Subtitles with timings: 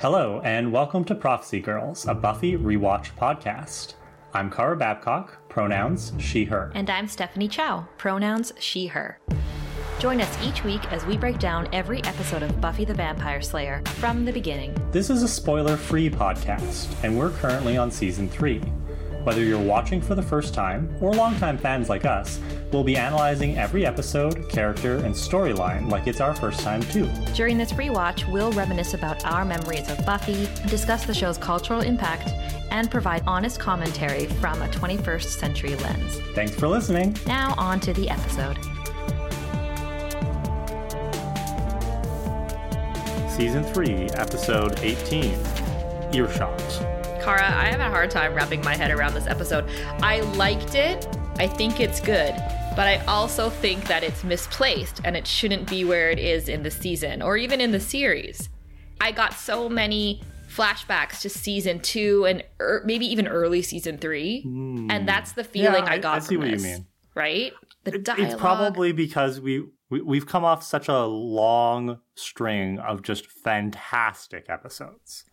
[0.00, 3.96] Hello, and welcome to Prophecy Girls, a Buffy rewatch podcast.
[4.32, 6.72] I'm Kara Babcock, pronouns she, her.
[6.74, 9.20] And I'm Stephanie Chow, pronouns she, her.
[9.98, 13.82] Join us each week as we break down every episode of Buffy the Vampire Slayer
[13.96, 14.74] from the beginning.
[14.90, 18.62] This is a spoiler free podcast, and we're currently on season 3.
[19.24, 22.40] Whether you're watching for the first time or longtime fans like us,
[22.72, 27.06] we'll be analyzing every episode, character, and storyline like it's our first time too.
[27.34, 32.30] During this rewatch, we'll reminisce about our memories of Buffy, discuss the show's cultural impact,
[32.70, 36.18] and provide honest commentary from a 21st century lens.
[36.34, 37.14] Thanks for listening.
[37.26, 38.56] Now, on to the episode.
[43.30, 45.34] Season 3, Episode 18
[46.12, 46.89] Earshot.
[47.20, 49.68] Kara, I have a hard time wrapping my head around this episode.
[50.02, 51.06] I liked it.
[51.36, 52.34] I think it's good.
[52.74, 56.62] But I also think that it's misplaced and it shouldn't be where it is in
[56.62, 58.48] the season or even in the series.
[59.02, 64.42] I got so many flashbacks to season two and er, maybe even early season three.
[64.46, 64.90] Mm.
[64.90, 66.86] And that's the feeling yeah, I, got I see what this, you mean.
[67.14, 67.52] Right?
[67.84, 68.32] The dialogue.
[68.32, 74.46] It's probably because we, we we've come off such a long string of just fantastic
[74.48, 75.26] episodes.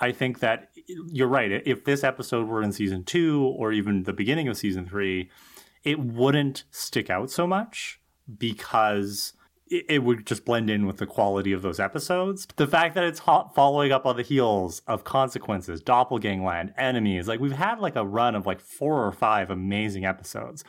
[0.00, 1.62] I think that you're right.
[1.66, 5.30] If this episode were in season two or even the beginning of season three,
[5.84, 8.00] it wouldn't stick out so much
[8.38, 9.32] because
[9.68, 12.46] it, would just blend in with the quality of those episodes.
[12.56, 17.52] The fact that it's following up on the heels of consequences, doppelgangland, enemies, like we've
[17.52, 20.62] had like a run of like four or five amazing episodes.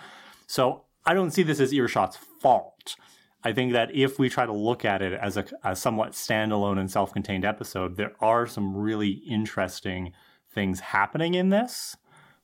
[0.48, 2.96] So I don't see this as Earshot's fault.
[3.44, 6.90] I think that if we try to look at it as a, somewhat standalone and
[6.90, 10.14] self contained episode, there are some really interesting
[10.52, 11.98] things happening in this.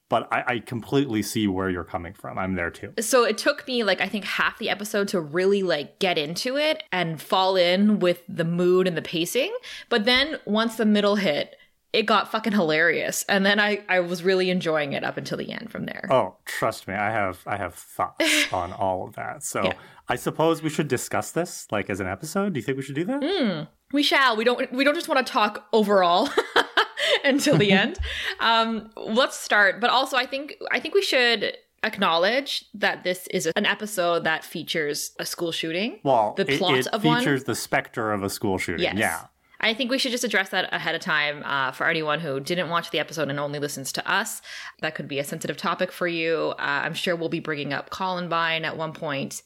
[0.09, 2.37] But I, I, completely see where you're coming from.
[2.37, 2.93] I'm there too.
[2.99, 6.55] So it took me like I think half the episode to really like get into
[6.55, 9.51] it and fall in with the mood and the pacing.
[9.89, 11.55] But then once the middle hit,
[11.93, 15.51] it got fucking hilarious and then I, I was really enjoying it up until the
[15.51, 19.43] end from there oh trust me i have i have thoughts on all of that
[19.43, 19.73] so yeah.
[20.09, 22.95] i suppose we should discuss this like as an episode do you think we should
[22.95, 26.29] do that mm, we shall we don't we don't just want to talk overall
[27.23, 27.99] until the end
[28.39, 33.45] um let's start but also i think i think we should acknowledge that this is
[33.55, 35.99] an episode that features a school shooting.
[36.03, 37.45] Well, the plot it, it of features one.
[37.45, 38.83] the specter of a school shooting.
[38.83, 38.95] Yes.
[38.97, 39.25] Yeah.
[39.63, 42.69] I think we should just address that ahead of time uh, for anyone who didn't
[42.69, 44.41] watch the episode and only listens to us.
[44.81, 46.53] That could be a sensitive topic for you.
[46.59, 49.41] Uh, I'm sure we'll be bringing up Columbine at one point.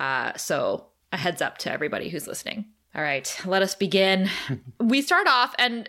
[0.00, 2.64] Uh, so, a heads up to everybody who's listening.
[2.94, 4.30] All right, let us begin.
[4.80, 5.88] we start off, and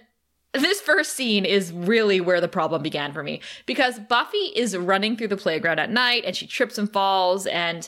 [0.54, 5.18] this first scene is really where the problem began for me because Buffy is running
[5.18, 7.88] through the playground at night and she trips and falls, and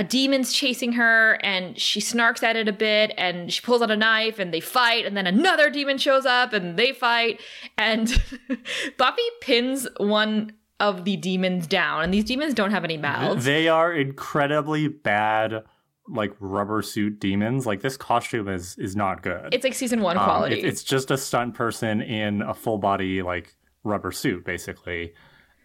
[0.00, 3.90] a demon's chasing her and she snarks at it a bit and she pulls out
[3.90, 7.38] a knife and they fight and then another demon shows up and they fight
[7.76, 8.22] and
[8.96, 13.44] Buffy pins one of the demons down and these demons don't have any mouths.
[13.44, 15.64] They are incredibly bad
[16.08, 17.66] like rubber suit demons.
[17.66, 19.52] Like this costume is is not good.
[19.52, 20.60] It's like season 1 um, quality.
[20.60, 25.12] It, it's just a stunt person in a full body like rubber suit basically.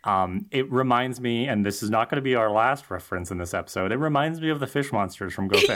[0.06, 3.40] Um, it reminds me, and this is not going to be our last reference in
[3.40, 3.92] this episode.
[3.92, 5.68] It reminds me of the fish monsters from Go Fish.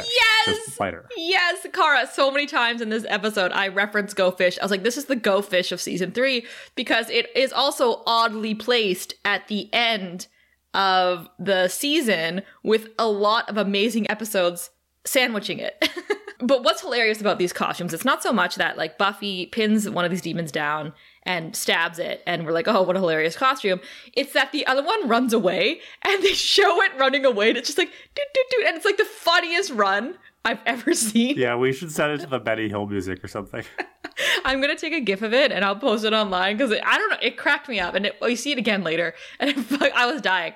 [0.45, 1.09] yes, fighter.
[1.17, 2.07] Yes, Kara.
[2.07, 4.59] So many times in this episode, I reference Go Fish.
[4.59, 6.45] I was like, "This is the Go Fish of season three
[6.75, 10.27] because it is also oddly placed at the end
[10.75, 14.69] of the season with a lot of amazing episodes
[15.05, 15.89] sandwiching it."
[16.39, 17.93] but what's hilarious about these costumes?
[17.93, 20.93] It's not so much that like Buffy pins one of these demons down
[21.29, 23.79] and stabs it and we're like oh what a hilarious costume
[24.13, 27.67] it's that the other one runs away and they show it running away and it's
[27.67, 31.37] just like doot, doot, doot, and it's like the funniest run I've ever seen.
[31.37, 33.63] Yeah, we should set it to the Benny Hill music or something.
[34.45, 37.09] I'm gonna take a gif of it and I'll post it online because I don't
[37.11, 37.17] know.
[37.21, 40.21] It cracked me up, and it, you see it again later, and it, I was
[40.21, 40.53] dying,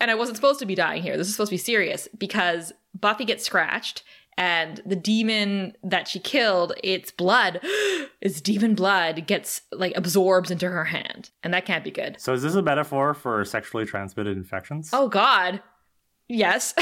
[0.00, 1.16] and I wasn't supposed to be dying here.
[1.16, 4.02] This is supposed to be serious because Buffy gets scratched,
[4.40, 7.60] and the demon that she killed, its blood,
[8.22, 11.30] its demon blood gets like absorbs into her hand.
[11.42, 12.16] And that can't be good.
[12.18, 14.90] So is this a metaphor for sexually transmitted infections?
[14.94, 15.62] Oh god.
[16.26, 16.74] Yes.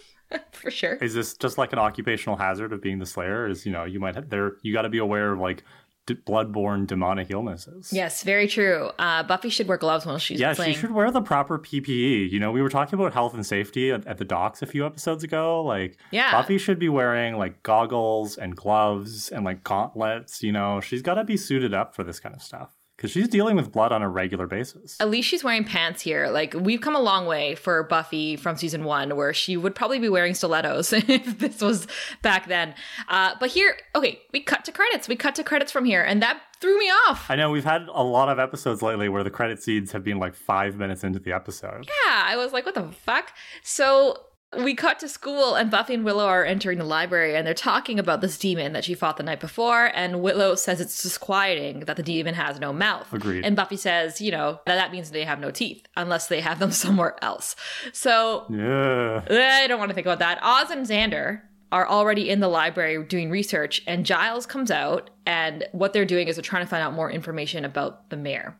[0.50, 0.94] for sure.
[0.96, 3.46] Is this just like an occupational hazard of being the slayer?
[3.46, 5.62] Is you know, you might have there you got to be aware of like
[6.06, 7.92] d- bloodborne demonic illnesses.
[7.92, 8.90] Yes, very true.
[8.98, 10.74] Uh, Buffy should wear gloves while she's yeah, playing.
[10.74, 12.30] she should wear the proper PPE.
[12.30, 14.86] You know, we were talking about health and safety at, at, the docks a few
[14.86, 15.62] episodes ago.
[15.62, 20.42] Like, yeah, Buffy should be wearing like goggles and gloves and like gauntlets.
[20.42, 22.74] You know, she's got to be suited up for this kind of stuff.
[22.96, 24.96] Because she's dealing with blood on a regular basis.
[25.00, 26.28] At least she's wearing pants here.
[26.28, 29.98] Like we've come a long way for Buffy from season one, where she would probably
[29.98, 31.86] be wearing stilettos if this was
[32.22, 32.74] back then.
[33.08, 35.08] Uh, but here, okay, we cut to credits.
[35.08, 37.30] We cut to credits from here, and that threw me off.
[37.30, 40.18] I know we've had a lot of episodes lately where the credit scenes have been
[40.18, 41.86] like five minutes into the episode.
[41.86, 43.32] Yeah, I was like, what the fuck?
[43.62, 44.20] So
[44.62, 47.98] we cut to school and Buffy and Willow are entering the library and they're talking
[47.98, 49.90] about this demon that she fought the night before.
[49.94, 53.12] And Willow says it's disquieting that the demon has no mouth.
[53.12, 53.44] Agreed.
[53.44, 56.58] And Buffy says, you know, that, that means they have no teeth unless they have
[56.58, 57.56] them somewhere else.
[57.92, 59.22] So Yeah.
[59.28, 60.38] Eh, I don't want to think about that.
[60.42, 61.42] Oz and Xander
[61.72, 66.28] are already in the library doing research, and Giles comes out, and what they're doing
[66.28, 68.56] is they're trying to find out more information about the mayor.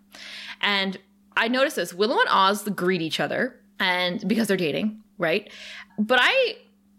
[0.61, 0.99] And
[1.37, 5.51] I noticed this Willow and Oz greet each other, and because they're dating, right?
[5.99, 6.57] But I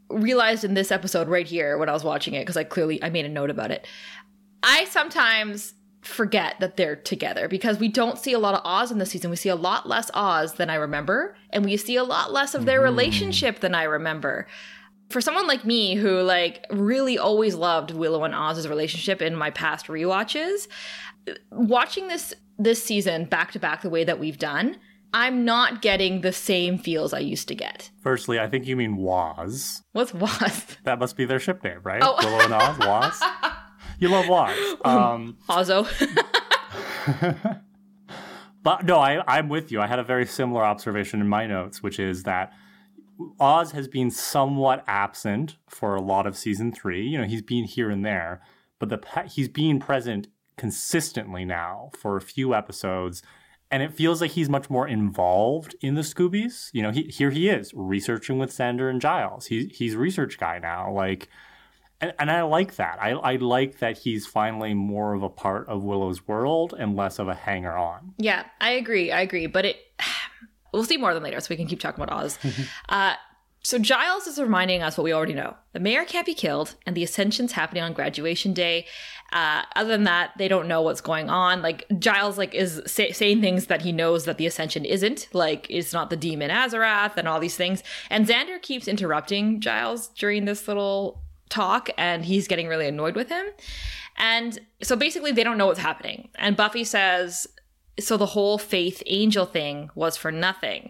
[0.09, 3.09] realized in this episode right here when I was watching it, because I clearly I
[3.09, 3.87] made a note about it.
[4.63, 8.97] I sometimes forget that they're together because we don't see a lot of Oz in
[8.97, 9.29] this season.
[9.29, 12.55] We see a lot less Oz than I remember, and we see a lot less
[12.55, 12.85] of their mm-hmm.
[12.85, 14.47] relationship than I remember.
[15.09, 19.51] For someone like me who like really always loved Willow and Oz's relationship in my
[19.51, 20.67] past rewatches,
[21.51, 24.77] watching this this season back to back the way that we've done,
[25.13, 27.89] I'm not getting the same feels I used to get.
[28.01, 29.83] Firstly, I think you mean Waz.
[29.93, 32.01] What's was That must be their ship name, right?
[32.03, 32.15] Oh.
[32.19, 33.21] Willow and Oz, Waz.
[33.99, 34.55] You love Waz.
[34.85, 35.87] Um, Ozo?
[38.67, 39.79] But no, I, I'm with you.
[39.79, 42.51] I had a very similar observation in my notes, which is that
[43.39, 47.07] Oz has been somewhat absent for a lot of season three.
[47.07, 48.41] You know, he's been here and there,
[48.77, 48.99] but the
[49.29, 50.27] he's being present
[50.57, 53.23] consistently now for a few episodes,
[53.69, 56.69] and it feels like he's much more involved in the Scoobies.
[56.73, 59.47] You know, he, here he is researching with Xander and Giles.
[59.47, 60.91] He, he's research guy now.
[60.91, 61.27] Like,
[61.99, 62.97] and, and I like that.
[63.01, 67.19] I, I like that he's finally more of a part of Willow's world and less
[67.19, 68.13] of a hanger on.
[68.17, 69.11] Yeah, I agree.
[69.11, 69.47] I agree.
[69.47, 69.77] But it,
[70.73, 72.39] we'll see more of them later, so we can keep talking about Oz.
[72.89, 73.15] uh,
[73.67, 76.95] so Giles is reminding us what we already know: the mayor can't be killed, and
[76.95, 78.85] the ascension's happening on graduation day.
[79.33, 81.61] Uh, other than that, they don't know what's going on.
[81.61, 85.27] Like Giles, like is say, saying things that he knows that the ascension isn't.
[85.33, 87.83] Like it's not the demon Azarath and all these things.
[88.09, 93.27] And Xander keeps interrupting Giles during this little talk, and he's getting really annoyed with
[93.27, 93.47] him.
[94.15, 96.29] And so basically, they don't know what's happening.
[96.35, 97.47] And Buffy says,
[97.99, 100.89] so the whole faith angel thing was for nothing.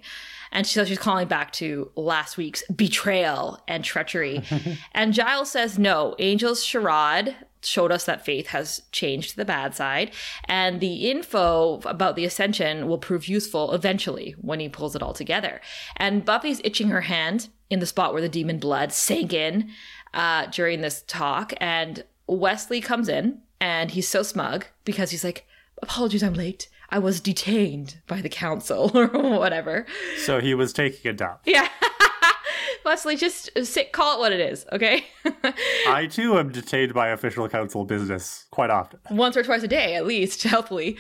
[0.51, 4.43] And so she's calling back to last week's betrayal and treachery.
[4.93, 9.75] and Giles says, no, Angel's charade showed us that faith has changed to the bad
[9.75, 10.11] side.
[10.45, 15.13] And the info about the ascension will prove useful eventually when he pulls it all
[15.13, 15.61] together.
[15.95, 19.69] And Buffy's itching her hand in the spot where the demon blood sank in
[20.13, 21.53] uh, during this talk.
[21.57, 25.45] And Wesley comes in and he's so smug because he's like,
[25.81, 26.69] apologies, I'm late.
[26.89, 29.85] I was detained by the council or whatever.
[30.23, 31.39] So he was taking a dump.
[31.45, 31.67] Yeah.
[32.85, 35.05] Wesley, just sit, call it what it is, okay?
[35.89, 38.99] I too am detained by official council business quite often.
[39.11, 40.97] Once or twice a day, at least, healthily.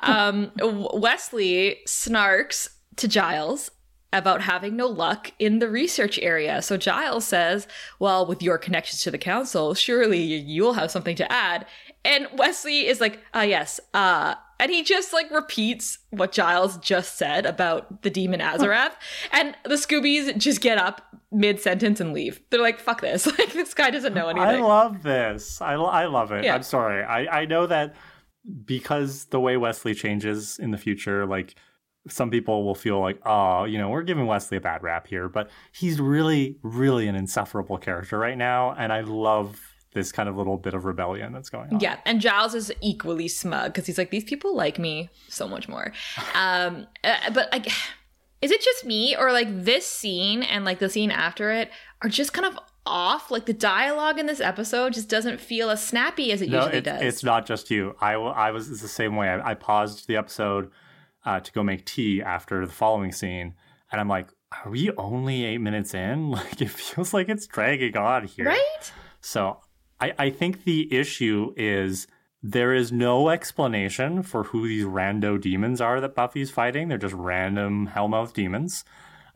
[0.00, 3.70] um, Wesley snarks to Giles
[4.12, 6.60] about having no luck in the research area.
[6.62, 7.68] So Giles says,
[8.00, 11.64] Well, with your connections to the council, surely you'll have something to add.
[12.04, 17.16] And Wesley is like, Ah, yes, uh, and he just like repeats what Giles just
[17.16, 18.92] said about the demon Azarath.
[19.32, 21.02] and the Scoobies just get up
[21.32, 22.40] mid sentence and leave.
[22.50, 23.26] They're like, fuck this.
[23.40, 24.62] Like, this guy doesn't know anything.
[24.62, 25.62] I love this.
[25.62, 26.44] I, I love it.
[26.44, 26.54] Yeah.
[26.54, 27.02] I'm sorry.
[27.02, 27.94] I, I know that
[28.66, 31.54] because the way Wesley changes in the future, like
[32.06, 35.28] some people will feel like, oh, you know, we're giving Wesley a bad rap here,
[35.28, 38.74] but he's really, really an insufferable character right now.
[38.76, 41.80] And I love this kind of little bit of rebellion that's going on.
[41.80, 45.68] Yeah, and Giles is equally smug because he's like, these people like me so much
[45.68, 45.92] more.
[46.34, 47.66] Um, uh, but like,
[48.42, 51.70] is it just me or like this scene and like the scene after it
[52.02, 53.30] are just kind of off?
[53.30, 56.78] Like the dialogue in this episode just doesn't feel as snappy as it No, usually
[56.78, 57.02] it's, does.
[57.02, 57.94] it's not just you.
[58.00, 59.28] I I was it's the same way.
[59.28, 60.70] I, I paused the episode
[61.26, 63.54] uh, to go make tea after the following scene,
[63.92, 64.28] and I'm like,
[64.64, 66.30] are we only eight minutes in?
[66.30, 68.46] Like, it feels like it's dragging on here.
[68.46, 68.92] right?
[69.20, 69.58] So
[70.00, 72.06] I, I think the issue is
[72.42, 76.88] there is no explanation for who these rando demons are that Buffy's fighting.
[76.88, 78.84] They're just random Hellmouth demons.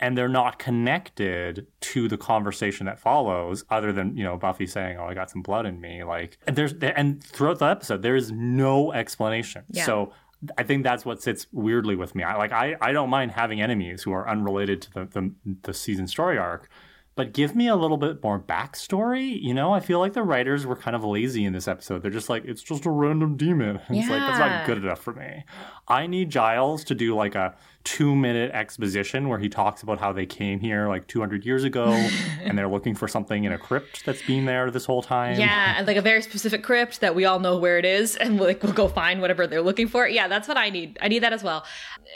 [0.01, 4.99] And they're not connected to the conversation that follows, other than, you know, Buffy saying,
[4.99, 6.03] Oh, I got some blood in me.
[6.03, 9.63] Like and there's and throughout the episode, there is no explanation.
[9.69, 9.87] Yeah.
[9.87, 10.13] So
[10.59, 12.23] I think that's what sits weirdly with me.
[12.23, 15.75] I like I, I don't mind having enemies who are unrelated to the, the the
[15.75, 16.69] season story arc,
[17.17, 19.41] but give me a little bit more backstory.
[19.41, 22.03] You know, I feel like the writers were kind of lazy in this episode.
[22.03, 23.81] They're just like, it's just a random demon.
[23.95, 25.45] It's like, that's not good enough for me.
[25.87, 27.55] I need Giles to do like a
[27.85, 31.87] two minute exposition where he talks about how they came here like 200 years ago
[32.43, 35.39] and they're looking for something in a crypt that's been there this whole time.
[35.39, 38.41] Yeah, and like a very specific crypt that we all know where it is, and
[38.41, 40.09] like we'll go find whatever they're looking for.
[40.09, 40.99] Yeah, that's what I need.
[41.01, 41.65] I need that as well.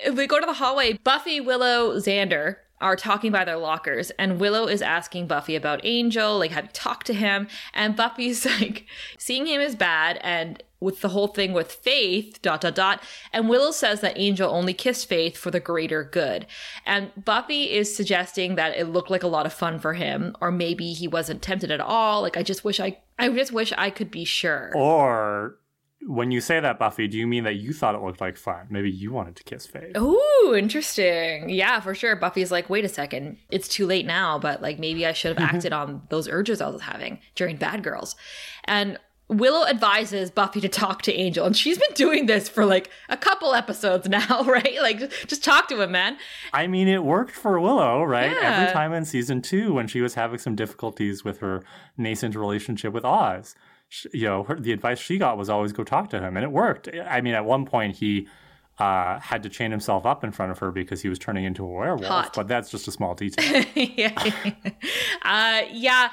[0.04, 4.40] If we go to the hallway, Buffy, Willow, Xander are talking by their lockers, and
[4.40, 7.48] Willow is asking Buffy about Angel, like have you talked to him?
[7.74, 8.86] And Buffy's like
[9.18, 13.02] seeing him is bad, and with the whole thing with Faith, dot dot dot.
[13.32, 16.46] And Willow says that Angel only kissed Faith for the greater good,
[16.86, 20.50] and Buffy is suggesting that it looked like a lot of fun for him, or
[20.50, 22.22] maybe he wasn't tempted at all.
[22.22, 24.72] Like I just wish I, I just wish I could be sure.
[24.74, 25.56] Or
[26.02, 28.66] when you say that, Buffy, do you mean that you thought it looked like fun?
[28.70, 29.96] Maybe you wanted to kiss Faith.
[29.96, 31.50] Ooh, interesting.
[31.50, 32.16] Yeah, for sure.
[32.16, 35.50] Buffy's like, wait a second, it's too late now, but like maybe I should have
[35.54, 38.16] acted on those urges I was having during Bad Girls.
[38.64, 42.90] And Willow advises Buffy to talk to Angel, and she's been doing this for like
[43.10, 44.78] a couple episodes now, right?
[44.80, 46.16] Like, just, just talk to him, man.
[46.54, 48.32] I mean, it worked for Willow, right?
[48.32, 48.60] Yeah.
[48.60, 51.62] Every time in season two when she was having some difficulties with her
[51.98, 53.54] nascent relationship with Oz,
[53.88, 56.44] sh you know, her, the advice she got was always go talk to him, and
[56.44, 56.88] it worked.
[57.06, 58.28] I mean, at one point he
[58.78, 61.64] uh, had to chain himself up in front of her because he was turning into
[61.64, 62.32] a werewolf, Hot.
[62.34, 63.64] but that's just a small detail.
[63.74, 64.32] yeah.
[65.22, 66.10] uh, yeah,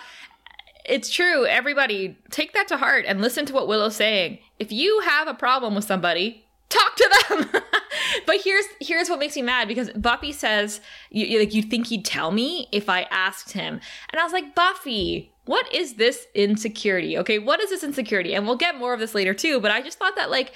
[0.85, 1.45] it's true.
[1.45, 4.39] Everybody, take that to heart and listen to what Willow's saying.
[4.59, 7.61] If you have a problem with somebody, talk to them.
[8.25, 11.87] but here's here's what makes me mad because Buffy says you you- like you think
[11.87, 13.79] he'd tell me if I asked him,
[14.11, 15.31] and I was like Buffy.
[15.45, 17.17] What is this insecurity?
[17.19, 18.33] Okay, what is this insecurity?
[18.33, 20.51] And we'll get more of this later too, but I just thought that like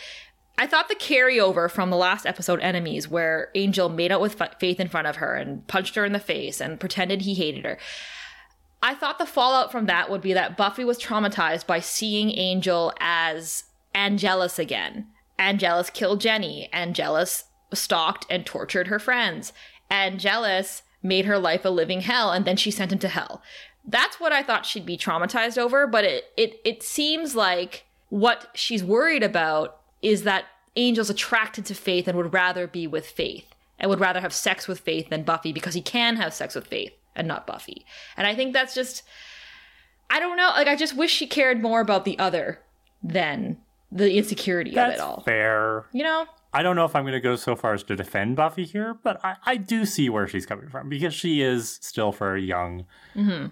[0.58, 4.52] I thought the carryover from the last episode, Enemies, where Angel made out with Fa-
[4.60, 7.64] Faith in front of her and punched her in the face and pretended he hated
[7.64, 7.78] her.
[8.84, 12.94] I thought the fallout from that would be that Buffy was traumatized by seeing Angel
[13.00, 15.08] as Angelus again.
[15.38, 16.68] Angelus killed Jenny.
[16.74, 19.54] Angelus stalked and tortured her friends.
[19.90, 23.42] Angelus made her life a living hell, and then she sent him to hell.
[23.90, 28.50] That's what I thought she'd be traumatized over, but it it it seems like what
[28.54, 33.54] she's worried about is that Angel's attracted to Faith and would rather be with Faith
[33.80, 36.68] and would rather have sex with Faith than Buffy because he can have sex with
[36.68, 37.86] Faith and not Buffy.
[38.16, 39.04] And I think that's just
[40.10, 42.62] I don't know, like I just wish she cared more about the other
[43.04, 43.58] than
[43.92, 45.22] the insecurity of it all.
[45.22, 45.86] fair.
[45.92, 46.28] You know?
[46.52, 48.96] I don't know if I'm going to go so far as to defend Buffy here,
[49.04, 52.86] but I, I do see where she's coming from because she is still very young.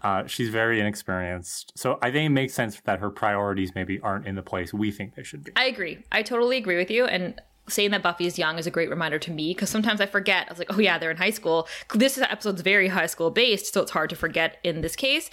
[0.01, 1.73] Uh, she's very inexperienced.
[1.75, 4.91] So I think it makes sense that her priorities maybe aren't in the place we
[4.91, 5.51] think they should be.
[5.55, 5.99] I agree.
[6.11, 7.05] I totally agree with you.
[7.05, 7.39] And
[7.69, 10.47] saying that Buffy is young is a great reminder to me because sometimes I forget.
[10.47, 11.67] I was like, oh yeah, they're in high school.
[11.93, 15.29] This episode's very high school based, so it's hard to forget in this case.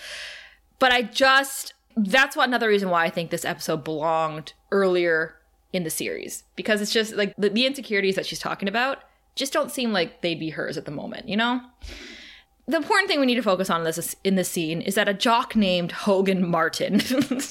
[0.79, 5.37] But I just that's what another reason why I think this episode belonged earlier
[5.75, 8.99] in the series because it's just like the, the insecurities that she's talking about
[9.35, 11.61] just don't seem like they'd be hers at the moment, you know?
[12.67, 15.09] the important thing we need to focus on in this in this scene is that
[15.09, 17.01] a jock named Hogan Martin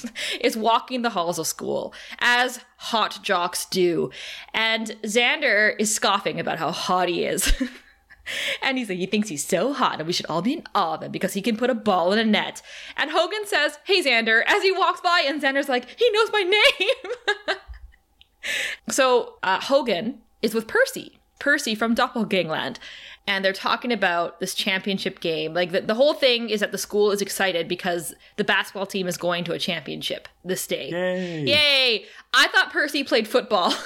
[0.40, 4.10] is walking the halls of school as hot jocks do,
[4.52, 7.52] and Xander is scoffing about how hot he is.
[8.62, 10.94] And he's like, he thinks he's so hot, and we should all be in awe
[10.94, 12.62] of him because he can put a ball in a net.
[12.96, 16.40] And Hogan says, Hey, Xander, as he walks by, and Xander's like, He knows my
[16.40, 17.56] name.
[18.88, 22.76] so uh, Hogan is with Percy, Percy from Doppelgangland.
[23.26, 25.54] And they're talking about this championship game.
[25.54, 29.06] Like the, the whole thing is that the school is excited because the basketball team
[29.06, 30.90] is going to a championship this day.
[30.90, 31.40] Yay.
[31.44, 32.04] Yay!
[32.34, 33.72] I thought Percy played football.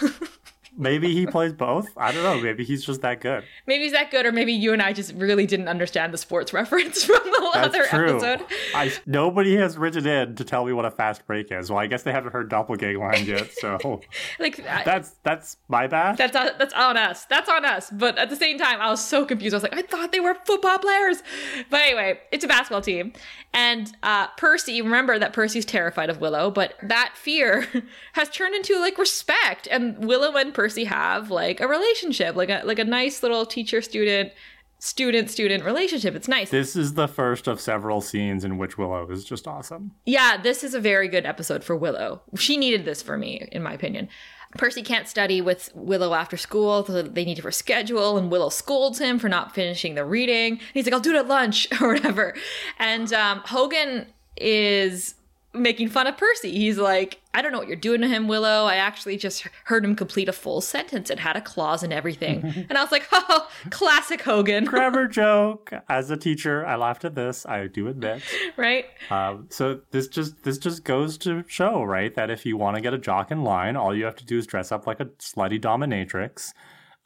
[0.79, 1.89] Maybe he plays both.
[1.97, 2.41] I don't know.
[2.41, 3.43] Maybe he's just that good.
[3.67, 6.53] maybe he's that good, or maybe you and I just really didn't understand the sports
[6.53, 8.17] reference from the That's other true.
[8.17, 8.47] episode.
[8.75, 11.71] I, nobody has written in to tell me what a fast break is.
[11.71, 14.01] Well, I guess they haven't heard Doppelgangland yet, so
[14.39, 16.17] Like I- that's that's my bad.
[16.17, 17.25] That's on, that's on us.
[17.27, 17.91] That's on us.
[17.91, 19.55] But at the same time, I was so confused.
[19.55, 21.23] I was like, I thought they were football players.
[21.71, 23.13] But anyway, it's a basketball team.
[23.55, 27.67] And uh, Percy, remember that Percy's terrified of Willow, but that fear
[28.13, 29.67] has turned into like respect.
[29.71, 33.81] And Willow and Percy have like a relationship, like a like a nice little teacher
[33.81, 34.33] student
[34.79, 36.15] student student relationship.
[36.15, 36.51] It's nice.
[36.51, 39.93] This is the first of several scenes in which Willow is just awesome.
[40.07, 42.23] Yeah, this is a very good episode for Willow.
[42.37, 44.09] She needed this for me, in my opinion.
[44.57, 48.99] Percy can't study with Willow after school, so they need to reschedule, and Willow scolds
[48.99, 50.53] him for not finishing the reading.
[50.53, 52.35] And he's like, I'll do it at lunch, or whatever.
[52.79, 54.07] And um, Hogan
[54.39, 55.15] is
[55.55, 56.51] making fun of Percy.
[56.53, 58.67] He's like, I don't know what you're doing to him, Willow.
[58.67, 61.11] I actually just heard him complete a full sentence.
[61.11, 62.43] It had a clause and everything.
[62.69, 64.65] and I was like, oh, classic Hogan.
[64.67, 65.73] Grammar joke.
[65.89, 67.47] As a teacher, I laughed at this.
[67.47, 68.23] I do admit.
[68.57, 68.87] right?
[69.11, 72.83] Um, so this just this just goes to show, right, that if you want to
[72.83, 75.07] get a jock in line, all you have to do is dress up like a
[75.07, 76.53] slutty dominatrix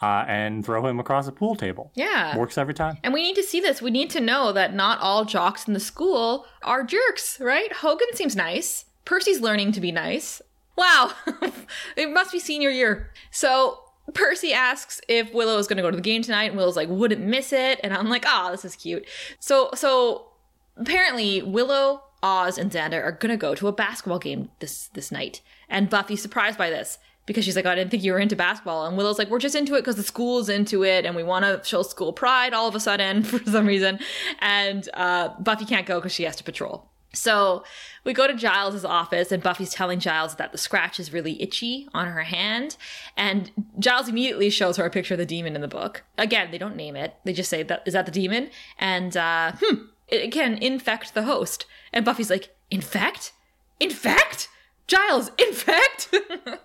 [0.03, 1.93] uh, and throw him across a pool table.
[1.95, 2.37] Yeah.
[2.37, 2.99] Works every time.
[3.03, 3.81] And we need to see this.
[3.81, 7.73] We need to know that not all jocks in the school are jerks, right?
[7.73, 8.87] Hogan seems nice.
[9.05, 10.43] Percy's learning to be nice.
[10.77, 11.13] Wow.
[11.97, 13.11] it must be senior year.
[13.31, 13.79] So
[14.15, 16.89] Percy asks if Willow is going to go to the game tonight, and Willow's like,
[16.89, 17.79] wouldn't miss it.
[17.85, 19.07] And I'm like, ah, oh, this is cute.
[19.39, 20.29] So, so
[20.77, 25.13] apparently Willow, Oz, and Xander are going to go to a basketball game this this
[25.13, 25.41] night.
[25.69, 28.87] And Buffy's surprised by this because she's like, I didn't think you were into basketball.
[28.87, 31.45] And Willow's like, we're just into it because the school's into it and we want
[31.45, 33.99] to show school pride all of a sudden for some reason.
[34.41, 36.89] And uh, Buffy can't go because she has to patrol.
[37.15, 37.63] So
[38.05, 41.89] we go to Giles' office, and Buffy's telling Giles that the scratch is really itchy
[41.93, 42.77] on her hand.
[43.17, 46.05] And Giles immediately shows her a picture of the demon in the book.
[46.17, 48.51] Again, they don't name it, they just say, that, Is that the demon?
[48.79, 51.67] And, uh, hmm, it can infect the host.
[51.93, 53.33] And Buffy's like, Infect?
[53.79, 54.49] Infect?
[54.87, 56.15] Giles, in fact.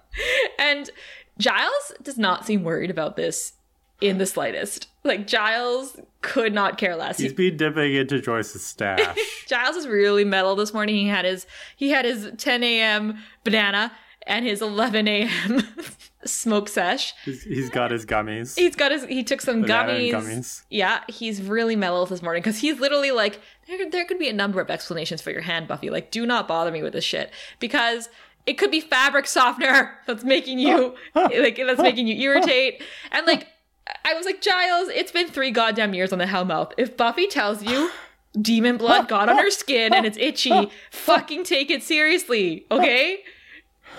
[0.60, 0.90] and
[1.38, 3.54] Giles does not seem worried about this
[4.02, 4.88] in the slightest.
[5.04, 7.18] Like Giles could not care less.
[7.18, 9.18] He's been dipping into Joyce's stash.
[9.48, 10.96] Giles is really metal this morning.
[10.96, 11.46] He had his
[11.76, 13.18] he had his 10 a.m.
[13.44, 13.92] banana
[14.26, 15.64] and his 11 a.m.
[16.28, 17.14] smoke sesh.
[17.26, 18.58] He's, he's got his gummies.
[18.58, 19.06] He's got his.
[19.06, 20.12] He took some gummies.
[20.12, 20.64] gummies.
[20.70, 24.34] Yeah, he's really mellow this morning because he's literally like, there, there could be a
[24.34, 25.90] number of explanations for your hand, Buffy.
[25.90, 28.10] Like, do not bother me with this shit because
[28.46, 32.82] it could be fabric softener that's making you like that's making you irritate.
[33.12, 33.48] And like
[34.06, 36.72] I was like, Giles, it's been three goddamn years on the Hellmouth.
[36.78, 37.92] If Buffy tells you
[38.40, 43.20] demon blood got on her skin and it's itchy, fucking take it seriously, okay?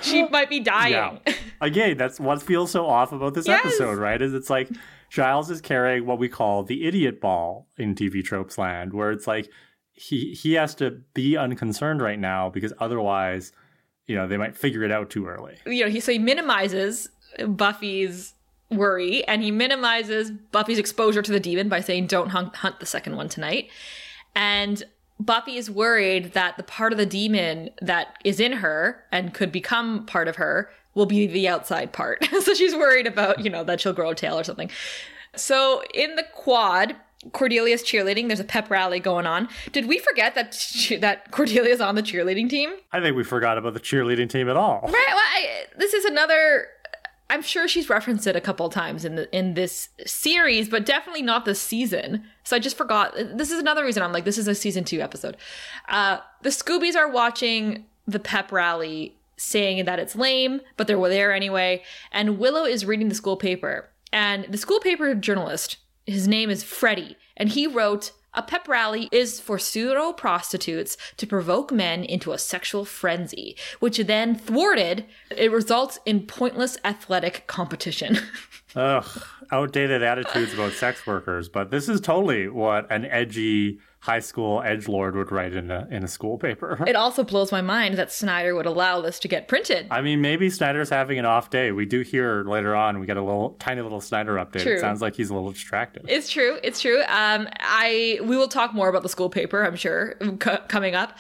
[0.01, 1.21] She might be dying.
[1.27, 1.35] Yeah.
[1.61, 3.65] Again, that's what feels so off about this yes.
[3.65, 4.21] episode, right?
[4.21, 4.69] Is it's like
[5.11, 9.27] Giles is carrying what we call the idiot ball in TV tropes land, where it's
[9.27, 9.51] like
[9.93, 13.53] he he has to be unconcerned right now because otherwise
[14.09, 15.57] you know, they might figure it out too early.
[15.67, 17.11] You know, he so he minimizes
[17.47, 18.35] Buffy's
[18.71, 22.87] worry and he minimizes Buffy's exposure to the demon by saying don't hunt, hunt the
[22.87, 23.69] second one tonight.
[24.35, 24.83] And
[25.21, 29.51] Buffy is worried that the part of the demon that is in her and could
[29.51, 32.25] become part of her will be the outside part.
[32.43, 34.71] so she's worried about, you know, that she'll grow a tail or something.
[35.35, 36.97] So in the quad,
[37.31, 38.29] Cordelia's cheerleading.
[38.29, 39.49] There's a pep rally going on.
[39.73, 40.53] Did we forget that
[41.01, 42.71] that Cordelia's on the cheerleading team?
[42.93, 44.81] I think we forgot about the cheerleading team at all.
[44.83, 44.93] Right.
[44.93, 46.69] Well, I, this is another.
[47.31, 51.23] I'm sure she's referenced it a couple times in the in this series, but definitely
[51.23, 52.25] not this season.
[52.45, 53.15] So I just forgot.
[53.17, 55.37] This is another reason I'm like, this is a season two episode.
[55.89, 61.33] Uh, the Scoobies are watching the pep rally, saying that it's lame, but they're there
[61.33, 61.83] anyway.
[62.13, 65.77] And Willow is reading the school paper, and the school paper journalist
[66.09, 71.27] his name is Freddie, and he wrote a pep rally is for pseudo prostitutes to
[71.27, 75.05] provoke men into a sexual frenzy, which then thwarted,
[75.37, 78.17] it results in pointless athletic competition.
[78.77, 84.63] Ugh, outdated attitudes about sex workers, but this is totally what an edgy high school
[84.65, 86.83] edge lord would write in a in a school paper.
[86.87, 89.89] It also blows my mind that Snyder would allow this to get printed.
[89.91, 91.73] I mean, maybe Snyder's having an off day.
[91.73, 94.63] We do hear later on we get a little tiny little Snyder update.
[94.63, 94.75] True.
[94.75, 96.07] It sounds like he's a little distracted.
[96.09, 96.59] It's true.
[96.63, 97.01] It's true.
[97.09, 99.65] Um, I we will talk more about the school paper.
[99.65, 101.17] I'm sure c- coming up.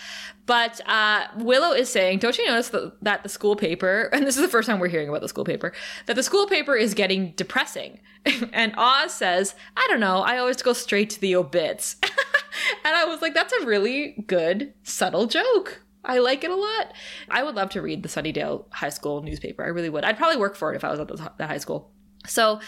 [0.48, 4.34] But uh, Willow is saying, don't you notice the, that the school paper, and this
[4.34, 5.72] is the first time we're hearing about the school paper,
[6.06, 8.00] that the school paper is getting depressing.
[8.52, 11.96] and Oz says, I don't know, I always go straight to the obits.
[12.02, 15.82] and I was like, that's a really good, subtle joke.
[16.02, 16.94] I like it a lot.
[17.28, 19.62] I would love to read the Sunnydale High School newspaper.
[19.62, 20.04] I really would.
[20.04, 21.90] I'd probably work for it if I was at the, the high school.
[22.26, 22.60] So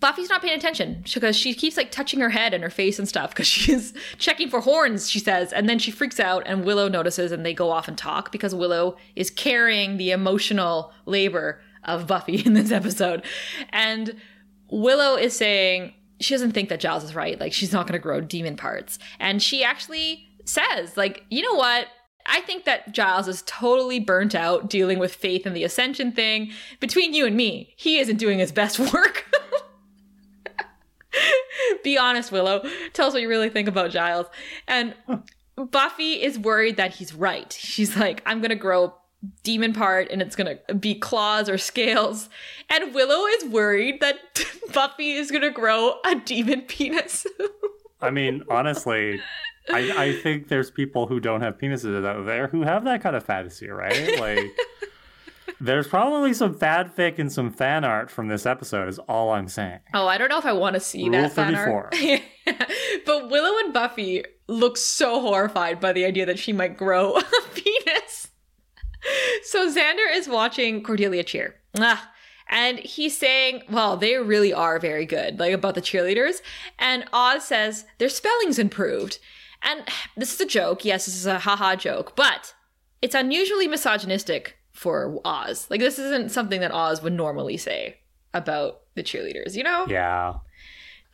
[0.00, 3.08] Buffy's not paying attention because she keeps like touching her head and her face and
[3.08, 5.52] stuff because she's checking for horns, she says.
[5.52, 8.54] And then she freaks out and Willow notices and they go off and talk because
[8.54, 13.24] Willow is carrying the emotional labor of Buffy in this episode.
[13.70, 14.16] And
[14.70, 17.38] Willow is saying, she doesn't think that Giles is right.
[17.38, 18.98] Like she's not going to grow demon parts.
[19.18, 21.88] And she actually says, like, you know what?
[22.26, 26.52] I think that Giles is totally burnt out dealing with faith and the ascension thing.
[26.80, 29.26] Between you and me, he isn't doing his best work.
[31.84, 32.64] Be honest, Willow.
[32.92, 34.26] Tell us what you really think about Giles.
[34.66, 34.94] And
[35.56, 37.52] Buffy is worried that he's right.
[37.52, 38.94] She's like, I'm going to grow
[39.42, 42.28] demon part and it's gonna be claws or scales.
[42.68, 44.16] And Willow is worried that
[44.74, 47.26] Buffy is gonna grow a demon penis.
[48.00, 49.20] I mean, honestly,
[49.70, 53.16] I, I think there's people who don't have penises out there who have that kind
[53.16, 54.20] of fantasy, right?
[54.20, 54.38] Like,
[55.60, 58.88] there's probably some fanfic and some fan art from this episode.
[58.88, 59.80] Is all I'm saying.
[59.92, 61.94] Oh, I don't know if I want to see Rule that fan art.
[61.94, 62.20] 34.
[63.06, 67.22] but Willow and Buffy look so horrified by the idea that she might grow a
[67.54, 68.28] penis.
[69.44, 71.56] So Xander is watching Cordelia cheer.
[71.78, 72.10] Ah.
[72.48, 76.42] And he's saying, well, they really are very good, like about the cheerleaders.
[76.78, 79.18] And Oz says their spelling's improved.
[79.62, 79.82] And
[80.16, 80.84] this is a joke.
[80.84, 82.54] Yes, this is a haha joke, but
[83.00, 85.68] it's unusually misogynistic for Oz.
[85.70, 87.96] Like, this isn't something that Oz would normally say
[88.34, 89.86] about the cheerleaders, you know?
[89.88, 90.34] Yeah.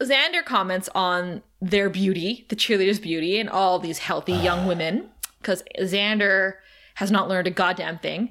[0.01, 5.63] Xander comments on their beauty, the cheerleaders' beauty, and all these healthy young women, because
[5.79, 6.55] Xander
[6.95, 8.31] has not learned a goddamn thing.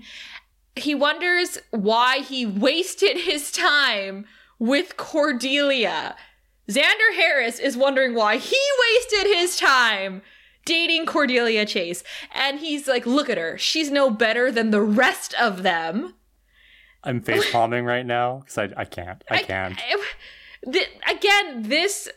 [0.76, 4.26] He wonders why he wasted his time
[4.58, 6.16] with Cordelia.
[6.68, 10.22] Xander Harris is wondering why he wasted his time
[10.70, 12.04] dating Cordelia Chase.
[12.32, 13.58] And he's like, look at her.
[13.58, 16.14] She's no better than the rest of them.
[17.04, 19.24] I'm face palming right now because I, I can't.
[19.32, 19.80] I can't.
[19.80, 22.08] I- th- again, this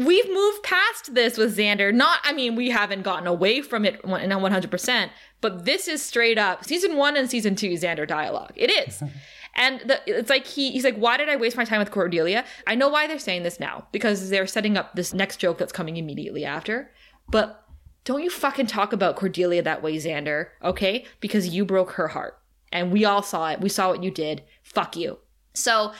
[0.00, 1.94] we've moved past this with Xander.
[1.94, 6.38] Not, I mean, we haven't gotten away from it not 100%, but this is straight
[6.38, 8.52] up season one and season two Xander dialogue.
[8.56, 9.02] It is.
[9.56, 12.44] And the, it's like he he's like, why did I waste my time with Cordelia?
[12.66, 15.72] I know why they're saying this now because they're setting up this next joke that's
[15.72, 16.90] coming immediately after.
[17.30, 17.63] But
[18.04, 21.06] don't you fucking talk about Cordelia that way, Xander, okay?
[21.20, 22.38] Because you broke her heart.
[22.70, 23.60] And we all saw it.
[23.60, 24.42] We saw what you did.
[24.62, 25.18] Fuck you.
[25.54, 25.92] So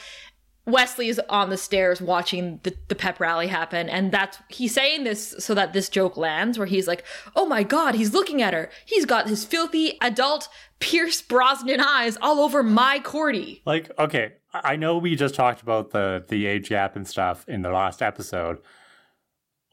[0.66, 5.04] Wesley is on the stairs watching the, the pep rally happen, and that's he's saying
[5.04, 7.04] this so that this joke lands where he's like,
[7.36, 8.70] Oh my god, he's looking at her.
[8.84, 10.48] He's got his filthy adult
[10.80, 13.62] Pierce Brosnan eyes all over my Cordy.
[13.64, 17.46] Like, okay, I I know we just talked about the the age gap and stuff
[17.48, 18.58] in the last episode.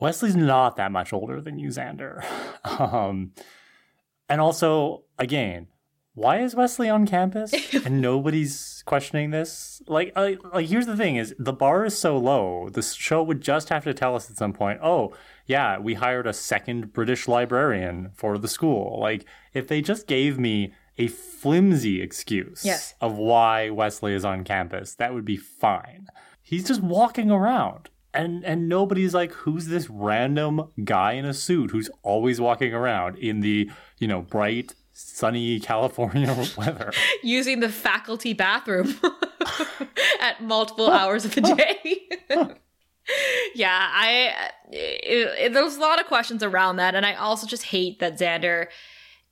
[0.02, 2.26] Wesley's not that much older than you, Xander.
[2.80, 3.32] um,
[4.28, 5.68] and also, again,
[6.14, 7.54] why is Wesley on campus
[7.86, 9.82] and nobody's questioning this?
[9.88, 12.68] Like, uh, like here's the thing: is the bar is so low.
[12.70, 15.14] The show would just have to tell us at some point, oh.
[15.48, 19.00] Yeah, we hired a second British librarian for the school.
[19.02, 22.94] Like, if they just gave me a flimsy excuse Yes.
[23.02, 26.08] of why Wesley is on campus, that would be fine.
[26.42, 27.90] He's just walking around.
[28.14, 33.18] And and nobody's like, who's this random guy in a suit who's always walking around
[33.18, 33.70] in the,
[34.00, 36.92] you know, bright, sunny California weather?
[37.24, 38.96] Using the faculty bathroom
[40.20, 42.10] at multiple hours of the day.
[43.56, 47.64] yeah, I it, it, there's a lot of questions around that, and I also just
[47.64, 48.68] hate that Xander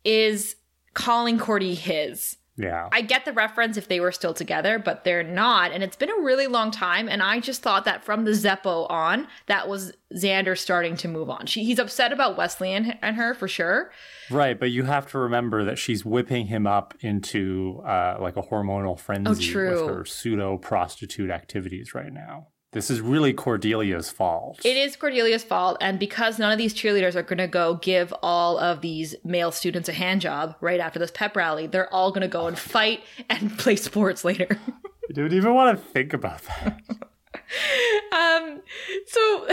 [0.03, 0.55] is
[0.93, 2.37] calling Cordy his.
[2.59, 2.89] Yeah.
[2.91, 5.71] I get the reference if they were still together, but they're not.
[5.71, 7.07] And it's been a really long time.
[7.07, 11.29] And I just thought that from the Zeppo on, that was Xander starting to move
[11.29, 11.45] on.
[11.45, 13.91] She, he's upset about Wesley and, and her for sure.
[14.29, 18.41] Right, but you have to remember that she's whipping him up into uh, like a
[18.41, 19.87] hormonal frenzy true.
[19.87, 22.47] with her pseudo prostitute activities right now.
[22.71, 24.63] This is really Cordelia's fault.
[24.63, 25.77] It is Cordelia's fault.
[25.81, 29.51] And because none of these cheerleaders are going to go give all of these male
[29.51, 32.59] students a hand job right after this pep rally, they're all going to go and
[32.59, 34.47] fight and play sports later.
[35.09, 36.79] I don't even want to think about that.
[38.11, 38.61] um
[39.07, 39.47] so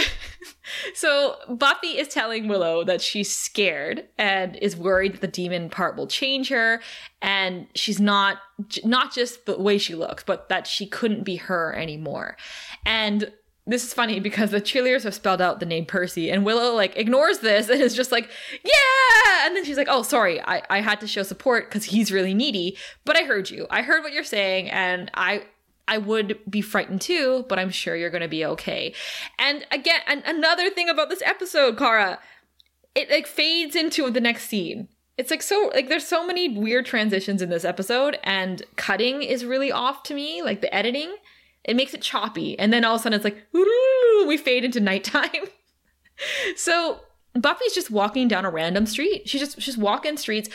[0.94, 5.96] so buffy is telling willow that she's scared and is worried that the demon part
[5.96, 6.80] will change her
[7.20, 8.38] and she's not
[8.84, 12.36] not just the way she looks but that she couldn't be her anymore
[12.84, 13.32] and
[13.66, 16.96] this is funny because the cheerleaders have spelled out the name Percy, and Willow like
[16.96, 18.30] ignores this and is just like,
[18.64, 22.12] "Yeah!" And then she's like, "Oh, sorry, I I had to show support because he's
[22.12, 23.66] really needy, but I heard you.
[23.68, 25.46] I heard what you're saying, and I
[25.88, 28.92] I would be frightened too, but I'm sure you're going to be okay.
[29.38, 32.18] And again, an- another thing about this episode, Kara,
[32.94, 34.88] it like fades into the next scene.
[35.16, 39.44] It's like so like there's so many weird transitions in this episode and cutting is
[39.44, 41.14] really off to me, like the editing.
[41.64, 43.46] It makes it choppy and then all of a sudden it's like
[44.26, 45.30] we fade into nighttime.
[46.56, 47.00] so
[47.34, 49.28] Buffy's just walking down a random street.
[49.28, 50.48] She's just she's walking streets.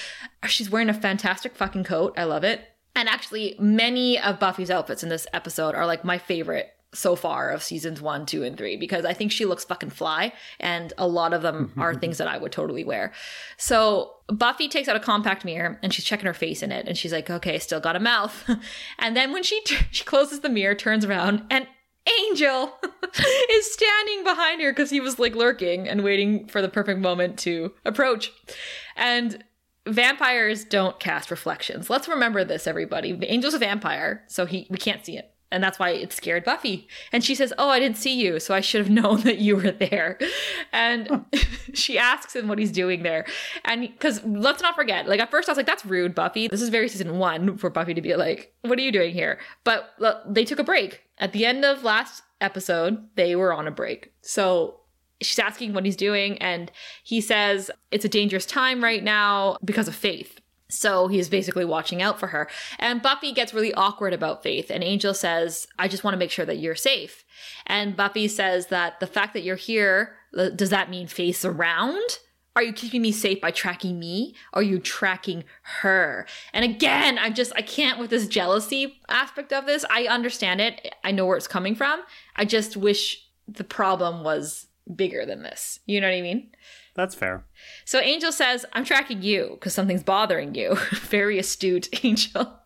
[0.47, 2.13] She's wearing a fantastic fucking coat.
[2.17, 2.70] I love it.
[2.95, 7.49] And actually, many of Buffy's outfits in this episode are like my favorite so far
[7.49, 11.07] of seasons one, two, and three because I think she looks fucking fly, and a
[11.07, 13.13] lot of them are things that I would totally wear.
[13.57, 16.97] So Buffy takes out a compact mirror and she's checking her face in it, and
[16.97, 18.49] she's like, "Okay, still got a mouth."
[18.99, 21.67] and then when she t- she closes the mirror, turns around, and
[22.27, 22.73] Angel
[23.51, 27.37] is standing behind her because he was like lurking and waiting for the perfect moment
[27.39, 28.31] to approach,
[28.95, 29.43] and
[29.87, 31.89] vampires don't cast reflections.
[31.89, 33.13] Let's remember this, everybody.
[33.13, 35.27] The angel's a vampire, so he we can't see it.
[35.53, 36.87] and that's why it scared Buffy.
[37.11, 39.55] And she says, "Oh, I didn't see you, so I should have known that you
[39.57, 40.17] were there."
[40.71, 41.25] And
[41.73, 43.25] she asks him what he's doing there,
[43.65, 46.61] and because let's not forget, like at first I was like, "That's rude, Buffy." This
[46.61, 49.89] is very season one for Buffy to be like, "What are you doing here?" But
[50.27, 52.97] they took a break at the end of last episode.
[53.15, 54.80] They were on a break, so
[55.21, 56.71] she's asking what he's doing, and
[57.03, 60.39] he says it's a dangerous time right now because of Faith.
[60.69, 62.49] So he's basically watching out for her.
[62.79, 64.69] And Buffy gets really awkward about Faith.
[64.69, 67.25] And Angel says, I just want to make sure that you're safe.
[67.67, 72.19] And Buffy says that the fact that you're here, uh, does that mean Faith's around?
[72.55, 74.35] Are you keeping me safe by tracking me?
[74.53, 76.25] Are you tracking her?
[76.53, 79.85] And again, I'm just, I can't with this jealousy aspect of this.
[79.89, 80.95] I understand it.
[81.03, 82.01] I know where it's coming from.
[82.35, 85.79] I just wish the problem was bigger than this.
[85.85, 86.51] You know what I mean?
[86.93, 87.45] That's fair.
[87.85, 90.75] So Angel says, I'm tracking you because something's bothering you.
[90.91, 92.59] Very astute, Angel.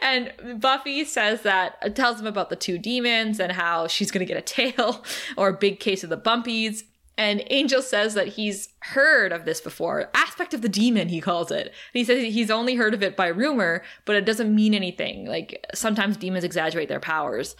[0.00, 4.24] And Buffy says that, uh, tells him about the two demons and how she's going
[4.24, 5.04] to get a tail
[5.36, 6.82] or a big case of the bumpies.
[7.16, 10.08] And Angel says that he's heard of this before.
[10.14, 11.66] Aspect of the demon, he calls it.
[11.66, 15.26] And he says he's only heard of it by rumor, but it doesn't mean anything.
[15.26, 17.56] Like sometimes demons exaggerate their powers.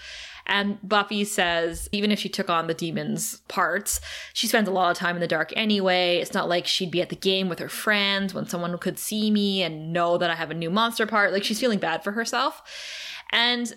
[0.49, 4.01] And Buffy says, even if she took on the demon's parts,
[4.33, 6.17] she spends a lot of time in the dark anyway.
[6.17, 9.31] It's not like she'd be at the game with her friends when someone could see
[9.31, 11.33] me and know that I have a new monster part.
[11.33, 12.63] Like she's feeling bad for herself.
[13.31, 13.73] And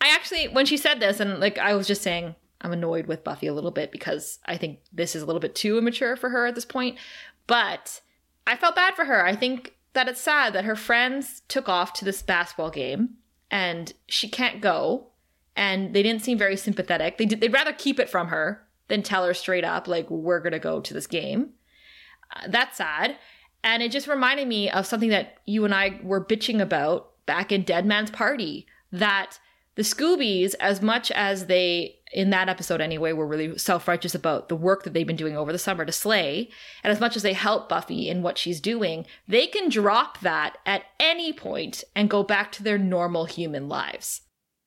[0.00, 3.22] I actually, when she said this, and like I was just saying, I'm annoyed with
[3.22, 6.30] Buffy a little bit because I think this is a little bit too immature for
[6.30, 6.98] her at this point.
[7.46, 8.00] But
[8.46, 9.24] I felt bad for her.
[9.24, 13.10] I think that it's sad that her friends took off to this basketball game
[13.50, 15.08] and she can't go
[15.56, 17.18] and they didn't seem very sympathetic.
[17.18, 20.40] They did, they'd rather keep it from her than tell her straight up, like, we're
[20.40, 21.50] going to go to this game.
[22.34, 23.16] Uh, that's sad.
[23.64, 27.50] And it just reminded me of something that you and I were bitching about back
[27.50, 29.40] in Dead Man's Party that
[29.74, 34.48] the Scoobies, as much as they, in that episode anyway, were really self righteous about
[34.48, 36.48] the work that they've been doing over the summer to slay,
[36.82, 40.56] and as much as they help Buffy in what she's doing, they can drop that
[40.64, 44.22] at any point and go back to their normal human lives.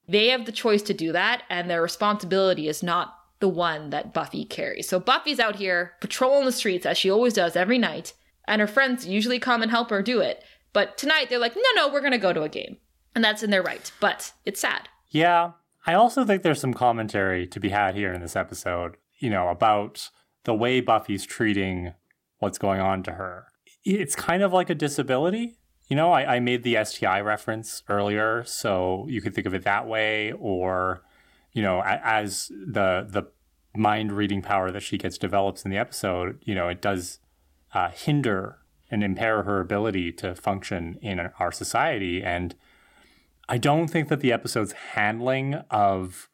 [0.10, 4.12] They have the choice to do that, and their responsibility is not the one that
[4.12, 4.90] Buffy carries.
[4.90, 8.14] So Buffy's out here patrolling the streets as she always does every night,
[8.48, 10.44] and her friends usually come and help her do it.
[10.74, 12.78] But tonight they're like, no, no, we're going to go to a game.
[13.14, 13.92] And that's in their right.
[14.00, 14.90] But it's sad.
[15.10, 15.52] Yeah.
[15.86, 19.50] I also think there's some commentary to be had here in this episode, you know,
[19.50, 20.10] about
[20.44, 21.94] the way Buffy's treating
[22.40, 23.46] what's going on to her.
[23.86, 25.59] It's kind of like a disability
[25.90, 29.64] you know, I, I made the STI reference earlier, so you could think of it
[29.64, 31.02] that way, or
[31.52, 33.24] you know, as the the
[33.76, 37.20] mind reading power that she gets develops in the episode, you know, it does
[37.74, 38.60] uh, hinder
[38.92, 42.24] and impair her ability to function in our society.
[42.24, 42.56] And
[43.48, 46.30] I don't think that the episode's handling of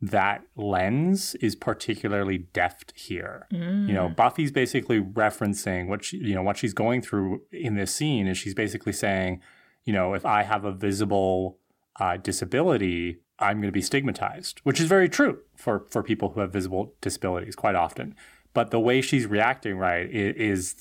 [0.00, 3.46] that lens is particularly deft here.
[3.52, 3.88] Mm.
[3.88, 4.16] You know, mm.
[4.16, 8.38] Buffy's basically referencing what she, you know, what she's going through in this scene is
[8.38, 9.40] she's basically saying,
[9.84, 11.58] you know, if I have a visible
[11.98, 16.40] uh, disability, I'm going to be stigmatized, which is very true for for people who
[16.40, 18.14] have visible disabilities quite often.
[18.54, 20.74] But the way she's reacting, right, is, is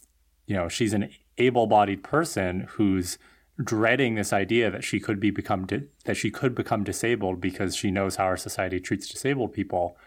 [0.45, 3.17] you know, she's an able-bodied person who's
[3.63, 7.75] dreading this idea that she could be become di- that she could become disabled because
[7.75, 9.97] she knows how our society treats disabled people.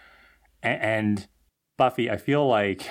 [0.62, 1.26] A- and
[1.76, 2.88] Buffy, I feel like,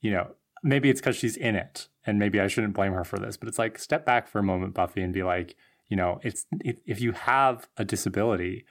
[0.00, 3.18] you know, maybe it's because she's in it, and maybe I shouldn't blame her for
[3.18, 5.56] this, but it's like step back for a moment, Buffy, and be like,
[5.88, 8.64] you know, it's if you have a disability,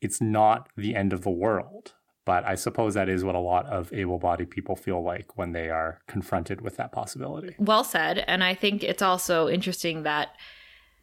[0.00, 1.94] it's not the end of the world.
[2.24, 5.52] But I suppose that is what a lot of able bodied people feel like when
[5.52, 7.54] they are confronted with that possibility.
[7.58, 8.24] Well said.
[8.26, 10.30] And I think it's also interesting that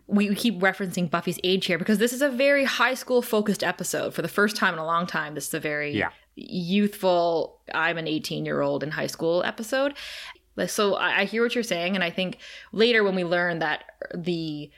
[0.07, 4.13] we keep referencing Buffy's age here because this is a very high school focused episode.
[4.13, 6.10] For the first time in a long time, this is a very yeah.
[6.36, 9.93] youthful, I'm an 18 year old in high school episode.
[10.67, 11.95] So I hear what you're saying.
[11.95, 12.39] And I think
[12.71, 14.69] later when we learn that the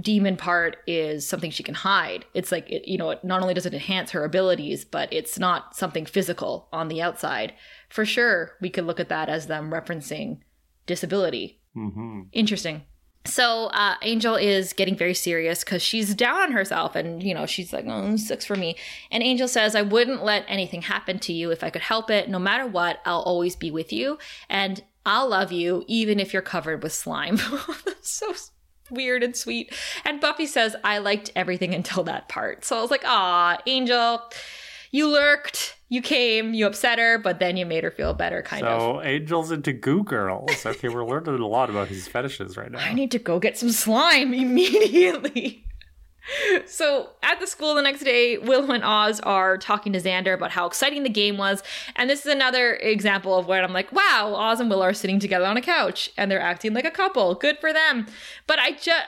[0.00, 2.24] demon part is something she can hide.
[2.34, 5.38] It's like it, you know, it not only does it enhance her abilities, but it's
[5.38, 7.52] not something physical on the outside.
[7.88, 10.38] For sure, we could look at that as them referencing
[10.86, 11.60] disability.
[11.76, 12.22] Mm-hmm.
[12.32, 12.82] Interesting.
[13.24, 17.46] So uh, Angel is getting very serious because she's down on herself, and you know
[17.46, 18.76] she's like, "Oh, sucks for me."
[19.12, 22.28] And Angel says, "I wouldn't let anything happen to you if I could help it.
[22.28, 26.42] No matter what, I'll always be with you, and I'll love you even if you're
[26.42, 27.38] covered with slime."
[28.00, 28.34] so
[28.92, 29.74] weird and sweet.
[30.04, 32.64] And Buffy says, I liked everything until that part.
[32.64, 34.22] So I was like, ah, Angel,
[34.90, 38.60] you lurked, you came, you upset her, but then you made her feel better, kind
[38.60, 38.80] so, of.
[38.80, 40.64] So Angel's into goo girls.
[40.64, 42.78] Okay, we're learning a lot about his fetishes right now.
[42.78, 45.64] I need to go get some slime immediately.
[46.66, 50.52] So at the school the next day, Willow and Oz are talking to Xander about
[50.52, 51.62] how exciting the game was.
[51.96, 55.18] And this is another example of where I'm like, wow, Oz and Willow are sitting
[55.18, 57.34] together on a couch and they're acting like a couple.
[57.34, 58.06] Good for them.
[58.46, 59.06] But I just,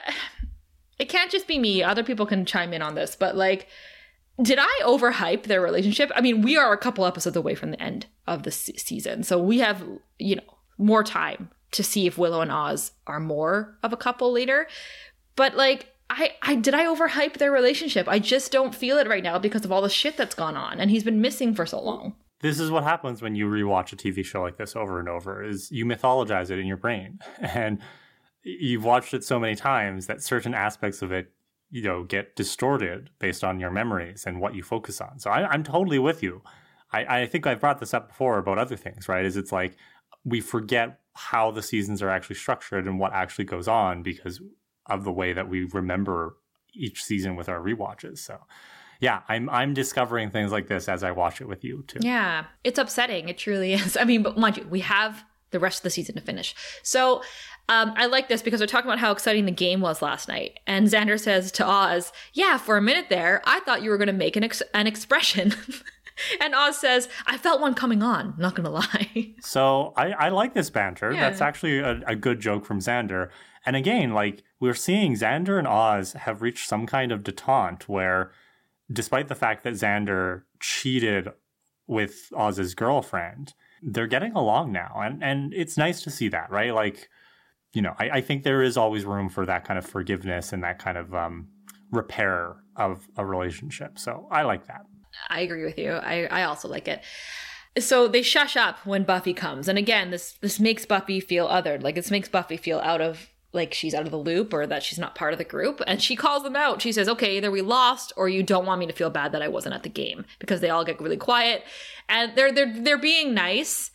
[0.99, 1.81] it can't just be me.
[1.81, 3.15] Other people can chime in on this.
[3.15, 3.67] But like,
[4.41, 6.11] did I overhype their relationship?
[6.15, 9.23] I mean, we are a couple episodes away from the end of the season.
[9.23, 9.83] So we have,
[10.19, 14.33] you know, more time to see if Willow and Oz are more of a couple
[14.33, 14.67] later.
[15.37, 18.07] But like, I, I did I overhype their relationship?
[18.07, 20.79] I just don't feel it right now because of all the shit that's gone on,
[20.79, 22.15] and he's been missing for so long.
[22.41, 25.43] This is what happens when you rewatch a TV show like this over and over:
[25.43, 27.79] is you mythologize it in your brain, and
[28.43, 31.31] you've watched it so many times that certain aspects of it,
[31.71, 35.19] you know, get distorted based on your memories and what you focus on.
[35.19, 36.43] So I, I'm totally with you.
[36.93, 39.25] I, I think I've brought this up before about other things, right?
[39.25, 39.75] Is it's like
[40.23, 44.39] we forget how the seasons are actually structured and what actually goes on because
[44.87, 46.35] of the way that we remember
[46.73, 48.19] each season with our rewatches.
[48.19, 48.39] So
[48.99, 51.99] yeah, I'm I'm discovering things like this as I watch it with you too.
[52.01, 53.29] Yeah, it's upsetting.
[53.29, 53.97] It truly is.
[54.01, 56.55] I mean, but mind you, we have the rest of the season to finish.
[56.83, 57.21] So
[57.67, 60.59] um, I like this because we're talking about how exciting the game was last night.
[60.67, 64.07] And Xander says to Oz, Yeah, for a minute there, I thought you were going
[64.07, 65.53] to make an, ex- an expression.
[66.41, 69.33] and Oz says, I felt one coming on, not going to lie.
[69.41, 71.11] So I, I like this banter.
[71.11, 71.21] Yeah.
[71.21, 73.29] That's actually a, a good joke from Xander.
[73.65, 78.31] And again, like we're seeing Xander and Oz have reached some kind of detente where,
[78.91, 81.29] despite the fact that Xander cheated
[81.87, 84.99] with Oz's girlfriend, they're getting along now.
[85.03, 86.73] And, and it's nice to see that, right?
[86.73, 87.09] Like,
[87.73, 90.63] you know, I, I think there is always room for that kind of forgiveness and
[90.63, 91.49] that kind of um,
[91.91, 93.99] repair of a relationship.
[93.99, 94.85] So I like that.
[95.29, 95.93] I agree with you.
[95.93, 97.03] I, I also like it
[97.77, 99.67] so they shush up when Buffy comes.
[99.67, 101.83] And again, this this makes Buffy feel othered.
[101.83, 104.83] Like this makes Buffy feel out of like she's out of the loop or that
[104.83, 105.81] she's not part of the group.
[105.87, 106.81] And she calls them out.
[106.81, 109.41] She says, okay, either we lost or you don't want me to feel bad that
[109.41, 111.63] I wasn't at the game because they all get really quiet
[112.09, 113.91] and they're, they're, they're being nice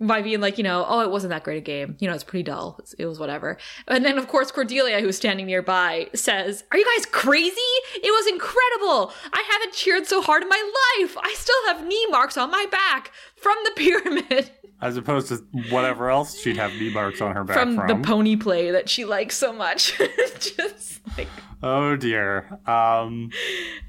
[0.00, 1.96] by being like, you know, oh, it wasn't that great a game.
[2.00, 2.76] You know, it's pretty dull.
[2.78, 3.58] It's, it was whatever.
[3.86, 7.60] And then, of course, Cordelia, who's standing nearby, says, Are you guys crazy?
[7.94, 9.12] It was incredible.
[9.32, 11.16] I haven't cheered so hard in my life.
[11.22, 14.50] I still have knee marks on my back from the pyramid.
[14.82, 15.36] as opposed to
[15.70, 17.86] whatever else she'd have knee marks on her back from, from.
[17.86, 19.98] the pony play that she likes so much.
[20.38, 21.28] Just like
[21.62, 22.58] oh dear.
[22.66, 23.30] Um,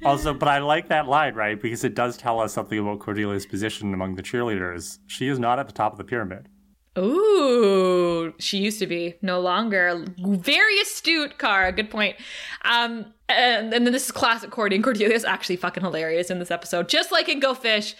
[0.04, 3.46] also, but I like that line right because it does tell us something about Cordelia's
[3.46, 4.98] position among the cheerleaders.
[5.06, 6.48] She is not at the top of the pyramid.
[6.98, 10.04] Ooh, she used to be, no longer.
[10.18, 11.72] Very astute, Cara.
[11.72, 12.16] Good point.
[12.62, 16.38] Um, and, and then this is classic Cordy, and Cordelia is actually fucking hilarious in
[16.38, 17.94] this episode, just like in Go Fish.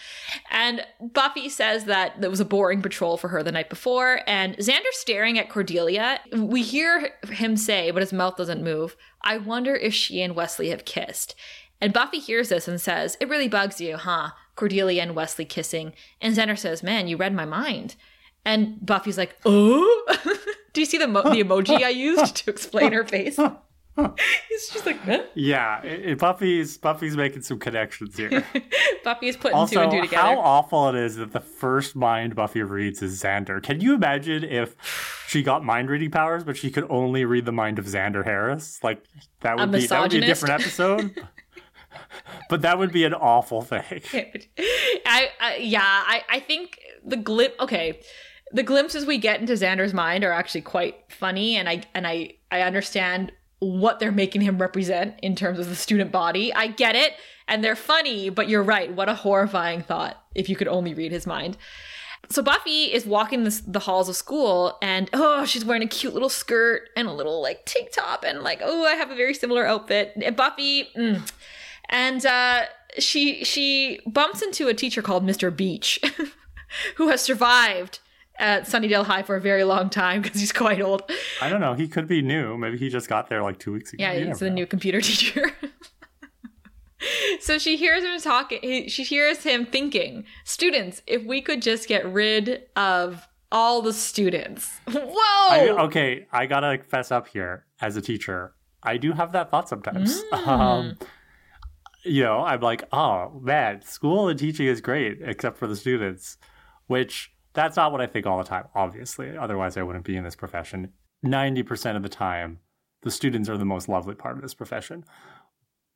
[0.51, 4.57] And Buffy says that there was a boring patrol for her the night before, and
[4.59, 6.21] Xander staring at Cordelia.
[6.37, 10.69] We hear him say, but his mouth doesn't move, I wonder if she and Wesley
[10.69, 11.35] have kissed.
[11.81, 14.31] And Buffy hears this and says, It really bugs you, huh?
[14.55, 15.95] Cordelia and Wesley kissing.
[16.21, 17.97] And Xander says, Man, you read my mind.
[18.45, 20.17] And Buffy's like, oh,
[20.73, 23.39] do you see the, mo- the emoji I used to explain her face?
[24.49, 25.23] He's just like, huh?
[25.35, 25.83] yeah.
[25.83, 28.45] It, it, Buffy's Buffy's making some connections here.
[29.05, 30.23] Buffy's putting also, two and two together.
[30.23, 33.63] How awful it is that the first mind Buffy reads is Xander.
[33.63, 34.77] Can you imagine if
[35.29, 38.83] she got mind reading powers, but she could only read the mind of Xander Harris?
[38.83, 39.05] Like
[39.41, 41.15] that would be that would be a different episode.
[42.49, 44.03] but that would be an awful thing.
[45.05, 47.53] I, I yeah, I I think the glip.
[47.61, 48.01] Okay
[48.53, 52.35] the glimpses we get into Xander's mind are actually quite funny, and I and I
[52.51, 56.53] I understand what they're making him represent in terms of the student body.
[56.53, 57.15] I get it,
[57.49, 58.93] and they're funny, but you're right.
[58.93, 61.57] What a horrifying thought if you could only read his mind.
[62.29, 66.13] So Buffy is walking the, the halls of school, and oh, she's wearing a cute
[66.13, 69.35] little skirt and a little like tank top, and like oh, I have a very
[69.35, 70.13] similar outfit.
[70.23, 71.31] And Buffy, mm.
[71.89, 72.65] and uh,
[72.99, 75.55] she she bumps into a teacher called Mr.
[75.55, 76.01] Beach,
[76.97, 78.01] who has survived
[78.43, 81.03] at Sunnydale High for a very long time because he's quite old.
[81.41, 81.75] I don't know.
[81.75, 82.59] He could be new.
[82.59, 84.03] Maybe he just got there like two weeks ago.
[84.03, 84.57] Yeah, he's the know.
[84.57, 85.53] new computer teacher.
[87.41, 88.89] so she hears him talking.
[88.89, 94.81] She hears him thinking, "Students, if we could just get rid of all the students."
[94.91, 95.15] Whoa.
[95.17, 97.65] I, okay, I gotta fess up here.
[97.81, 100.23] As a teacher, I do have that thought sometimes.
[100.25, 100.47] Mm.
[100.49, 100.99] Um,
[102.05, 106.37] you know, I'm like, oh man, school and teaching is great, except for the students,
[106.89, 109.37] which that's not what I think all the time, obviously.
[109.37, 110.93] Otherwise, I wouldn't be in this profession.
[111.25, 112.61] 90% of the time,
[113.03, 115.05] the students are the most lovely part of this profession.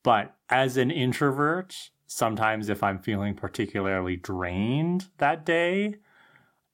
[0.02, 5.96] But as an introvert, sometimes if I'm feeling particularly drained that day,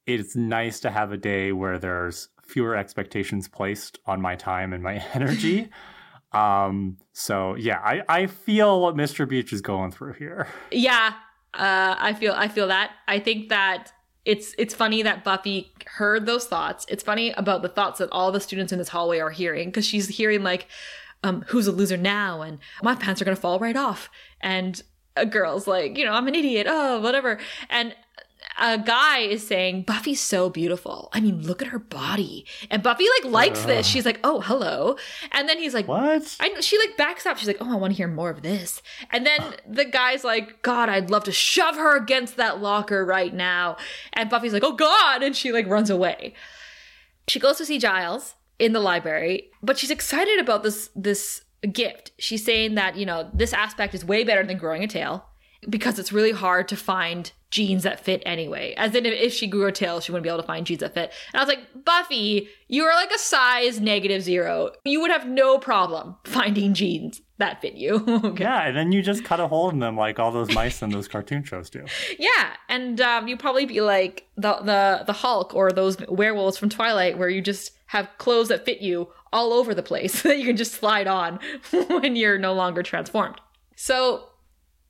[0.06, 4.82] it's nice to have a day where there's fewer expectations placed on my time and
[4.82, 5.70] my energy.
[6.32, 9.28] Um, so yeah, I, I feel what Mr.
[9.28, 10.48] Beach is going through here.
[10.70, 11.14] Yeah,
[11.54, 12.92] uh, I feel I feel that.
[13.06, 13.92] I think that
[14.24, 16.86] it's it's funny that Buffy heard those thoughts.
[16.88, 19.86] It's funny about the thoughts that all the students in this hallway are hearing because
[19.86, 20.68] she's hearing like,
[21.24, 24.10] um, "Who's a loser now?" and "My pants are gonna fall right off,"
[24.40, 24.80] and
[25.16, 27.94] a girl's like, you know, "I'm an idiot," oh whatever, and
[28.62, 31.08] a guy is saying Buffy's so beautiful.
[31.12, 32.46] I mean, look at her body.
[32.70, 33.86] And Buffy like likes uh, this.
[33.86, 34.96] She's like, "Oh, hello."
[35.32, 37.36] And then he's like, "What?" I she like backs up.
[37.36, 40.62] She's like, "Oh, I want to hear more of this." And then the guy's like,
[40.62, 43.76] "God, I'd love to shove her against that locker right now."
[44.12, 46.34] And Buffy's like, "Oh God!" And she like runs away.
[47.26, 51.42] She goes to see Giles in the library, but she's excited about this this
[51.72, 52.12] gift.
[52.18, 55.26] She's saying that, you know, this aspect is way better than growing a tail
[55.68, 58.74] because it's really hard to find jeans that fit anyway.
[58.76, 60.94] As in, if she grew a tail, she wouldn't be able to find jeans that
[60.94, 61.12] fit.
[61.32, 64.72] And I was like, Buffy, you are like a size negative zero.
[64.84, 68.04] You would have no problem finding jeans that fit you.
[68.24, 68.42] okay.
[68.42, 70.90] Yeah, and then you just cut a hole in them like all those mice in
[70.90, 71.84] those cartoon shows do.
[72.18, 76.70] Yeah, and um, you probably be like the the the Hulk or those werewolves from
[76.70, 80.46] Twilight, where you just have clothes that fit you all over the place that you
[80.46, 81.38] can just slide on
[81.88, 83.40] when you're no longer transformed.
[83.76, 84.28] So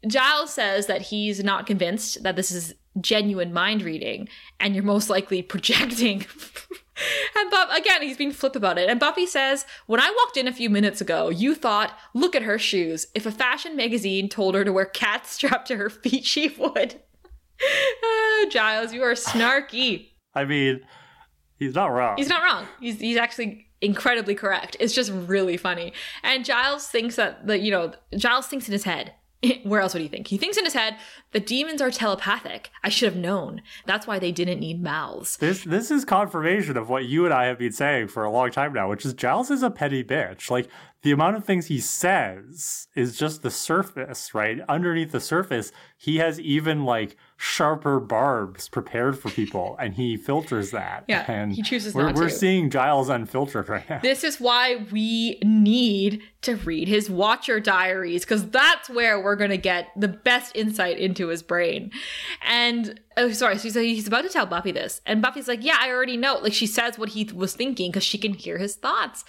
[0.07, 4.29] Giles says that he's not convinced that this is genuine mind reading
[4.61, 6.27] and you're most likely projecting.
[7.37, 8.89] and Buff again, he's being flip about it.
[8.89, 12.43] And Buffy says, "When I walked in a few minutes ago, you thought, look at
[12.43, 13.07] her shoes.
[13.15, 17.01] If a fashion magazine told her to wear cats strapped to her feet, she would."
[18.03, 20.09] oh, Giles, you are snarky.
[20.35, 20.81] I mean,
[21.59, 22.17] he's not wrong.
[22.17, 22.67] He's not wrong.
[22.81, 24.77] He's he's actually incredibly correct.
[24.81, 25.93] It's just really funny.
[26.23, 29.15] And Giles thinks that the you know Giles thinks in his head
[29.65, 30.29] where else would he think?
[30.29, 30.97] He thinks in his head,
[31.33, 32.71] the demons are telepathic.
[32.83, 33.63] I should have known.
[33.87, 35.37] That's why they didn't need mouths.
[35.37, 38.51] This this is confirmation of what you and I have been saying for a long
[38.51, 40.51] time now, which is Giles is a petty bitch.
[40.51, 40.69] Like
[41.03, 44.61] the amount of things he says is just the surface, right?
[44.69, 50.71] Underneath the surface, he has even like sharper barbs prepared for people, and he filters
[50.71, 51.05] that.
[51.09, 52.35] Yeah, and he chooses we're, not we're to.
[52.35, 53.99] seeing Giles unfiltered right now.
[54.01, 59.51] This is why we need to read his Watcher diaries because that's where we're going
[59.51, 61.91] to get the best insight into his brain.
[62.43, 65.91] And oh, sorry, so he's about to tell Buffy this, and Buffy's like, "Yeah, I
[65.91, 69.25] already know." Like she says what he was thinking because she can hear his thoughts,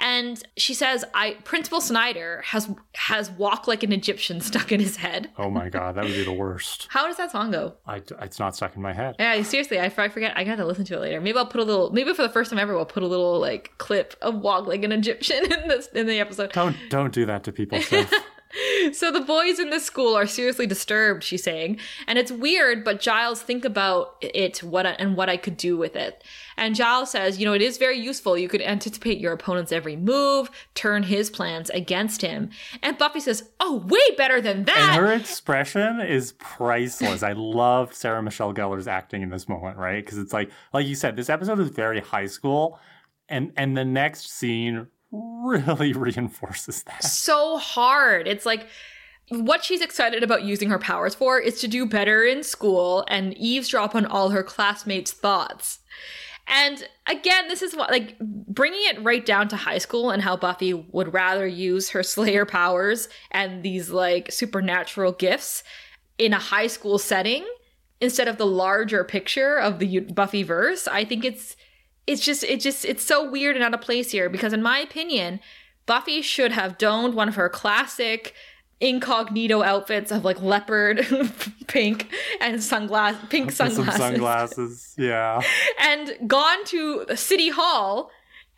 [0.00, 4.96] and she says, "I Principal Snyder has has walk like an Egyptian stuck in his
[4.96, 6.88] head." Oh my god, that would be the worst.
[6.90, 7.74] How does that song go?
[7.86, 9.16] I, it's not stuck in my head.
[9.18, 10.36] Yeah, seriously, I, I forget.
[10.36, 11.20] I gotta listen to it later.
[11.20, 11.90] Maybe I'll put a little.
[11.90, 14.82] Maybe for the first time ever, we'll put a little like clip of "Walk Like
[14.84, 16.52] an Egyptian" in this in the episode.
[16.52, 17.78] Don't don't do that to people.
[18.92, 21.78] So the boys in this school are seriously disturbed she's saying.
[22.06, 25.76] And it's weird but giles think about it what I, and what i could do
[25.76, 26.24] with it.
[26.56, 28.36] And giles says you know it is very useful.
[28.36, 32.50] You could anticipate your opponent's every move turn his plans against him.
[32.82, 34.76] And buffy says oh way better than that.
[34.76, 37.22] and her expression is priceless.
[37.22, 40.04] I love sarah michelle gellar's acting in this moment right?
[40.04, 42.78] Because it's like like you said this episode is very high school.
[43.28, 47.04] And and the next scene really reinforces that.
[47.04, 48.28] So hard.
[48.28, 48.66] It's like
[49.30, 53.36] what she's excited about using her powers for is to do better in school and
[53.38, 55.78] eavesdrop on all her classmates' thoughts.
[56.48, 60.36] And again, this is what, like, bringing it right down to high school and how
[60.36, 65.62] Buffy would rather use her Slayer powers and these, like, supernatural gifts
[66.18, 67.46] in a high school setting
[68.00, 70.88] instead of the larger picture of the Buffy verse.
[70.88, 71.54] I think it's
[72.10, 74.78] it's just it just it's so weird and out of place here because in my
[74.78, 75.38] opinion
[75.86, 78.34] buffy should have donned one of her classic
[78.80, 81.06] incognito outfits of like leopard
[81.68, 84.94] pink and sunglass pink sunglasses Some sunglasses.
[84.98, 85.40] yeah.
[85.78, 88.10] And gone to city hall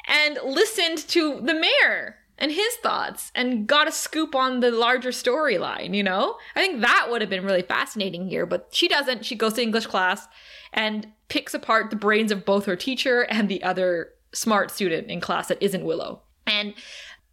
[0.07, 5.11] and listened to the mayor and his thoughts and got a scoop on the larger
[5.11, 6.37] storyline you know?
[6.55, 9.25] I think that would have been really fascinating here but she doesn't.
[9.27, 10.27] She goes to english class
[10.73, 15.21] and picks apart the brains of both her teacher and the other smart student in
[15.21, 16.23] class that isn't Willow.
[16.47, 16.75] And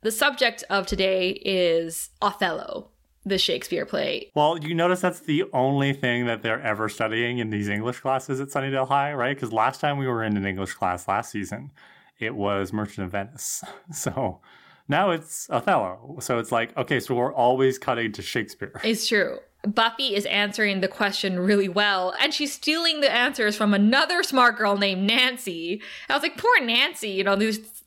[0.02, 2.90] the subject of today is Othello,
[3.26, 4.32] the Shakespeare play.
[4.36, 8.40] Well, you notice that's the only thing that they're ever studying in these English classes
[8.40, 9.36] at Sunnydale High, right?
[9.36, 11.72] Because last time we were in an English class last season,
[12.20, 13.64] it was Merchant of Venice.
[13.94, 14.40] So
[14.88, 16.18] now it's Othello.
[16.20, 18.80] So it's like, okay, so we're always cutting to Shakespeare.
[18.84, 19.40] It's true.
[19.68, 24.58] Buffy is answering the question really well, and she's stealing the answers from another smart
[24.58, 25.82] girl named Nancy.
[26.08, 27.38] I was like, poor Nancy, you know,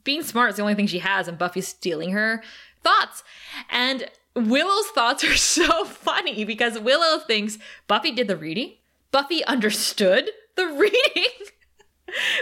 [0.05, 2.43] being smart is the only thing she has, and Buffy's stealing her
[2.83, 3.23] thoughts.
[3.71, 8.75] And Willow's thoughts are so funny because Willow thinks Buffy did the reading,
[9.11, 11.31] Buffy understood the reading.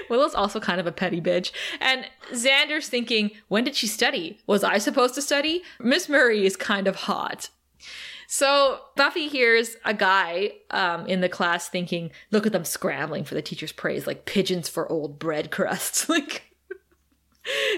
[0.08, 1.52] Willow's also kind of a petty bitch.
[1.80, 4.40] And Xander's thinking, when did she study?
[4.46, 5.62] Was I supposed to study?
[5.78, 7.50] Miss Murray is kind of hot.
[8.32, 13.34] So Buffy hears a guy um, in the class thinking, look at them scrambling for
[13.34, 16.08] the teacher's praise, like pigeons for old bread crusts.
[16.08, 16.44] like,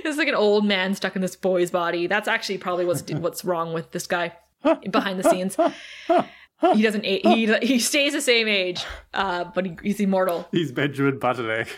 [0.04, 2.06] it's like an old man stuck in this boy's body.
[2.06, 4.34] That's actually probably what's what's wrong with this guy
[4.90, 5.56] behind the scenes.
[6.74, 7.06] He doesn't.
[7.06, 8.84] He he stays the same age,
[9.14, 10.46] uh, but he, he's immortal.
[10.52, 11.68] He's Benjamin Buttonek.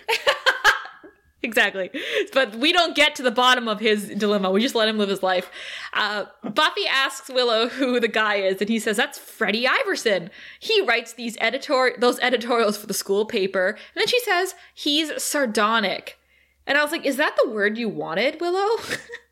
[1.45, 1.91] Exactly.
[2.33, 4.51] But we don't get to the bottom of his dilemma.
[4.51, 5.51] We just let him live his life.
[5.93, 10.31] Uh, Buffy asks Willow who the guy is, and he says that's Freddie Iverson.
[10.59, 15.23] He writes these editor those editorials for the school paper, and then she says he's
[15.23, 16.19] sardonic.
[16.67, 18.83] And I was like, is that the word you wanted, Willow?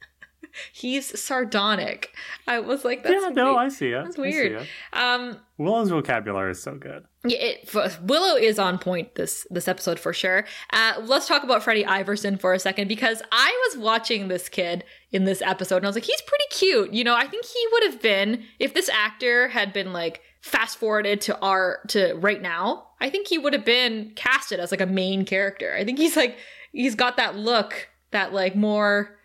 [0.73, 2.15] he's sardonic.
[2.47, 3.57] I was like, that's yeah, no, weird.
[3.57, 4.05] I see it.
[4.05, 4.53] That's I see weird.
[4.53, 4.69] it.
[4.93, 7.05] Um, Willow's vocabulary is so good.
[7.25, 10.45] Yeah, it, Willow is on point this this episode for sure.
[10.73, 14.83] Uh, let's talk about Freddie Iverson for a second because I was watching this kid
[15.13, 16.93] in this episode and I was like, he's pretty cute.
[16.93, 20.79] You know, I think he would have been if this actor had been like fast
[20.79, 22.89] forwarded to our to right now.
[23.01, 25.75] I think he would have been casted as like a main character.
[25.77, 26.37] I think he's like
[26.73, 29.17] he's got that look, that like more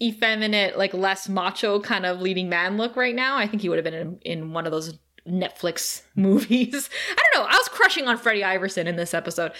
[0.00, 3.36] effeminate, like less macho kind of leading man look right now.
[3.36, 6.90] I think he would have been in, in one of those Netflix movies.
[7.10, 7.48] I don't know.
[7.48, 9.52] I was crushing on Freddie Iverson in this episode.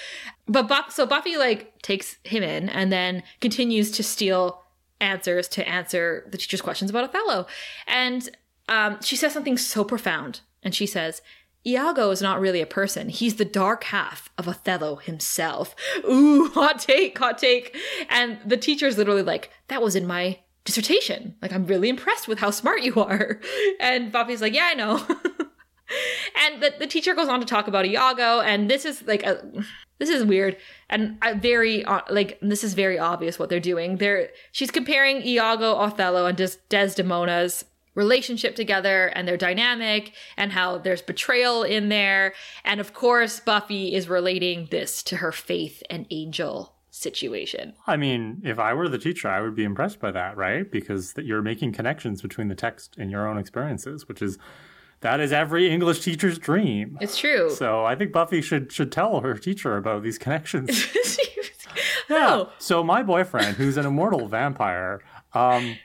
[0.47, 4.63] But so Buffy like takes him in and then continues to steal
[5.01, 7.47] answers to answer the teacher's questions about Othello.
[7.87, 8.29] And
[8.69, 10.41] um, she says something so profound.
[10.63, 11.23] And she says,
[11.67, 13.09] Iago is not really a person.
[13.09, 15.75] He's the dark half of Othello himself.
[16.09, 17.77] Ooh, hot take, hot take.
[18.09, 21.35] And the teacher's literally like, that was in my dissertation.
[21.43, 23.41] Like, I'm really impressed with how smart you are.
[23.81, 25.07] And Buffy's like, yeah, I know.
[26.37, 29.43] And the, the teacher goes on to talk about Iago, and this is like a
[29.99, 30.57] this is weird
[30.89, 33.97] and very uh, like this is very obvious what they're doing.
[33.97, 37.65] They're she's comparing Iago, Othello, and Des- Desdemona's
[37.95, 42.35] relationship together and their dynamic and how there's betrayal in there.
[42.65, 47.75] And of course, Buffy is relating this to her faith and angel situation.
[47.87, 50.71] I mean, if I were the teacher, I would be impressed by that, right?
[50.71, 54.39] Because that you're making connections between the text and your own experiences, which is
[55.01, 56.99] that is every English teacher's dream.
[57.01, 57.51] It's true.
[57.51, 60.87] So I think Buffy should should tell her teacher about these connections.
[62.13, 65.01] Oh, So my boyfriend, who's an immortal vampire,
[65.33, 65.77] um,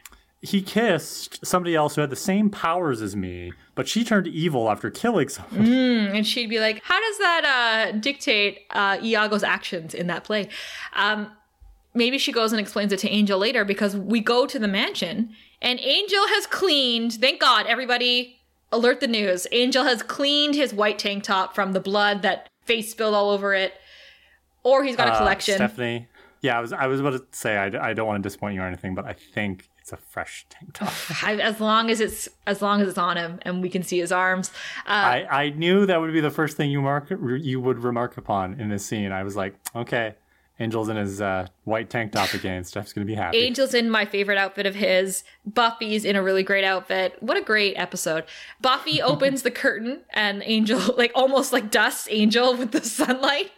[0.41, 4.69] he kissed somebody else who had the same powers as me, but she turned evil
[4.71, 5.67] after killing someone.
[5.67, 7.45] and she'd be like, "How does that
[7.93, 10.49] uh, dictate uh, Iago's actions in that play?"
[10.93, 11.31] Um,
[11.93, 15.29] maybe she goes and explains it to Angel later because we go to the mansion
[15.61, 17.13] and Angel has cleaned.
[17.13, 18.39] Thank God, everybody
[18.71, 19.47] alert the news.
[19.51, 23.53] Angel has cleaned his white tank top from the blood that face spilled all over
[23.53, 23.73] it,
[24.63, 25.55] or he's got a Uh, collection.
[25.55, 26.07] Stephanie.
[26.41, 28.61] Yeah, I was I was about to say I, I don't want to disappoint you
[28.61, 30.91] or anything, but I think it's a fresh tank top.
[31.23, 33.97] I- as long as it's as long as it's on him and we can see
[33.99, 34.51] his arms.
[34.85, 38.17] Uh, I, I knew that would be the first thing you mark you would remark
[38.17, 39.11] upon in this scene.
[39.11, 40.15] I was like, okay,
[40.57, 42.63] Angel's in his uh, white tank top again.
[42.63, 43.45] Steph's gonna be happy.
[43.45, 45.23] Angel's in my favorite outfit of his.
[45.45, 47.17] Buffy's in a really great outfit.
[47.19, 48.23] What a great episode.
[48.61, 53.51] Buffy opens the curtain and Angel, like almost like dusts Angel with the sunlight.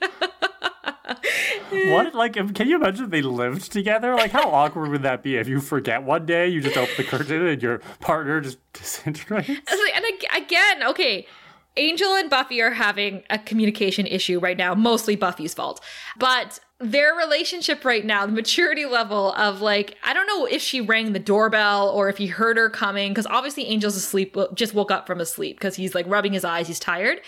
[1.71, 4.15] What like can you imagine if they lived together?
[4.15, 7.03] Like how awkward would that be if you forget one day you just open the
[7.03, 9.49] curtain and your partner just disintegrates?
[9.49, 11.27] And again, okay,
[11.75, 15.83] Angel and Buffy are having a communication issue right now, mostly Buffy's fault.
[16.17, 20.79] But their relationship right now, the maturity level of like, I don't know if she
[20.79, 24.91] rang the doorbell or if he heard her coming, because obviously Angel's asleep, just woke
[24.91, 27.21] up from his sleep because he's like rubbing his eyes, he's tired.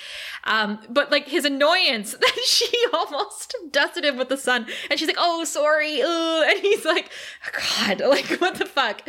[0.43, 5.07] Um, but like his annoyance that she almost dusted him with the sun, and she's
[5.07, 7.11] like, "Oh, sorry," and he's like,
[7.51, 9.01] "God, like what the fuck?"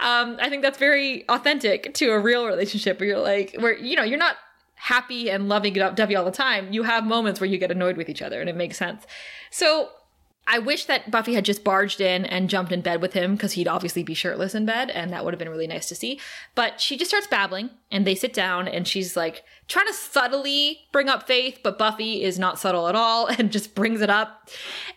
[0.00, 3.94] Um, I think that's very authentic to a real relationship where you're like, where you
[3.94, 4.36] know you're not
[4.86, 6.72] happy and loving Duffy all the time.
[6.72, 9.04] You have moments where you get annoyed with each other, and it makes sense.
[9.50, 9.88] So
[10.46, 13.54] I wish that Buffy had just barged in and jumped in bed with him because
[13.54, 16.20] he'd obviously be shirtless in bed, and that would have been really nice to see.
[16.54, 20.82] But she just starts babbling, and they sit down, and she's like trying to subtly
[20.92, 24.48] bring up Faith, but Buffy is not subtle at all and just brings it up.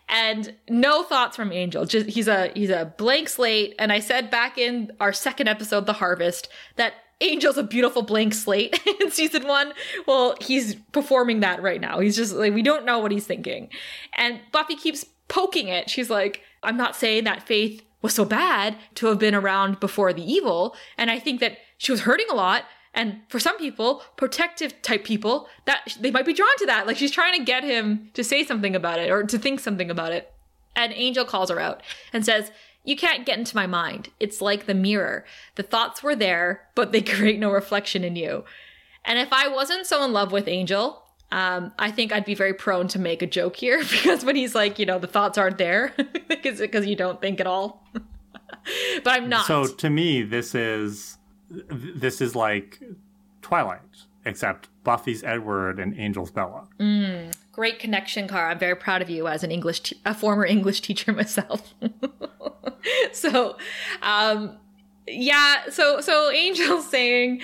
[0.08, 1.84] And no thoughts from Angel.
[1.84, 3.74] Just he's a he's a blank slate.
[3.76, 8.34] And I said back in our second episode, The Harvest, that Angel's a beautiful blank
[8.34, 9.72] slate in season one.
[10.06, 12.00] Well, he's performing that right now.
[12.00, 13.68] He's just like, we don't know what he's thinking.
[14.14, 15.90] And Buffy keeps poking it.
[15.90, 20.12] She's like, I'm not saying that Faith was so bad to have been around before
[20.12, 20.74] the evil.
[20.96, 22.64] And I think that she was hurting a lot.
[22.94, 26.86] And for some people, protective type people, that they might be drawn to that.
[26.86, 29.90] Like she's trying to get him to say something about it or to think something
[29.90, 30.32] about it.
[30.74, 32.50] And Angel calls her out and says,
[32.84, 34.08] You can't get into my mind.
[34.18, 35.24] It's like the mirror.
[35.56, 38.44] The thoughts were there, but they create no reflection in you.
[39.04, 41.02] And if I wasn't so in love with Angel,
[41.32, 44.54] um, I think I'd be very prone to make a joke here because when he's
[44.54, 45.94] like, you know, the thoughts aren't there
[46.28, 47.86] because you don't think at all.
[47.92, 49.46] but I'm not.
[49.46, 51.18] So to me, this is
[51.50, 52.80] this is like
[53.42, 53.80] Twilight,
[54.24, 56.68] except Buffy's Edward and Angel's Bella.
[56.78, 58.48] Mm, great connection, Car.
[58.48, 61.74] I'm very proud of you as an English, te- a former English teacher myself.
[63.12, 63.58] so,
[64.00, 64.56] um,
[65.06, 65.68] yeah.
[65.68, 67.42] So so Angel's saying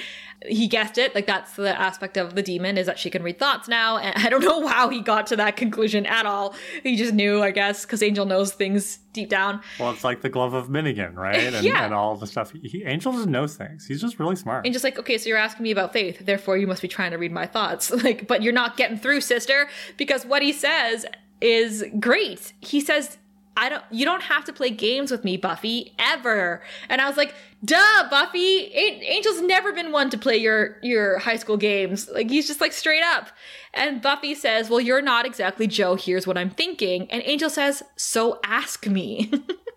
[0.49, 1.15] he guessed it.
[1.15, 3.99] Like that's the aspect of the demon is that she can read thoughts now.
[3.99, 6.55] And I don't know how he got to that conclusion at all.
[6.83, 9.61] He just knew, I guess, because Angel knows things deep down.
[9.79, 11.37] Well, it's like the glove of Myhnegon, right?
[11.37, 11.85] And, yeah.
[11.85, 12.53] and all the stuff.
[12.53, 13.87] He, Angel just knows things.
[13.87, 14.65] He's just really smart.
[14.65, 17.11] And just like, okay, so you're asking me about faith, therefore you must be trying
[17.13, 17.91] to read my thoughts.
[18.07, 21.07] Like, but you're not getting through, sister, because what he says
[21.41, 22.53] is great.
[22.61, 23.19] He says
[23.57, 26.63] I don't you don't have to play games with me, Buffy, ever.
[26.89, 27.35] And I was like,
[27.65, 28.73] duh, Buffy.
[28.75, 32.09] Angel's never been one to play your your high school games.
[32.09, 33.29] Like he's just like straight up.
[33.73, 35.95] And Buffy says, Well, you're not exactly Joe.
[35.97, 37.11] Here's what I'm thinking.
[37.11, 39.31] And Angel says, So ask me.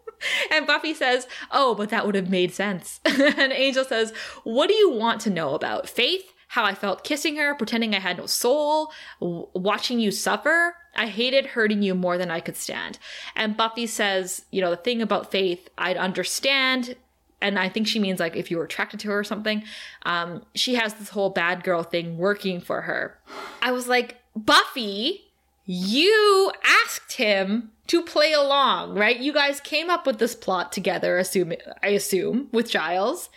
[0.51, 2.99] and Buffy says, Oh, but that would have made sense.
[3.05, 4.11] and Angel says,
[4.43, 5.89] What do you want to know about?
[5.89, 6.33] Faith?
[6.47, 10.75] How I felt kissing her, pretending I had no soul, w- watching you suffer?
[10.99, 12.99] I hated hurting you more than I could stand.
[13.33, 16.97] And Buffy says, you know, the thing about Faith, I'd understand.
[17.41, 19.63] And I think she means like if you were attracted to her or something.
[20.05, 23.17] Um, she has this whole bad girl thing working for her.
[23.61, 25.31] I was like, Buffy,
[25.65, 29.17] you asked him to play along, right?
[29.17, 33.29] You guys came up with this plot together, assume I assume, with Giles.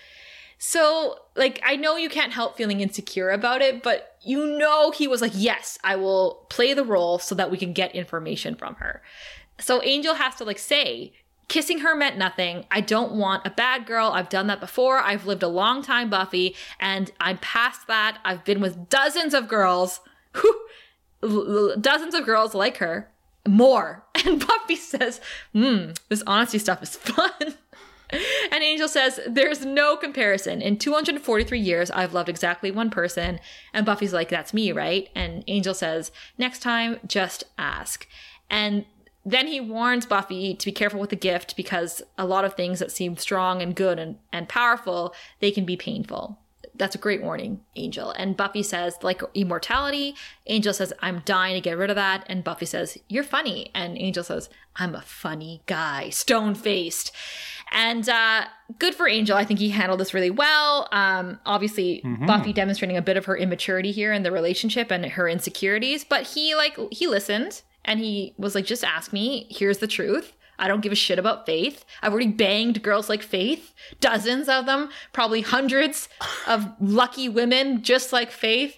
[0.58, 5.09] So, like, I know you can't help feeling insecure about it, but you know he
[5.09, 8.74] was like, yes, I will play the role so that we can get information from
[8.76, 9.03] her.
[9.59, 11.12] So Angel has to, like, say,
[11.49, 12.64] kissing her meant nothing.
[12.70, 14.11] I don't want a bad girl.
[14.12, 14.99] I've done that before.
[14.99, 18.18] I've lived a long time, Buffy, and I'm past that.
[18.24, 20.01] I've been with dozens of girls,
[20.35, 23.11] whew, dozens of girls like her,
[23.47, 24.05] more.
[24.24, 25.20] And Buffy says,
[25.53, 27.33] hmm, this honesty stuff is fun.
[28.52, 30.60] and Angel says, There's no comparison.
[30.60, 33.40] In 243 years, I've loved exactly one person.
[33.72, 35.08] And Buffy's like, That's me, right?
[35.14, 38.06] And Angel says, Next time, just ask.
[38.50, 38.84] And
[39.24, 42.80] then he warns Buffy to be careful with the gift because a lot of things
[42.80, 46.38] that seem strong and good and, and powerful, they can be painful.
[46.74, 48.10] That's a great warning, Angel.
[48.10, 50.16] And Buffy says, like immortality.
[50.46, 52.24] Angel says, I'm dying to get rid of that.
[52.26, 53.70] And Buffy says, You're funny.
[53.74, 57.12] And Angel says, I'm a funny guy, stone faced.
[57.73, 58.45] And uh,
[58.79, 59.37] good for Angel.
[59.37, 60.89] I think he handled this really well.
[60.93, 62.27] Um, obviously, mm-hmm.
[62.27, 66.27] Buffy demonstrating a bit of her immaturity here in the relationship and her insecurities, but
[66.27, 69.47] he like he listened and he was like, "Just ask me.
[69.51, 71.85] Here's the truth." I don't give a shit about Faith.
[72.03, 76.09] I've already banged girls like Faith, dozens of them, probably hundreds
[76.47, 78.77] of lucky women just like Faith.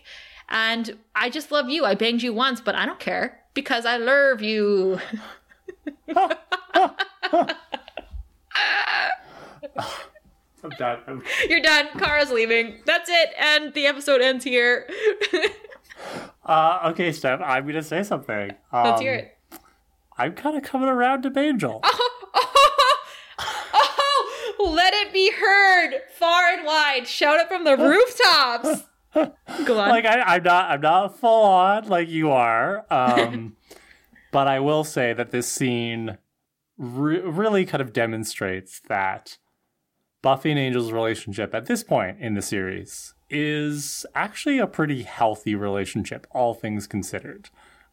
[0.49, 1.85] And I just love you.
[1.85, 4.99] I banged you once, but I don't care because I love you.
[10.65, 11.01] I'm done.
[11.07, 11.23] I'm...
[11.49, 11.89] You're done.
[11.99, 12.81] Kara's leaving.
[12.87, 13.31] That's it.
[13.39, 14.89] And the episode ends here.
[16.45, 18.53] uh, okay, Steph, I'm going to say something.
[18.73, 19.37] Um, Let's hear it.
[20.17, 21.81] I'm kind of coming around to Angel.
[21.83, 27.07] Oh, oh, oh, let it be heard far and wide.
[27.07, 28.85] Shout it from the rooftops.
[29.65, 29.89] Go on.
[29.89, 32.85] Like I, am not, I'm not full on like you are.
[32.91, 33.57] Um,
[34.33, 36.19] but I will say that this scene
[36.79, 39.39] re- really kind of demonstrates that
[40.23, 45.55] Buffy and Angel's relationship at this point in the series is actually a pretty healthy
[45.55, 47.51] relationship, all things considered.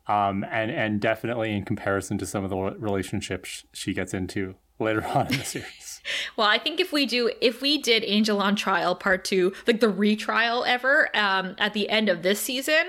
[0.07, 5.05] Um, and and definitely in comparison to some of the relationships she gets into later
[5.05, 6.01] on in the series.
[6.37, 9.79] well, I think if we do, if we did Angel on Trial Part Two, like
[9.79, 12.87] the retrial ever, um, at the end of this season,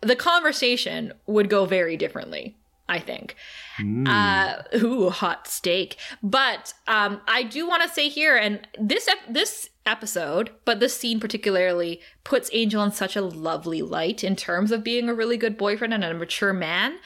[0.00, 2.56] the conversation would go very differently.
[2.90, 3.36] I think.
[3.80, 4.06] Mm.
[4.08, 5.96] Uh, ooh, hot steak.
[6.22, 10.96] But um, I do want to say here, and this ep- this episode, but this
[10.96, 15.36] scene particularly puts Angel in such a lovely light in terms of being a really
[15.36, 16.98] good boyfriend and a mature man,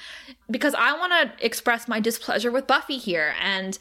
[0.51, 3.79] because I want to express my displeasure with Buffy here, and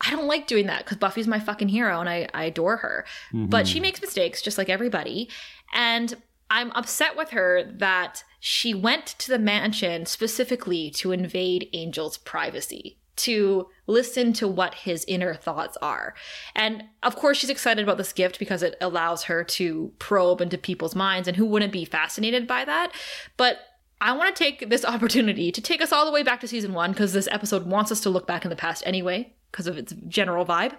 [0.00, 3.06] I don't like doing that because Buffy's my fucking hero and I, I adore her.
[3.32, 3.46] Mm-hmm.
[3.46, 5.30] But she makes mistakes just like everybody.
[5.72, 6.14] And
[6.50, 12.98] I'm upset with her that she went to the mansion specifically to invade Angel's privacy.
[13.16, 16.14] to listen to what his inner thoughts are.
[16.54, 20.58] And of course, she's excited about this gift because it allows her to probe into
[20.58, 22.92] people's minds, and who wouldn't be fascinated by that?
[23.36, 23.58] But
[24.00, 26.74] I want to take this opportunity to take us all the way back to season
[26.74, 29.78] one because this episode wants us to look back in the past anyway, because of
[29.78, 30.74] its general vibe.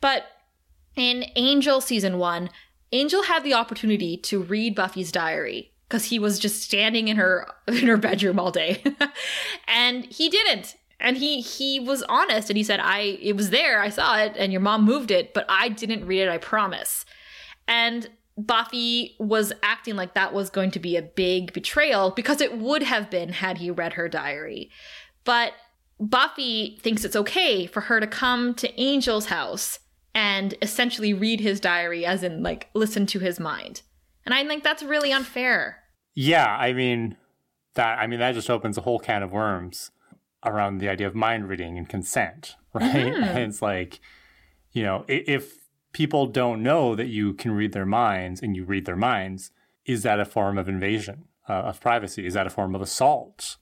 [0.00, 0.24] But
[0.96, 2.48] in Angel season one,
[2.94, 7.52] Angel had the opportunity to read Buffy's diary because he was just standing in her
[7.66, 8.82] in her bedroom all day,
[9.68, 10.76] and he didn't.
[11.00, 14.34] And he he was honest and he said, "I it was there, I saw it,
[14.38, 16.28] and your mom moved it, but I didn't read it.
[16.28, 17.04] I promise."
[17.66, 22.58] And Buffy was acting like that was going to be a big betrayal because it
[22.58, 24.70] would have been had he read her diary.
[25.24, 25.52] But
[25.98, 29.80] Buffy thinks it's okay for her to come to Angel's house
[30.14, 33.82] and essentially read his diary, as in, like, listen to his mind.
[34.24, 35.78] And I think that's really unfair.
[36.14, 37.16] Yeah, I mean,
[37.74, 39.90] that I mean that just opens a whole can of worms
[40.44, 42.92] around the idea of mind reading and consent, right?
[43.12, 43.38] Mm-hmm.
[43.38, 44.00] it's like,
[44.72, 48.84] you know, if people don't know that you can read their minds and you read
[48.84, 49.50] their minds,
[49.84, 52.26] is that a form of invasion uh, of privacy?
[52.26, 53.56] Is that a form of assault?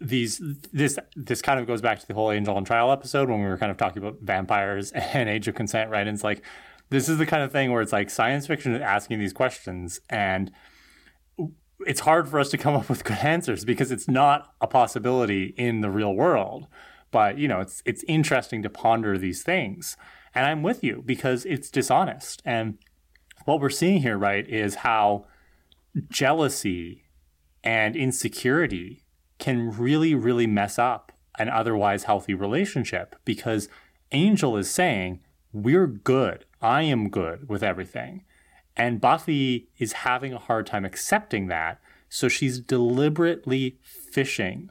[0.00, 0.40] These
[0.72, 3.46] this this kind of goes back to the whole angel on trial episode when we
[3.46, 6.06] were kind of talking about vampires and age of consent, right?
[6.06, 6.42] And it's like
[6.90, 10.00] this is the kind of thing where it's like science fiction is asking these questions
[10.08, 10.50] and
[11.86, 15.54] it's hard for us to come up with good answers because it's not a possibility
[15.56, 16.66] in the real world.
[17.10, 19.96] But you know, it's it's interesting to ponder these things.
[20.34, 22.42] And I'm with you because it's dishonest.
[22.44, 22.78] And
[23.44, 25.26] what we're seeing here, right, is how
[26.08, 27.04] jealousy
[27.62, 29.03] and insecurity
[29.38, 33.68] can really, really mess up an otherwise healthy relationship because
[34.12, 35.20] Angel is saying,
[35.52, 36.44] We're good.
[36.62, 38.24] I am good with everything.
[38.76, 41.80] And Buffy is having a hard time accepting that.
[42.08, 44.70] So she's deliberately fishing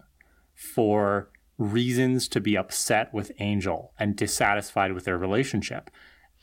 [0.54, 5.90] for reasons to be upset with Angel and dissatisfied with their relationship.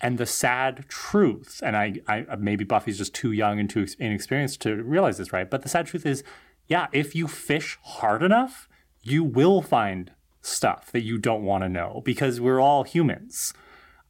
[0.00, 4.62] And the sad truth, and I, I maybe Buffy's just too young and too inexperienced
[4.62, 5.50] to realize this, right?
[5.50, 6.24] But the sad truth is,
[6.70, 8.68] yeah, if you fish hard enough,
[9.02, 13.52] you will find stuff that you don't want to know because we're all humans.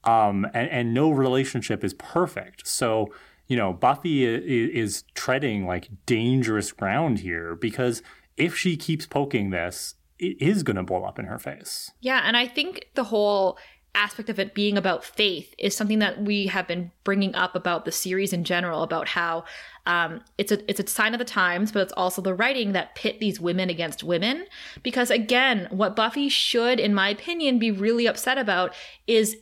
[0.05, 2.69] Um, and, and no relationship is perfect.
[2.69, 3.13] So,
[3.49, 8.03] you know, Buffy is, treading like dangerous ground here because
[8.37, 11.91] if she keeps poking this, it is going to blow up in her face.
[12.01, 13.59] Yeah, and I think the whole
[13.95, 17.85] aspect of it being about faith is something that we have been bringing up about
[17.85, 19.45] the series in general about how
[19.87, 22.95] um, it's a it's a sign of the times but it's also the writing that
[22.95, 24.47] pit these women against women.
[24.83, 28.75] Because again what buffy should in my opinion be really upset about
[29.07, 29.37] is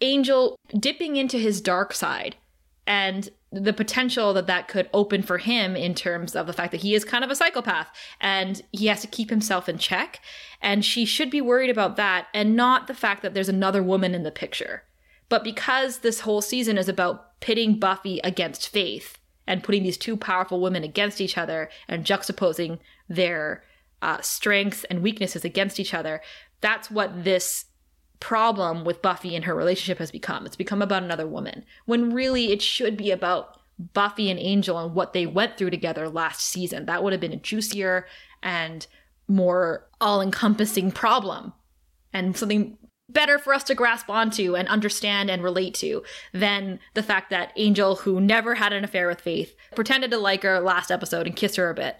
[0.00, 2.36] angel dipping into his dark side
[2.86, 6.80] and the potential that that could open for him in terms of the fact that
[6.80, 7.88] he is kind of a psychopath
[8.20, 10.20] and he has to keep himself in check.
[10.60, 14.14] And she should be worried about that and not the fact that there's another woman
[14.14, 14.82] in the picture.
[15.28, 20.16] But because this whole season is about pitting Buffy against Faith and putting these two
[20.16, 22.78] powerful women against each other and juxtaposing
[23.08, 23.62] their
[24.02, 26.20] uh, strengths and weaknesses against each other,
[26.60, 27.66] that's what this
[28.24, 30.46] problem with Buffy and her relationship has become.
[30.46, 33.60] It's become about another woman, when really it should be about
[33.92, 36.86] Buffy and Angel and what they went through together last season.
[36.86, 38.06] That would have been a juicier
[38.42, 38.86] and
[39.28, 41.52] more all encompassing problem
[42.14, 42.78] and something
[43.10, 46.02] better for us to grasp onto and understand and relate to
[46.32, 50.44] than the fact that Angel, who never had an affair with Faith, pretended to like
[50.44, 51.98] her last episode and kiss her a bit.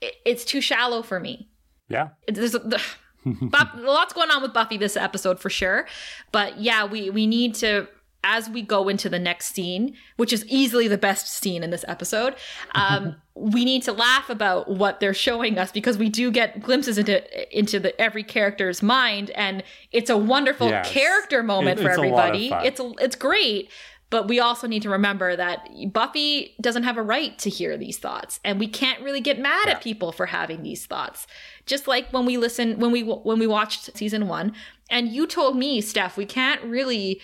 [0.00, 1.50] It's too shallow for me.
[1.88, 2.08] Yeah.
[2.26, 2.80] There's a,
[3.24, 5.86] Buff, lots going on with Buffy this episode for sure.
[6.32, 7.88] But yeah, we we need to
[8.22, 11.84] as we go into the next scene, which is easily the best scene in this
[11.88, 12.34] episode,
[12.74, 16.98] um, we need to laugh about what they're showing us because we do get glimpses
[16.98, 19.62] into into the every character's mind, and
[19.92, 20.90] it's a wonderful yes.
[20.90, 22.50] character moment it, for everybody.
[22.52, 23.70] It's it's great,
[24.10, 27.98] but we also need to remember that Buffy doesn't have a right to hear these
[27.98, 29.72] thoughts, and we can't really get mad yeah.
[29.72, 31.28] at people for having these thoughts.
[31.64, 34.52] Just like when we listen, when we when we watched season one,
[34.90, 37.20] and you told me, Steph, we can't really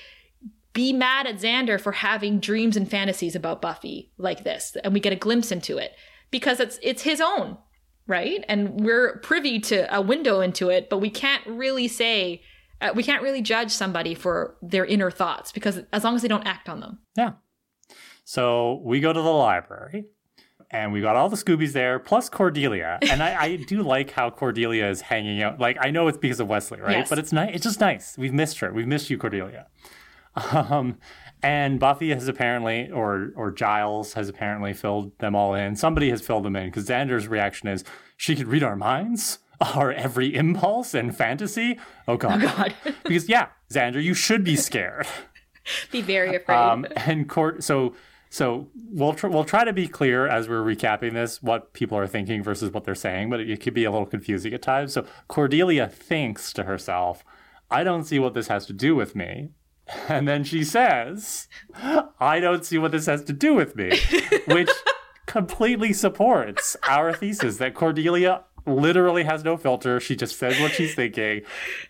[0.73, 5.01] be mad at Xander for having dreams and fantasies about Buffy like this, and we
[5.01, 5.93] get a glimpse into it
[6.31, 7.59] because it's it's his own,
[8.07, 8.45] right?
[8.49, 12.43] And we're privy to a window into it, but we can't really say
[12.81, 16.29] uh, we can't really judge somebody for their inner thoughts because as long as they
[16.29, 16.99] don't act on them.
[17.17, 17.33] Yeah.
[18.25, 20.07] So we go to the library
[20.71, 22.99] and we got all the Scoobies there, plus Cordelia.
[23.03, 25.61] And I, I, do like how Cordelia is hanging out.
[25.61, 26.99] Like I know it's because of Wesley, right?
[26.99, 27.09] Yes.
[27.09, 27.55] But it's nice.
[27.55, 28.19] It's just nice.
[28.19, 28.73] We've missed her.
[28.73, 29.67] We've missed you, Cordelia.
[30.53, 30.99] Um,
[31.43, 35.77] and Buffy has apparently, or or Giles has apparently filled them all in.
[35.77, 37.85] Somebody has filled them in because Xander's reaction is
[38.17, 39.39] she could read our minds.
[39.61, 41.79] Our every impulse and fantasy.
[42.07, 42.43] Oh god.
[42.43, 42.75] Oh God.
[43.05, 45.07] because yeah, Xander, you should be scared.
[45.91, 46.57] Be very afraid.
[46.57, 47.65] Um, and court.
[47.65, 47.93] So
[48.31, 52.07] so we'll tr- we'll try to be clear as we're recapping this what people are
[52.07, 54.93] thinking versus what they're saying, but it, it could be a little confusing at times.
[54.93, 57.25] So Cordelia thinks to herself,
[57.69, 59.51] "I don't see what this has to do with me."
[60.09, 61.47] And then she says,
[62.19, 63.97] I don't see what this has to do with me,
[64.47, 64.71] which
[65.27, 70.01] completely supports our thesis that Cordelia literally has no filter.
[70.01, 71.43] She just says what she's thinking.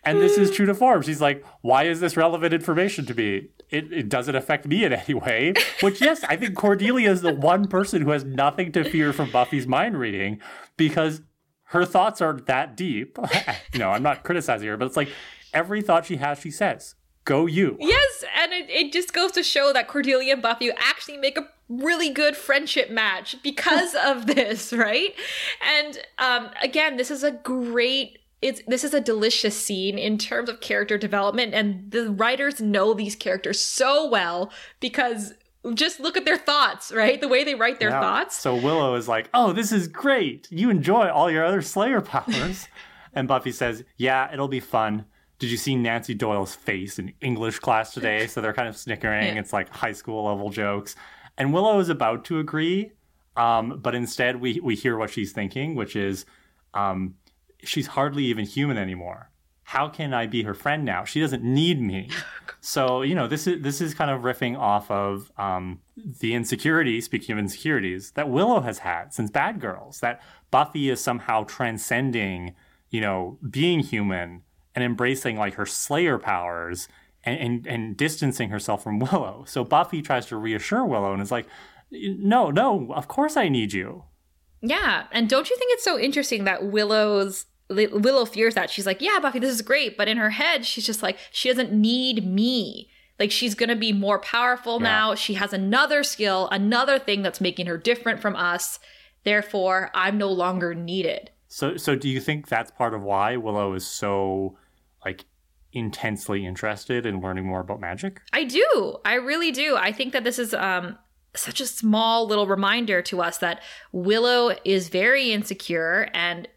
[0.04, 1.02] And this is true to form.
[1.02, 3.48] She's like, why is this relevant information to me?
[3.70, 5.54] It, it doesn't affect me in any way.
[5.80, 9.30] Which, yes, I think Cordelia is the one person who has nothing to fear from
[9.30, 10.40] Buffy's mind reading
[10.76, 11.22] because
[11.70, 13.18] her thoughts aren't that deep.
[13.72, 15.08] you know, I'm not criticizing her, but it's like
[15.52, 16.94] every thought she has, she says,
[17.26, 17.76] go you.
[17.78, 21.46] Yes, and it, it just goes to show that Cordelia and Buffy actually make a
[21.68, 25.14] really good friendship match because of this, right?
[25.62, 28.18] And um, again, this is a great.
[28.42, 32.94] It's this is a delicious scene in terms of character development, and the writers know
[32.94, 34.50] these characters so well
[34.80, 35.34] because
[35.74, 37.20] just look at their thoughts, right?
[37.20, 38.00] The way they write their Yeah.
[38.00, 38.36] thoughts.
[38.38, 40.46] So Willow is like, "Oh, this is great.
[40.50, 42.68] You enjoy all your other Slayer powers."
[43.14, 45.06] and Buffy says, "Yeah, it'll be fun."
[45.38, 48.26] Did you see Nancy Doyle's face in English class today?
[48.36, 49.34] So they're kind of snickering.
[49.34, 49.40] Yeah.
[49.40, 50.94] It's like high school level jokes.
[51.38, 52.92] And Willow is about to agree,
[53.36, 56.24] um, but instead we we hear what she's thinking, which is,
[56.74, 57.14] um,
[57.62, 59.30] she's hardly even human anymore.
[59.64, 61.04] How can I be her friend now?
[61.04, 62.10] She doesn't need me.
[62.60, 67.00] So you know this is this is kind of riffing off of um, the insecurity.
[67.00, 70.00] Speaking of insecurities, that Willow has had since Bad Girls.
[70.00, 70.20] That
[70.50, 72.56] Buffy is somehow transcending,
[72.90, 74.42] you know, being human
[74.76, 76.86] and embracing like her Slayer powers
[77.24, 79.42] and, and and distancing herself from Willow.
[79.48, 81.46] So Buffy tries to reassure Willow and is like,
[81.90, 84.04] "No, no, of course I need you."
[84.62, 89.00] Yeah, and don't you think it's so interesting that Willow's Willow fears that she's like,
[89.00, 92.24] "Yeah, Buffy, this is great," but in her head, she's just like, she doesn't need
[92.26, 92.90] me.
[93.18, 94.88] Like she's gonna be more powerful Yeah.
[94.88, 95.14] now.
[95.14, 98.78] She has another skill, another thing that's making her different from us.
[99.24, 101.30] Therefore, I'm no longer needed.
[101.48, 104.56] So, so do you think that's part of why Willow is so
[105.06, 105.24] like
[105.72, 108.20] intensely interested in learning more about magic?
[108.32, 108.98] I do.
[109.04, 109.76] I really do.
[109.76, 110.98] I think that this is um
[111.34, 116.48] such a small little reminder to us that Willow is very insecure and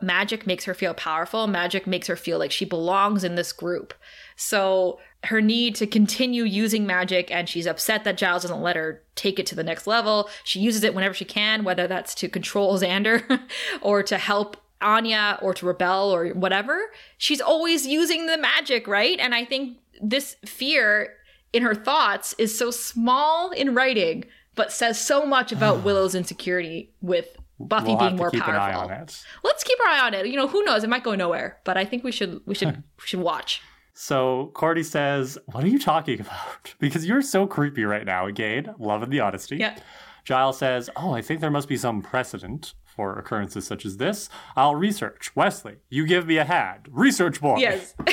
[0.00, 1.46] magic makes her feel powerful.
[1.46, 3.92] Magic makes her feel like she belongs in this group.
[4.36, 9.02] So her need to continue using magic and she's upset that Giles doesn't let her
[9.16, 10.30] take it to the next level.
[10.44, 13.42] She uses it whenever she can, whether that's to control Xander
[13.82, 16.90] or to help Anya or to rebel or whatever.
[17.18, 19.18] She's always using the magic, right?
[19.18, 21.14] And I think this fear
[21.52, 24.24] in her thoughts is so small in writing,
[24.54, 28.62] but says so much about Willow's insecurity with Buffy we'll being more keep powerful.
[28.62, 29.22] an eye on it.
[29.44, 30.26] Let's keep our eye on it.
[30.26, 30.84] You know, who knows?
[30.84, 32.80] It might go nowhere, but I think we should we should hmm.
[32.98, 33.62] we should watch.
[33.94, 36.74] So Cordy says, "What are you talking about?
[36.78, 39.56] Because you're so creepy right now." Again, loving the honesty.
[39.56, 39.78] Yeah.
[40.24, 44.28] Giles says, "Oh, I think there must be some precedent." For occurrences such as this,
[44.54, 45.34] I'll research.
[45.34, 46.88] Wesley, you give me a hand.
[46.90, 47.56] Research boy.
[47.58, 47.94] Yes.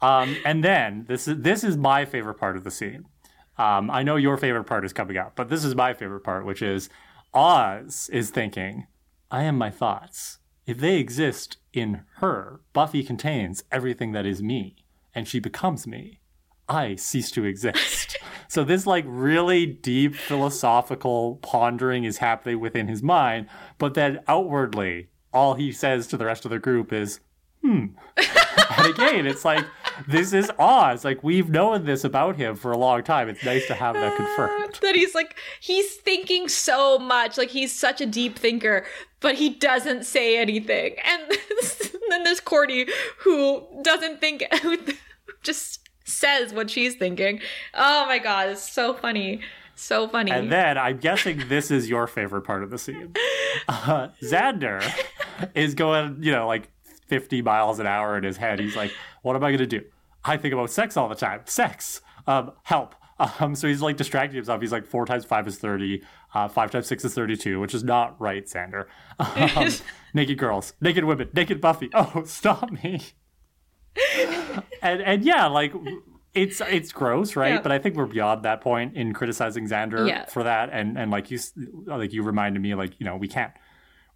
[0.00, 3.04] Um, and then this is this is my favorite part of the scene.
[3.58, 6.46] Um, I know your favorite part is coming up, but this is my favorite part,
[6.46, 6.88] which is
[7.34, 8.86] Oz is thinking,
[9.30, 10.38] "I am my thoughts.
[10.66, 14.76] If they exist in her, Buffy contains everything that is me,
[15.14, 16.20] and she becomes me.
[16.72, 18.16] I cease to exist."
[18.48, 23.46] so this like really deep philosophical pondering is happening within his mind,
[23.78, 27.20] but then outwardly, all he says to the rest of the group is,
[27.62, 27.86] hmm.
[28.16, 29.64] and again, it's like
[30.08, 31.04] this is Oz.
[31.04, 33.28] Like we've known this about him for a long time.
[33.28, 34.78] It's nice to have that confirmed.
[34.82, 38.84] that he's like he's thinking so much like he's such a deep thinker
[39.20, 41.22] but he doesn't say anything and
[42.10, 42.86] then there's cordy
[43.18, 44.78] who doesn't think who
[45.42, 45.81] just
[46.12, 47.40] says what she's thinking
[47.74, 49.40] oh my god it's so funny
[49.74, 53.14] so funny And then I'm guessing this is your favorite part of the scene.
[53.68, 54.82] Uh, Xander
[55.54, 56.70] is going, you know, like
[57.08, 58.58] 50 miles an hour in his head.
[58.60, 58.90] He's like,
[59.22, 59.82] "What am I going to do?
[60.24, 61.42] I think about sex all the time.
[61.44, 62.00] Sex.
[62.26, 64.60] Um, help." Um, so he's like distracting himself.
[64.62, 66.02] He's like four times five is thirty.
[66.34, 68.86] Uh, five times six is thirty-two, which is not right, Xander.
[69.20, 69.68] Um,
[70.14, 71.90] naked girls, naked women, naked Buffy.
[71.94, 73.02] Oh, stop me!
[74.82, 75.72] and and yeah, like
[76.34, 77.54] it's it's gross, right?
[77.54, 77.60] Yeah.
[77.62, 80.26] But I think we're beyond that point in criticizing Xander Yeah.
[80.26, 80.70] for that.
[80.72, 81.38] And and like you
[81.86, 83.52] like you reminded me, like you know, we can't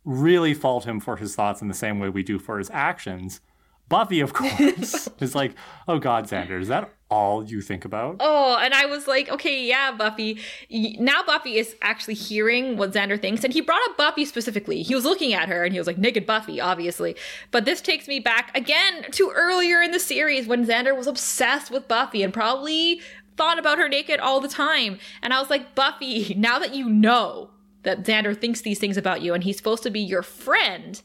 [0.04, 3.40] really fault him for his thoughts in the same way we do for his actions.
[3.88, 5.54] Buffy, of course, is like,
[5.86, 8.16] oh God, Xander, is that all you think about?
[8.18, 10.40] Oh, and I was like, okay, yeah, Buffy.
[10.70, 14.82] Now Buffy is actually hearing what Xander thinks, and he brought up Buffy specifically.
[14.82, 17.14] He was looking at her and he was like, naked Buffy, obviously.
[17.52, 21.70] But this takes me back again to earlier in the series when Xander was obsessed
[21.70, 23.00] with Buffy and probably
[23.36, 24.98] thought about her naked all the time.
[25.22, 27.50] And I was like, Buffy, now that you know
[27.84, 31.00] that Xander thinks these things about you and he's supposed to be your friend,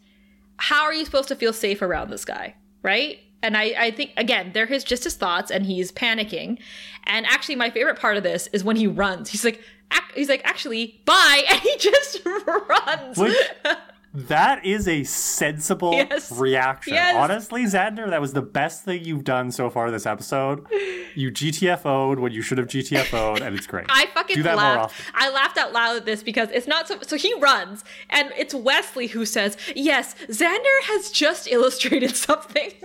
[0.57, 2.55] how are you supposed to feel safe around this guy?
[2.83, 3.19] Right?
[3.43, 6.59] And I, I think again, they're his just his thoughts, and he's panicking.
[7.05, 9.29] And actually, my favorite part of this is when he runs.
[9.29, 9.61] He's like,
[9.91, 13.17] ac- he's like, actually, bye, and he just runs.
[13.17, 13.35] Which,
[14.13, 16.31] that is a sensible Yes.
[16.31, 16.93] reaction.
[16.93, 17.15] Yes.
[17.15, 20.65] Honestly, Xander, that was the best thing you've done so far this episode.
[21.15, 23.85] You GTFO'd when you should have GTFO'd, and it's great.
[23.89, 25.01] I fucking Do that more laughed.
[25.13, 26.97] I laughed out loud at this because it's not so.
[27.01, 32.71] So he runs, and it's Wesley who says, "Yes, Xander has just illustrated something."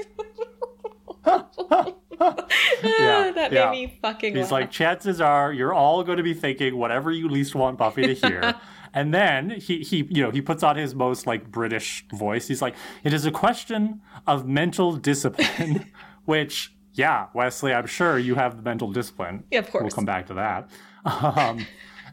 [2.19, 3.71] Yeah, that yeah.
[3.71, 4.35] made me fucking.
[4.35, 4.53] He's laugh.
[4.53, 8.15] like, chances are you're all going to be thinking whatever you least want Buffy to
[8.15, 8.55] hear.
[8.97, 12.49] And then he, he, you know, he puts on his most like British voice.
[12.49, 12.75] He's like,
[13.05, 15.85] it is a question of mental discipline,
[16.25, 19.45] which, yeah, Wesley, I'm sure you have the mental discipline.
[19.51, 19.83] Yeah, of course.
[19.83, 20.71] We'll come back to that.
[21.05, 21.67] Um,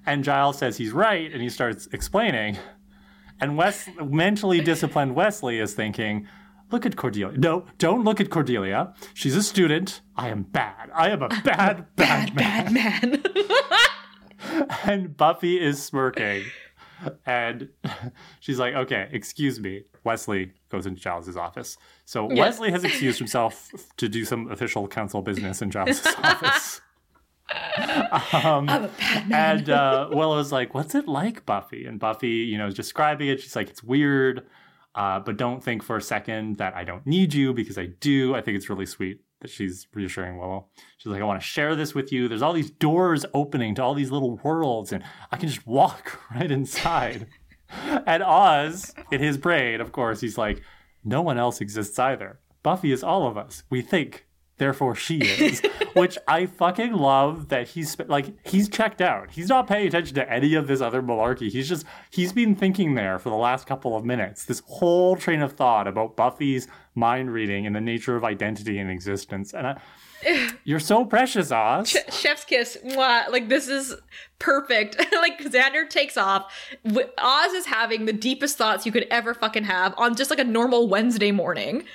[0.05, 2.57] and Giles says he's right, and he starts explaining.
[3.39, 6.27] And Wes, mentally disciplined Wesley is thinking,
[6.69, 7.37] look at Cordelia.
[7.37, 8.93] No, don't look at Cordelia.
[9.13, 10.01] She's a student.
[10.17, 10.89] I am bad.
[10.93, 12.73] I am a bad, bad, man.
[12.73, 13.23] bad man.
[14.83, 16.43] And Buffy is smirking.
[17.25, 17.69] And
[18.39, 19.83] she's like, okay, excuse me.
[20.03, 21.77] Wesley goes into Giles' office.
[22.05, 26.81] So Wesley has excused himself to do some official council business in Giles' office.
[27.49, 29.57] I'm a bad man.
[29.57, 33.41] And uh, Willow's like, "What's it like, Buffy?" And Buffy, you know, is describing it.
[33.41, 34.47] She's like, "It's weird,
[34.95, 38.33] uh, but don't think for a second that I don't need you because I do."
[38.33, 40.65] I think it's really sweet that she's reassuring Willow.
[40.97, 42.27] She's like, "I want to share this with you.
[42.27, 46.19] There's all these doors opening to all these little worlds, and I can just walk
[46.35, 47.27] right inside."
[48.07, 50.63] and Oz, in his brain, of course, he's like,
[51.03, 52.39] "No one else exists either.
[52.63, 53.63] Buffy is all of us.
[53.69, 54.25] We think."
[54.57, 55.61] Therefore, she is,
[55.93, 59.31] which I fucking love that he's sp- like he's checked out.
[59.31, 61.49] He's not paying attention to any of this other malarkey.
[61.49, 64.45] He's just he's been thinking there for the last couple of minutes.
[64.45, 68.91] This whole train of thought about Buffy's mind reading and the nature of identity and
[68.91, 69.53] existence.
[69.53, 69.81] And I,
[70.63, 71.97] you're so precious, Oz.
[72.11, 72.77] Chef's kiss.
[72.85, 73.29] Mwah.
[73.29, 73.95] Like this is
[74.39, 74.97] perfect.
[75.13, 76.53] like Xander takes off.
[77.17, 80.43] Oz is having the deepest thoughts you could ever fucking have on just like a
[80.43, 81.85] normal Wednesday morning.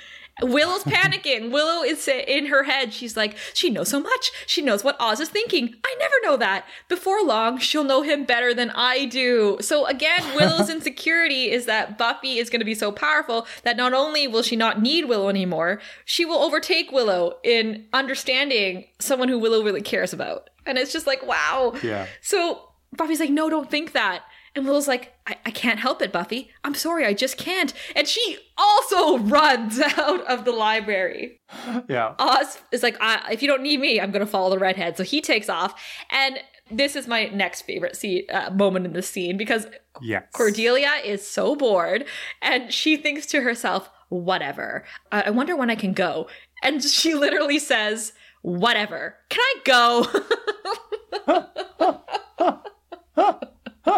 [0.41, 1.51] Willow's panicking.
[1.51, 2.93] Willow is in her head.
[2.93, 4.31] She's like, she knows so much.
[4.45, 5.75] She knows what Oz is thinking.
[5.85, 6.65] I never know that.
[6.87, 9.57] Before long, she'll know him better than I do.
[9.61, 13.93] So again, Willow's insecurity is that Buffy is going to be so powerful that not
[13.93, 19.39] only will she not need Willow anymore, she will overtake Willow in understanding someone who
[19.39, 20.49] Willow really cares about.
[20.65, 21.73] And it's just like, wow.
[21.83, 22.07] Yeah.
[22.21, 24.23] So Buffy's like, no, don't think that.
[24.59, 26.51] And Willow's like, I, I can't help it, Buffy.
[26.65, 27.73] I'm sorry, I just can't.
[27.95, 31.39] And she also runs out of the library.
[31.87, 32.13] Yeah.
[32.19, 34.97] Oz is like, I, if you don't need me, I'm going to follow the redhead.
[34.97, 35.81] So he takes off.
[36.09, 36.39] And
[36.69, 39.65] this is my next favorite scene, uh, moment in the scene because
[40.01, 40.25] Yes.
[40.33, 42.05] Cordelia is so bored
[42.41, 44.83] and she thinks to herself, whatever.
[45.11, 46.27] I, I wonder when I can go.
[46.61, 49.15] And she literally says, whatever.
[49.29, 50.05] Can I go?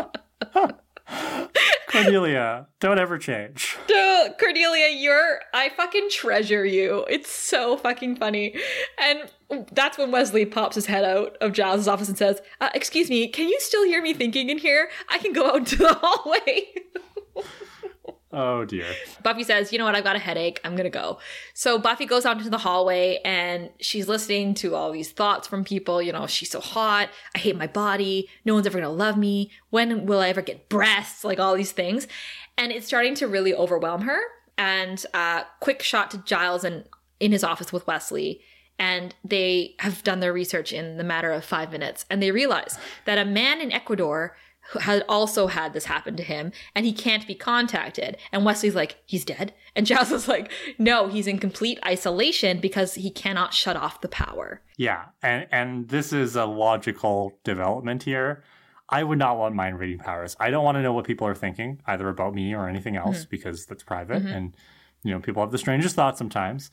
[1.88, 3.78] Cordelia, don't ever change.
[3.88, 7.06] Duh, Cordelia, you're I fucking treasure you.
[7.10, 8.56] It's so fucking funny.
[8.98, 9.30] And
[9.72, 13.28] that's when Wesley pops his head out of Giles' office and says, uh, "Excuse me,
[13.28, 14.90] can you still hear me thinking in here?
[15.10, 16.68] I can go out into the hallway."
[18.34, 18.86] Oh dear.
[19.24, 19.96] Buffy says, "You know what?
[19.96, 20.62] I've got a headache.
[20.64, 21.20] I'm gonna go."
[21.54, 25.64] So Buffy goes out into the hallway and she's listening to all these thoughts from
[25.64, 26.02] people.
[26.02, 27.10] You know, she's so hot.
[27.36, 28.30] I hate my body.
[28.46, 29.52] No one's ever gonna love me.
[29.70, 31.24] When will I ever get breasts?
[31.24, 32.08] Like all these things,
[32.58, 34.20] and it's starting to really overwhelm her.
[34.58, 36.86] And uh, quick shot to Giles and
[37.20, 38.42] in his office with Wesley.
[38.80, 42.80] And they have done their research in the matter of five minutes, and they realize
[43.06, 44.36] that a man in Ecuador
[44.80, 48.18] had also had this happen to him and he can't be contacted.
[48.32, 49.54] And Wesley's like, he's dead.
[49.76, 54.08] And Giles is like, no, he's in complete isolation because he cannot shut off the
[54.08, 54.62] power.
[54.78, 58.44] Yeah, and and this is a logical development here.
[58.90, 60.36] I would not want mind reading powers.
[60.40, 63.20] I don't want to know what people are thinking, either about me or anything else,
[63.20, 63.30] mm-hmm.
[63.30, 64.24] because that's private.
[64.24, 64.34] Mm-hmm.
[64.34, 64.58] And
[65.04, 66.72] you know, people have the strangest thoughts sometimes.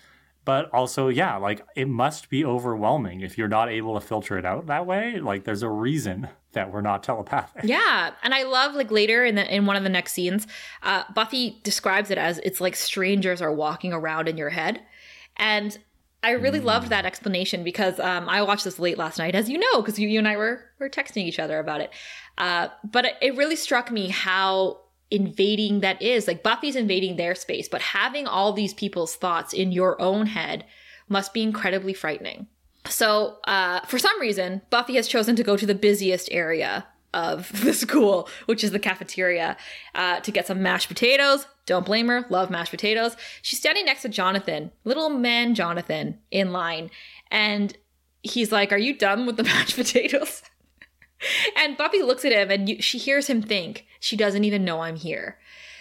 [0.48, 4.46] But also, yeah, like it must be overwhelming if you're not able to filter it
[4.46, 5.20] out that way.
[5.20, 7.64] Like there's a reason that we're not telepathic.
[7.64, 10.46] Yeah, and I love like later in the in one of the next scenes,
[10.82, 14.80] uh, Buffy describes it as it's like strangers are walking around in your head,
[15.36, 15.76] And
[16.22, 19.58] I really loved that explanation because um, I watched this late last night, as you
[19.58, 21.90] know, because you, you and I were were texting each other about it.
[22.38, 24.80] Uh, but it, it really struck me how
[25.10, 26.26] invading that is.
[26.26, 30.64] Like Buffy's invading their space, but having all these people's thoughts in your own head
[31.08, 32.46] must be incredibly frightening.
[32.86, 37.50] So, uh, for some reason, Buffy has chosen to go to the busiest area of
[37.64, 39.56] the school, which is the cafeteria,
[39.94, 41.46] uh, to get some mashed potatoes.
[41.66, 43.16] Don't blame her, love mashed potatoes.
[43.42, 46.90] She's standing next to Jonathan, little man Jonathan, in line,
[47.30, 47.76] and
[48.22, 50.42] he's like, Are you done with the mashed potatoes?
[51.56, 54.80] And Buffy looks at him and you, she hears him think, She doesn't even know
[54.80, 55.38] I'm here.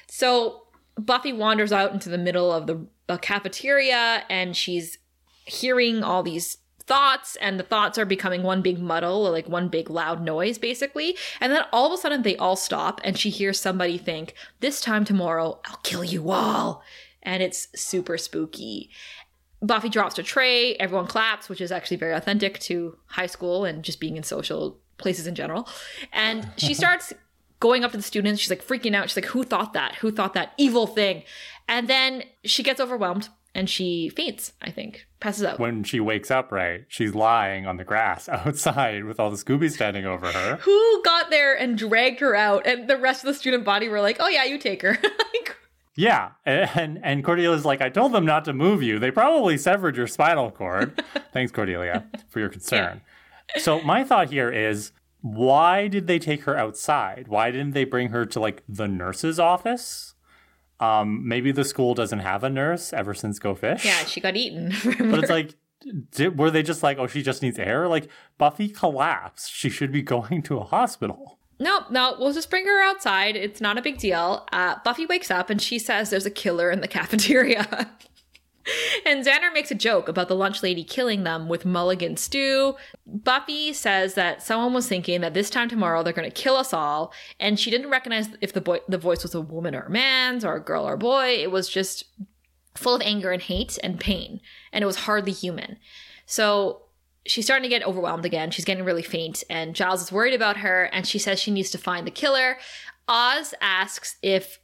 [0.08, 0.64] So
[0.98, 4.98] Buffy wanders out into the middle of the, the cafeteria and she's
[5.46, 6.58] hearing all these
[6.88, 11.16] thoughts and the thoughts are becoming one big muddle like one big loud noise basically.
[11.40, 14.82] And then all of a sudden they all stop and she hears somebody think this
[14.82, 16.82] time tomorrow i'll kill you all.
[17.22, 18.90] And it's super spooky.
[19.62, 20.76] Buffy drops her tray.
[20.76, 24.80] Everyone claps which is actually very authentic to high school and just being in social
[24.98, 25.68] places in general
[26.12, 27.14] and she starts
[27.60, 30.12] going up to the students she's like freaking out she's like who thought that who
[30.12, 31.24] thought that evil thing
[31.68, 35.60] and then she gets overwhelmed and she faints, I think, passes out.
[35.60, 39.72] When she wakes up, right, she's lying on the grass outside with all the Scooby
[39.72, 40.58] standing over her.
[40.58, 42.68] Who got there and dragged her out?
[42.68, 45.00] And the rest of the student body were like, oh, yeah, you take her.
[45.96, 46.32] yeah.
[46.46, 49.00] And, and Cordelia's like, I told them not to move you.
[49.00, 51.04] They probably severed your spinal cord.
[51.34, 53.02] Thanks, Cordelia, for your concern.
[53.04, 53.14] Yeah.
[53.58, 54.92] So, my thought here is
[55.22, 57.28] why did they take her outside?
[57.28, 60.16] Why didn't they bring her to like the nurse's office?
[60.80, 63.84] Um, maybe the school doesn't have a nurse ever since Go Fish.
[63.84, 64.74] Yeah, she got eaten.
[64.84, 65.56] but it's like,
[66.12, 67.88] did, were they just like, oh, she just needs air?
[67.88, 69.52] Like Buffy collapsed.
[69.52, 71.40] She should be going to a hospital.
[71.60, 73.36] No, no, we'll just bring her outside.
[73.36, 74.48] It's not a big deal.
[74.54, 77.90] Uh, Buffy wakes up and she says there's a killer in the cafeteria.
[79.06, 82.76] And Xander makes a joke about the lunch lady killing them with mulligan stew.
[83.06, 86.74] Buffy says that someone was thinking that this time tomorrow they're going to kill us
[86.74, 89.90] all, and she didn't recognize if the boy the voice was a woman or a
[89.90, 91.28] man's or a girl or a boy.
[91.28, 92.06] It was just
[92.76, 94.42] full of anger and hate and pain,
[94.72, 95.78] and it was hardly human.
[96.26, 96.84] So
[97.26, 98.52] she's starting to get overwhelmed again.
[98.52, 101.70] She's getting really faint, and Giles is worried about her, and she says she needs
[101.72, 102.58] to find the killer.
[103.08, 104.60] Oz asks if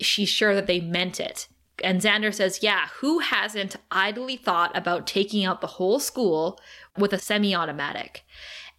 [0.00, 1.48] she's sure that they meant it.
[1.84, 6.58] And Xander says, Yeah, who hasn't idly thought about taking out the whole school
[6.96, 8.24] with a semi automatic?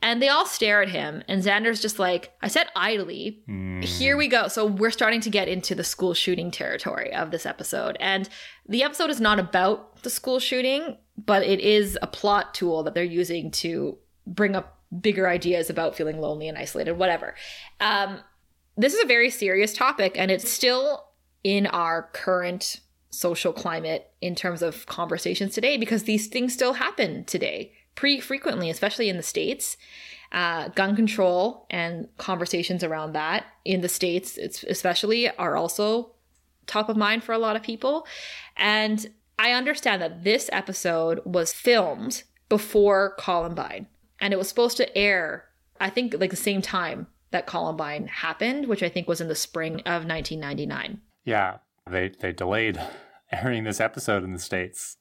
[0.02, 1.24] And they all stare at him.
[1.28, 3.43] And Xander's just like, I said idly.
[3.50, 3.84] Mm.
[3.84, 4.47] Here we go.
[4.47, 7.97] So we're starting to get into the school shooting territory of this episode.
[8.00, 8.30] And
[8.68, 12.93] the episode is not about the school shooting, but it is a plot tool that
[12.93, 17.36] they're using to bring up bigger ideas about feeling lonely and isolated, whatever.
[17.82, 18.20] Um,
[18.78, 21.04] this is a very serious topic, and it's still
[21.43, 22.80] in our current
[23.10, 28.70] social climate in terms of conversations today because these things still happen today pretty frequently,
[28.70, 29.78] especially in the States.
[30.32, 36.12] Uh, gun control and conversations around that in the States, it's especially, are also
[36.68, 38.05] top of mind for a lot of people.
[38.55, 39.07] And
[39.39, 43.88] I understand that this episode was filmed before Columbine
[44.22, 45.45] and it was supposed to air,
[45.80, 49.36] I think, like the same time that Columbine happened, which I think was in the
[49.36, 51.01] spring of 1999.
[51.26, 51.57] Yeah,
[51.90, 52.82] they they delayed
[53.32, 54.98] airing this episode in the states,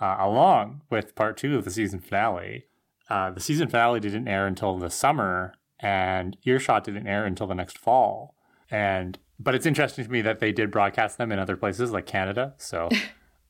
[0.00, 2.66] uh, along with part two of the season finale.
[3.08, 7.54] Uh, the season finale didn't air until the summer, and Earshot didn't air until the
[7.54, 8.36] next fall.
[8.70, 12.06] And but it's interesting to me that they did broadcast them in other places like
[12.06, 12.54] Canada.
[12.58, 12.88] So.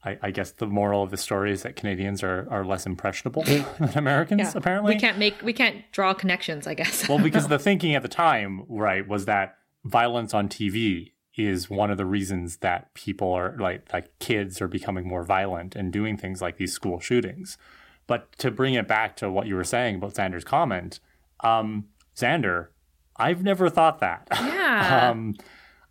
[0.02, 3.42] I, I, guess the moral of the story is that Canadians are, are less impressionable
[3.44, 4.40] than Americans.
[4.40, 4.52] Yeah.
[4.54, 6.66] Apparently, we can't make we can't draw connections.
[6.66, 7.06] I guess.
[7.06, 11.12] well, because the thinking at the time, right, was that violence on TV
[11.46, 15.76] is one of the reasons that people are like like kids are becoming more violent
[15.76, 17.58] and doing things like these school shootings.
[18.06, 20.98] But to bring it back to what you were saying about Xander's comment,
[21.44, 21.86] um,
[22.16, 22.68] Xander,
[23.16, 24.26] I've never thought that.
[24.32, 25.08] Yeah.
[25.10, 25.36] um,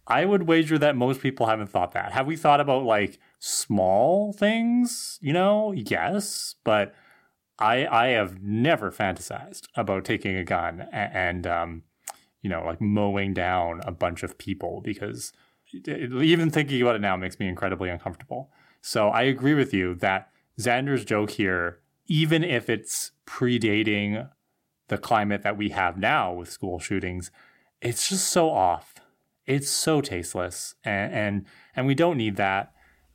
[0.06, 2.12] I would wager that most people haven't thought that.
[2.14, 5.20] Have we thought about like small things?
[5.22, 6.93] You know, yes, but
[7.60, 11.84] I I have never fantasized about taking a gun and, and um,
[12.42, 15.34] you know, like mowing down a bunch of people because
[15.74, 18.50] even thinking about it now makes me incredibly uncomfortable.
[18.82, 20.30] So I agree with you that
[20.60, 24.30] Xander's joke here, even if it's predating
[24.88, 27.32] the climate that we have now with school shootings,
[27.82, 28.95] it's just so off.
[29.45, 31.45] It's so tasteless, and and,
[31.76, 32.72] and we don't need that.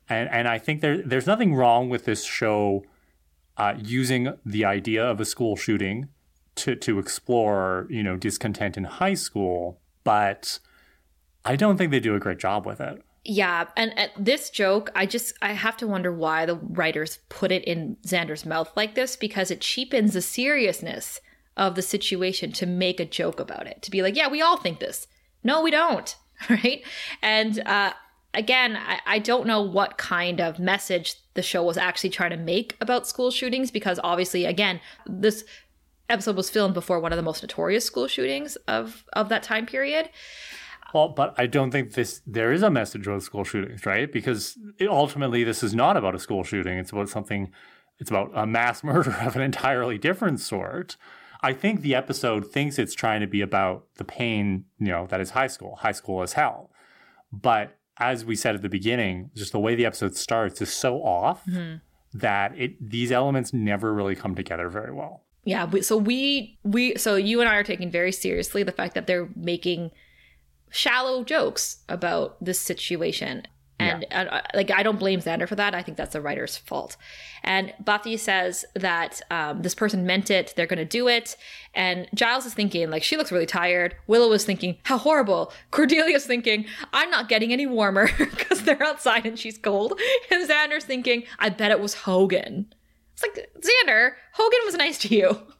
[0.09, 2.83] And and I think there there's nothing wrong with this show
[3.57, 6.09] uh, using the idea of a school shooting
[6.55, 10.59] to to explore you know discontent in high school, but
[11.43, 13.01] I don't think they do a great job with it.
[13.23, 17.51] Yeah, and at this joke, I just I have to wonder why the writers put
[17.51, 21.19] it in Xander's mouth like this because it cheapens the seriousness
[21.57, 23.81] of the situation to make a joke about it.
[23.81, 25.07] To be like, yeah, we all think this.
[25.43, 26.15] No, we don't.
[26.49, 26.83] Right?
[27.21, 27.93] And uh
[28.35, 32.37] again, I, I don't know what kind of message the show was actually trying to
[32.37, 35.45] make about school shootings because obviously, again, this
[36.09, 39.65] episode was filmed before one of the most notorious school shootings of of that time
[39.65, 40.09] period.
[40.93, 44.11] Well, but I don't think this there is a message about school shootings, right?
[44.11, 46.77] Because ultimately, this is not about a school shooting.
[46.77, 47.51] It's about something.
[47.99, 50.95] It's about a mass murder of an entirely different sort.
[51.41, 55.21] I think the episode thinks it's trying to be about the pain, you know, that
[55.21, 55.75] is high school.
[55.75, 56.71] High school is hell.
[57.31, 61.03] But as we said at the beginning, just the way the episode starts is so
[61.03, 61.77] off mm-hmm.
[62.17, 65.24] that it these elements never really come together very well.
[65.45, 68.95] Yeah, we, so we we so you and I are taking very seriously the fact
[68.95, 69.91] that they're making
[70.71, 73.47] shallow jokes about this situation.
[73.77, 74.23] And yeah.
[74.23, 75.75] uh, like I don't blame Xander for that.
[75.75, 76.95] I think that's the writer's fault.
[77.43, 80.53] And Buffy says that um, this person meant it.
[80.55, 81.35] They're going to do it.
[81.73, 83.95] And Giles is thinking like she looks really tired.
[84.07, 85.51] Willow is thinking how horrible.
[85.71, 89.99] Cordelia's thinking I'm not getting any warmer because they're outside and she's cold.
[90.31, 92.73] And Xander's thinking I bet it was Hogan.
[93.15, 95.39] It's like Xander, Hogan was nice to you.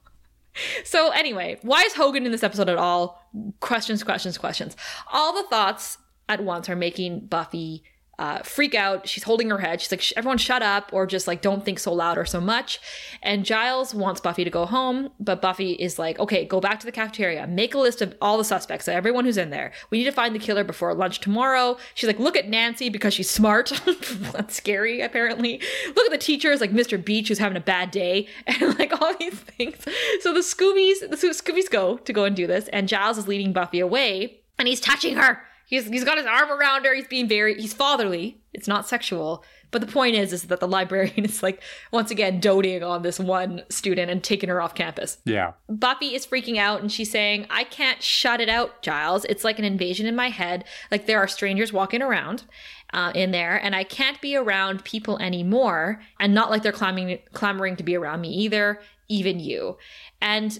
[0.85, 3.21] So anyway, why is Hogan in this episode at all?
[3.59, 4.77] Questions, questions, questions.
[5.11, 5.97] All the thoughts
[6.29, 7.83] at once are making Buffy
[8.17, 9.07] uh, freak out.
[9.07, 9.81] She's holding her head.
[9.81, 12.79] She's like, everyone shut up or just like, don't think so loud or so much.
[13.21, 16.85] And Giles wants Buffy to go home, but Buffy is like, okay, go back to
[16.85, 19.71] the cafeteria, make a list of all the suspects, everyone who's in there.
[19.89, 21.77] We need to find the killer before lunch tomorrow.
[21.93, 23.71] She's like, look at Nancy because she's smart.
[24.31, 25.61] That's scary, apparently.
[25.87, 27.03] Look at the teachers like Mr.
[27.03, 29.77] Beach who's having a bad day and like all these things.
[30.21, 33.53] So the Scoobies, the Scoobies go to go and do this, and Giles is leading
[33.53, 36.93] Buffy away and he's touching her He's he's got his arm around her.
[36.93, 38.39] He's being very he's fatherly.
[38.53, 39.43] It's not sexual.
[39.71, 41.61] But the point is is that the librarian is like
[41.91, 45.17] once again doting on this one student and taking her off campus.
[45.25, 45.53] Yeah.
[45.67, 49.25] Buffy is freaking out and she's saying, "I can't shut it out, Giles.
[49.25, 50.63] It's like an invasion in my head.
[50.91, 52.45] Like there are strangers walking around."
[52.93, 57.19] Uh, in there, and I can't be around people anymore, and not like they're clamoring,
[57.33, 58.79] clamoring to be around me either,
[59.09, 59.77] even you.
[60.21, 60.57] And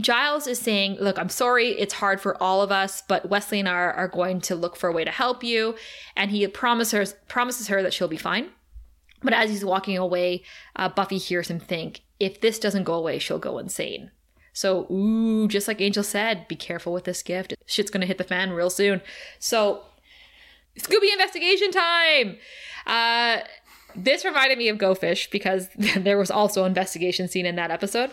[0.00, 3.68] Giles is saying, Look, I'm sorry, it's hard for all of us, but Wesley and
[3.68, 5.74] I are, going to look for a way to help you.
[6.16, 8.50] And he promises her, promises her that she'll be fine.
[9.22, 10.42] But as he's walking away,
[10.76, 14.10] uh, Buffy hears him think, If this doesn't go away, she'll go insane.
[14.52, 17.54] So, ooh, just like Angel said, be careful with this gift.
[17.66, 19.02] Shit's gonna hit the fan real soon.
[19.38, 19.82] So,
[20.78, 22.36] Scooby investigation time!
[22.86, 23.40] Uh,
[23.96, 27.70] this reminded me of Go Fish because there was also an investigation scene in that
[27.70, 28.10] episode.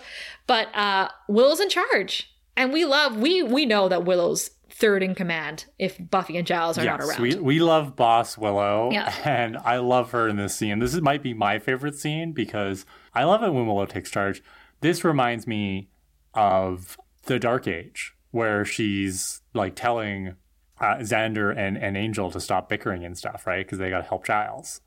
[0.48, 5.14] But uh, Willow's in charge, and we love we we know that Willow's third in
[5.14, 7.22] command if Buffy and Giles are yes, not around.
[7.22, 9.14] We we love Boss Willow, yeah.
[9.24, 10.80] and I love her in this scene.
[10.80, 14.44] This is, might be my favorite scene because I love it when Willow takes charge.
[14.82, 15.90] This reminds me
[16.34, 20.36] of the Dark Age, where she's like telling
[20.80, 23.66] uh, Xander and, and Angel to stop bickering and stuff, right?
[23.66, 24.82] Because they got to help Giles.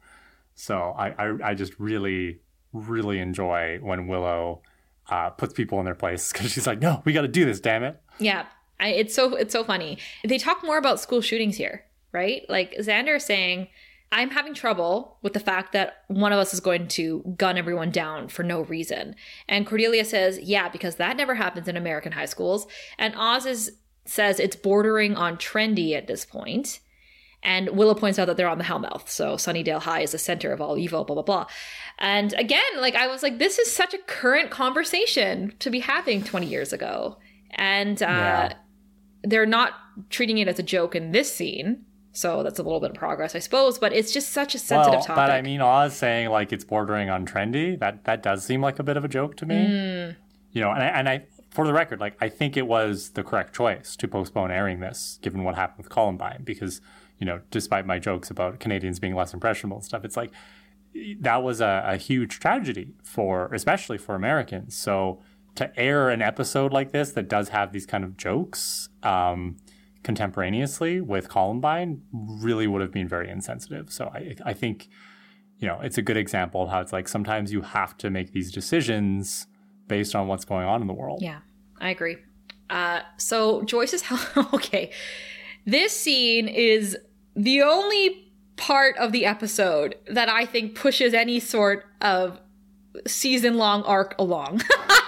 [0.57, 2.41] So I, I, I just really,
[2.73, 4.63] really enjoy when Willow
[5.09, 7.61] uh, puts people in their place because she's like, no, we got to do this,
[7.61, 8.01] damn it.
[8.19, 8.47] Yeah.
[8.81, 9.99] I, it's so it's so funny.
[10.25, 12.45] They talk more about school shootings here, right?
[12.49, 13.69] Like Xander saying,
[14.13, 17.91] I'm having trouble with the fact that one of us is going to gun everyone
[17.91, 19.17] down for no reason.
[19.49, 22.67] And Cordelia says, yeah, because that never happens in American high schools.
[22.99, 23.73] And Oz is,
[24.05, 26.81] says it's bordering on trendy at this point.
[27.43, 30.53] And Willow points out that they're on the Hellmouth, so Sunnydale High is the center
[30.53, 31.47] of all evil, blah, blah, blah.
[31.99, 36.25] And again, like I was like, this is such a current conversation to be having
[36.25, 37.19] 20 years ago.
[37.53, 38.53] And uh, yeah.
[39.23, 39.75] they're not
[40.11, 41.85] treating it as a joke in this scene.
[42.13, 45.01] So that's a little bit of progress, I suppose, but it's just such a sensitive
[45.01, 45.17] well, topic.
[45.17, 48.79] But I mean, Oz saying like it's bordering on trendy, that that does seem like
[48.79, 49.55] a bit of a joke to me.
[49.55, 50.17] Mm.
[50.53, 53.23] You know, and I, and I, for the record, like I think it was the
[53.23, 56.81] correct choice to postpone airing this, given what happened with Columbine, because
[57.19, 60.31] you know, despite my jokes about Canadians being less impressionable and stuff, it's like
[61.21, 64.77] that was a, a huge tragedy for, especially for Americans.
[64.77, 65.21] So
[65.57, 69.57] to air an episode like this that does have these kind of jokes um,
[70.03, 73.91] contemporaneously with Columbine really would have been very insensitive.
[73.91, 74.89] So I, I think,
[75.59, 78.33] you know, it's a good example of how it's like sometimes you have to make
[78.33, 79.47] these decisions
[79.89, 81.21] based on what's going on in the world.
[81.23, 81.41] Yeah,
[81.81, 82.19] I agree.
[82.69, 84.05] Uh, so Joyce is
[84.55, 84.91] okay.
[85.67, 86.97] This scene is
[87.35, 92.41] the only part of the episode that I think pushes any sort of
[93.07, 94.63] season long arc along.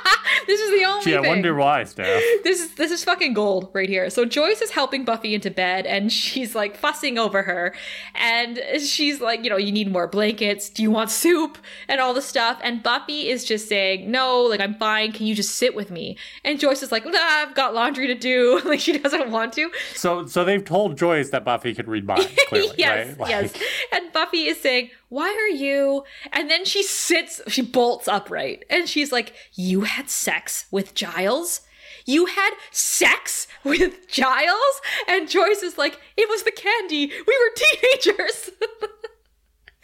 [0.48, 1.28] this is the only Gee, I thing.
[1.30, 2.06] wonder why, Steph.
[2.42, 4.10] this is this is fucking gold right here.
[4.10, 7.74] So Joyce is helping Buffy into bed and she's like fussing over her
[8.16, 10.68] and she's like, you know, you need more blankets.
[10.68, 11.58] Do you want soup?
[11.88, 12.58] And all the stuff.
[12.64, 15.12] And Buffy is just saying, "No, like I'm fine.
[15.12, 18.14] Can you just sit with me?" And Joyce is like, nah, "I've got laundry to
[18.14, 19.70] do." like she doesn't want to.
[19.94, 22.28] So, so they've told Joyce that Buffy could read minds.
[22.48, 23.18] Clearly, yes, right?
[23.20, 23.52] Like- yes.
[23.92, 26.04] And Buffy is saying, Why are you?
[26.32, 31.62] And then she sits, she bolts upright, and she's like, You had sex with Giles?
[32.04, 34.80] You had sex with Giles?
[35.06, 37.06] And Joyce is like, It was the candy.
[37.06, 38.50] We were teenagers.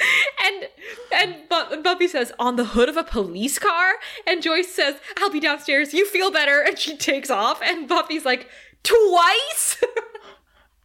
[0.44, 0.68] and
[1.14, 3.94] and Bu- Buffy says, On the hood of a police car?
[4.26, 5.94] And Joyce says, I'll be downstairs.
[5.94, 6.60] You feel better.
[6.60, 7.62] And she takes off.
[7.62, 8.48] And Buffy's like,
[8.82, 9.82] Twice?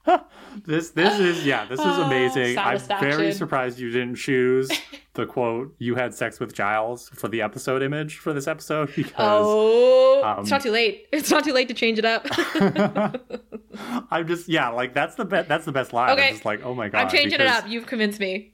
[0.65, 2.57] This this is yeah, this is amazing.
[2.57, 4.69] I'm very surprised you didn't choose
[5.13, 9.13] the quote "You had sex with Giles" for the episode image for this episode because
[9.45, 11.07] Oh, um, it's not too late.
[11.11, 12.25] It's not too late to change it up.
[14.11, 16.11] I'm just yeah, like that's the best that's the best line.
[16.11, 16.27] Okay.
[16.29, 17.01] I'm just like, oh my god.
[17.01, 17.69] I'm changing because it up.
[17.69, 18.53] You've convinced me.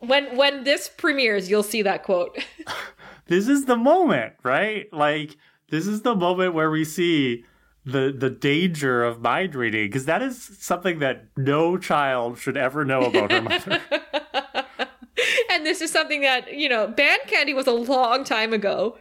[0.00, 2.38] When when this premieres, you'll see that quote.
[3.26, 4.92] This is the moment, right?
[4.92, 5.36] Like
[5.70, 7.44] this is the moment where we see
[7.84, 12.84] the the danger of mind reading because that is something that no child should ever
[12.84, 13.80] know about her mother.
[15.50, 18.96] and this is something that you know, Band Candy was a long time ago.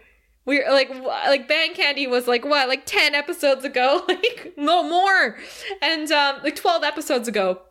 [0.45, 5.37] We're like, like Band Candy was like what, like ten episodes ago, like no more,
[5.81, 7.61] and um, like twelve episodes ago.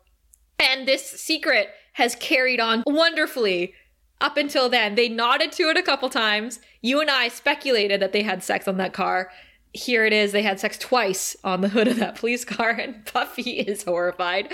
[0.59, 3.73] And this secret has carried on wonderfully
[4.19, 4.95] up until then.
[4.95, 6.59] They nodded to it a couple times.
[6.81, 9.29] You and I speculated that they had sex on that car.
[9.73, 10.31] Here it is.
[10.31, 14.51] They had sex twice on the hood of that police car, and Buffy is horrified.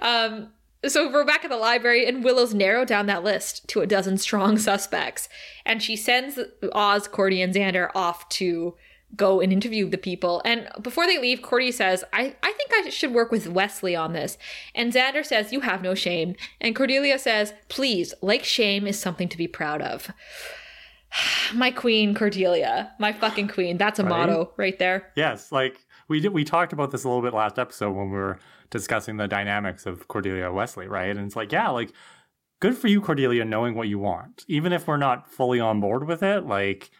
[0.00, 0.52] Um,
[0.86, 4.16] so we're back at the library, and Willow's narrowed down that list to a dozen
[4.16, 5.28] strong suspects,
[5.66, 6.38] and she sends
[6.72, 8.74] Oz, Cordy, and Xander off to
[9.16, 10.40] go and interview the people.
[10.44, 14.12] And before they leave, Cordy says, I, I think I should work with Wesley on
[14.12, 14.38] this.
[14.74, 16.36] And Xander says, You have no shame.
[16.60, 20.10] And Cordelia says, Please, like shame is something to be proud of.
[21.54, 22.92] my queen, Cordelia.
[22.98, 23.76] My fucking queen.
[23.78, 24.10] That's a Right?
[24.10, 25.12] motto right there.
[25.16, 28.16] yes, like we did we talked about this a little bit last episode when we
[28.18, 28.38] were
[28.70, 31.10] discussing the dynamics of Cordelia Wesley, right?
[31.16, 31.92] And it's like, yeah, like
[32.60, 34.44] good for you, Cordelia, knowing what you want.
[34.48, 36.90] Even if we're not fully on board with it, like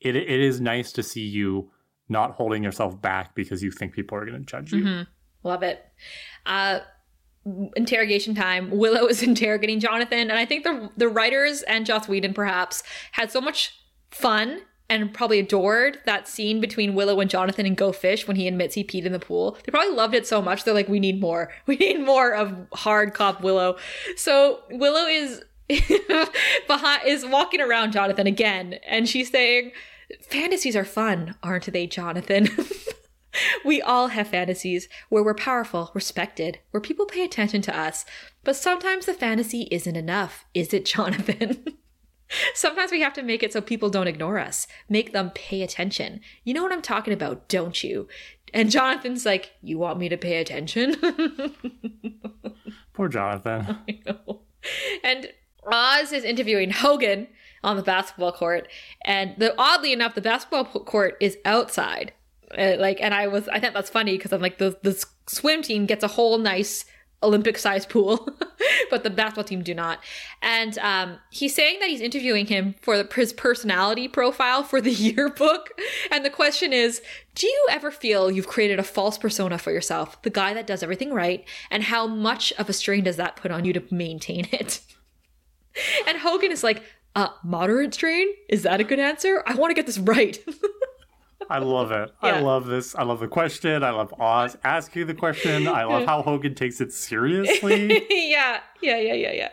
[0.00, 1.70] it it is nice to see you
[2.08, 4.82] not holding yourself back because you think people are going to judge you.
[4.82, 5.06] Mhm.
[5.44, 5.84] Love it.
[6.46, 6.80] Uh,
[7.76, 8.70] interrogation time.
[8.70, 13.30] Willow is interrogating Jonathan, and I think the the writers and Joss Whedon perhaps had
[13.30, 13.78] so much
[14.10, 18.48] fun and probably adored that scene between Willow and Jonathan and Go Fish when he
[18.48, 19.58] admits he peed in the pool.
[19.64, 21.52] They probably loved it so much they're like, we need more.
[21.66, 23.76] We need more of hard cop Willow.
[24.16, 25.42] So Willow is
[26.66, 29.72] behind is walking around Jonathan again, and she's saying,
[30.22, 32.48] "Fantasies are fun, aren't they, Jonathan?"
[33.64, 38.04] We all have fantasies where we're powerful, respected, where people pay attention to us.
[38.44, 41.64] But sometimes the fantasy isn't enough, is it, Jonathan?
[42.54, 46.20] sometimes we have to make it so people don't ignore us, make them pay attention.
[46.44, 48.08] You know what I'm talking about, don't you?
[48.54, 50.96] And Jonathan's like, You want me to pay attention?
[52.92, 53.78] Poor Jonathan.
[53.88, 54.40] I know.
[55.04, 55.28] And
[55.70, 57.28] Oz is interviewing Hogan
[57.62, 58.68] on the basketball court,
[59.04, 62.12] and the oddly enough, the basketball court is outside.
[62.56, 65.62] Uh, like, and I was, I thought that's funny because I'm like, the the swim
[65.62, 66.84] team gets a whole nice
[67.22, 68.28] Olympic-sized pool,
[68.90, 69.98] but the basketball team do not.
[70.40, 74.90] And um, he's saying that he's interviewing him for the, his personality profile for the
[74.92, 75.70] yearbook.
[76.12, 77.02] And the question is,
[77.34, 80.82] do you ever feel you've created a false persona for yourself, the guy that does
[80.82, 84.46] everything right, and how much of a strain does that put on you to maintain
[84.52, 84.80] it?
[86.06, 86.82] And Hogan is like,
[87.16, 88.28] uh, moderate strain?
[88.48, 89.42] Is that a good answer?
[89.46, 90.38] I want to get this right.
[91.50, 92.10] I love it.
[92.22, 92.36] Yeah.
[92.36, 92.94] I love this.
[92.94, 93.82] I love the question.
[93.82, 95.68] I love Oz asking the question.
[95.68, 98.06] I love how Hogan takes it seriously.
[98.10, 99.48] yeah, yeah, yeah, yeah, yeah.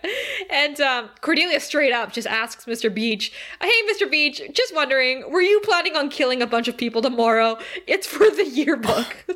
[0.50, 2.94] And um, Cordelia straight up just asks Mr.
[2.94, 3.32] Beach,
[3.62, 4.10] Hey, Mr.
[4.10, 7.58] Beach, just wondering, were you planning on killing a bunch of people tomorrow?
[7.88, 9.26] It's for the yearbook.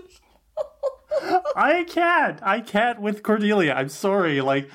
[1.56, 2.40] I can't.
[2.44, 3.74] I can't with Cordelia.
[3.74, 4.42] I'm sorry.
[4.42, 4.70] Like,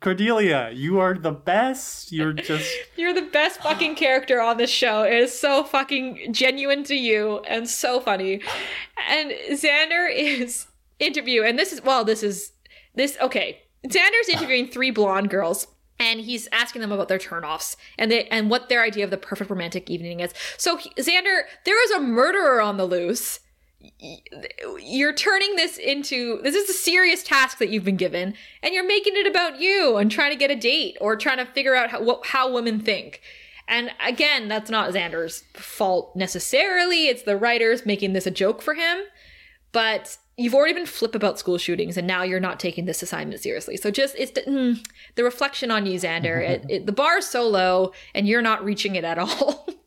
[0.00, 2.12] Cordelia, you are the best.
[2.12, 2.70] You're just.
[2.96, 5.02] You're the best fucking character on this show.
[5.02, 8.42] It is so fucking genuine to you and so funny.
[9.08, 10.66] And Xander is
[10.98, 12.52] interview, and this is well, this is
[12.94, 13.62] this okay.
[13.86, 15.66] Xander's interviewing three blonde girls.
[16.00, 19.16] And he's asking them about their turnoffs and they and what their idea of the
[19.16, 20.32] perfect romantic evening is.
[20.56, 23.40] So he- Xander, there is a murderer on the loose.
[24.80, 28.86] You're turning this into this is a serious task that you've been given, and you're
[28.86, 31.90] making it about you and trying to get a date or trying to figure out
[31.90, 33.20] how, what, how women think.
[33.68, 37.06] And again, that's not Xander's fault necessarily.
[37.08, 39.02] It's the writers making this a joke for him.
[39.72, 43.40] But you've already been flip about school shootings, and now you're not taking this assignment
[43.40, 43.76] seriously.
[43.76, 44.86] So just it's the, mm,
[45.16, 46.40] the reflection on you, Xander.
[46.48, 49.68] it, it, the bar is so low, and you're not reaching it at all.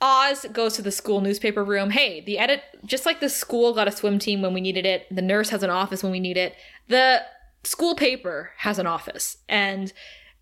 [0.00, 1.90] Oz goes to the school newspaper room.
[1.90, 5.06] Hey, the edit, just like the school got a swim team when we needed it,
[5.14, 6.54] the nurse has an office when we need it.
[6.88, 7.22] The
[7.64, 9.92] school paper has an office, and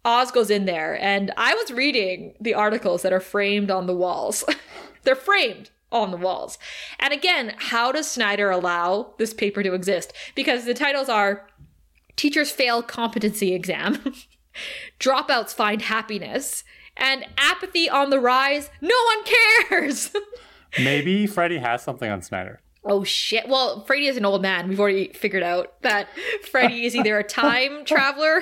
[0.04, 1.00] Oz goes in there.
[1.00, 4.44] And I was reading the articles that are framed on the walls.
[5.02, 6.58] They're framed on the walls.
[7.00, 10.12] And again, how does Snyder allow this paper to exist?
[10.34, 11.48] Because the titles are
[12.16, 14.14] Teachers Fail Competency Exam,
[15.00, 16.64] Dropouts Find Happiness,
[16.98, 18.70] and apathy on the rise.
[18.80, 19.24] No one
[19.68, 20.10] cares.
[20.78, 22.60] Maybe Freddy has something on Snyder.
[22.84, 23.48] Oh shit.
[23.48, 24.68] Well, Freddy is an old man.
[24.68, 26.08] We've already figured out that
[26.50, 28.40] Freddy is either a time traveler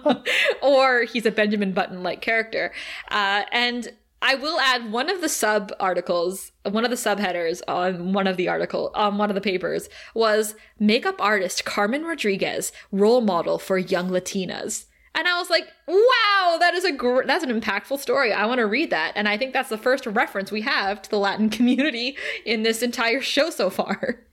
[0.62, 2.72] or he's a Benjamin Button like character.
[3.10, 3.92] Uh, and
[4.22, 8.36] I will add one of the sub articles, one of the subheaders on one of
[8.36, 13.76] the article on one of the papers was makeup artist Carmen Rodriguez role model for
[13.76, 14.86] young Latinas.
[15.16, 18.32] And I was like, wow, that is a gr- that's an impactful story.
[18.34, 19.12] I want to read that.
[19.16, 22.82] And I think that's the first reference we have to the Latin community in this
[22.82, 24.20] entire show so far.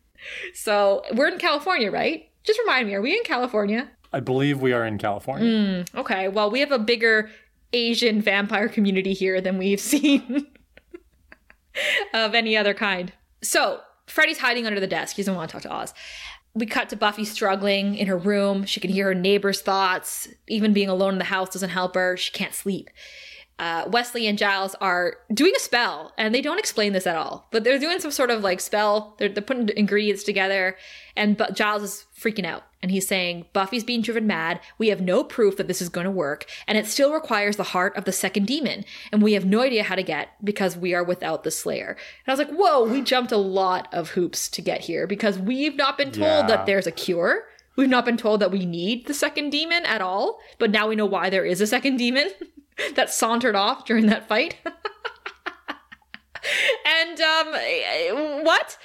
[0.53, 2.29] So we're in California, right?
[2.45, 3.89] Just remind me, are we in California?
[4.13, 5.45] I believe we are in California.
[5.45, 7.29] Mm, okay, well, we have a bigger
[7.73, 10.47] Asian vampire community here than we've seen
[12.13, 13.11] of any other kind.
[13.41, 15.17] So Freddy's hiding under the desk.
[15.17, 15.93] He doesn't want to talk to Oz
[16.55, 18.65] we cut to Buffy struggling in her room.
[18.65, 20.27] She can hear her neighbor's thoughts.
[20.47, 22.15] Even being alone in the house doesn't help her.
[22.15, 22.89] She can't sleep.
[23.59, 27.47] Uh, Wesley and Giles are doing a spell, and they don't explain this at all.
[27.51, 29.15] But they're doing some sort of like spell.
[29.17, 30.75] They're, they're putting ingredients together,
[31.15, 34.59] and but Giles is freaking out and he's saying Buffy's being driven mad.
[34.77, 37.63] We have no proof that this is going to work, and it still requires the
[37.63, 40.93] heart of the second demon, and we have no idea how to get because we
[40.93, 41.91] are without the Slayer.
[41.91, 45.39] And I was like, whoa, we jumped a lot of hoops to get here because
[45.39, 46.47] we've not been told yeah.
[46.47, 47.45] that there's a cure.
[47.77, 50.97] We've not been told that we need the second demon at all, but now we
[50.97, 52.29] know why there is a second demon
[52.95, 54.57] that sauntered off during that fight.
[56.85, 58.77] and um, what?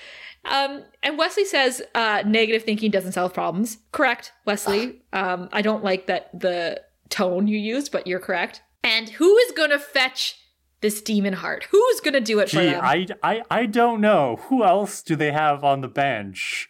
[0.45, 3.79] Um, and Wesley says uh, negative thinking doesn't solve problems.
[3.93, 5.03] Correct, Wesley.
[5.13, 8.63] Um, I don't like that the tone you used, but you're correct.
[8.83, 10.37] And who is going to fetch
[10.81, 11.67] this demon heart?
[11.71, 12.81] Who's going to do it Gee, for them?
[12.83, 14.37] I, I, I don't know.
[14.49, 16.69] Who else do they have on the bench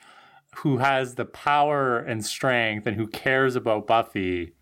[0.57, 4.55] who has the power and strength and who cares about Buffy?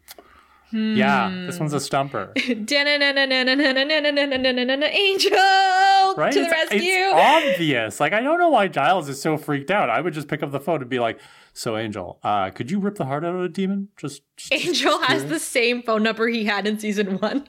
[0.71, 0.97] Hmm.
[0.97, 2.33] Yeah, this one's a stumper.
[4.83, 5.31] Angel
[6.17, 6.33] right?
[6.33, 6.81] to the rescue.
[6.81, 8.01] It's obvious.
[8.01, 9.91] Like I don't know why Giles is so freaked out.
[9.91, 11.21] I would just pick up the phone and be like,
[11.53, 14.99] "So Angel, uh, could you rip the heart out of a demon?" Just, just Angel
[14.99, 17.47] just has the same phone number he had in season one.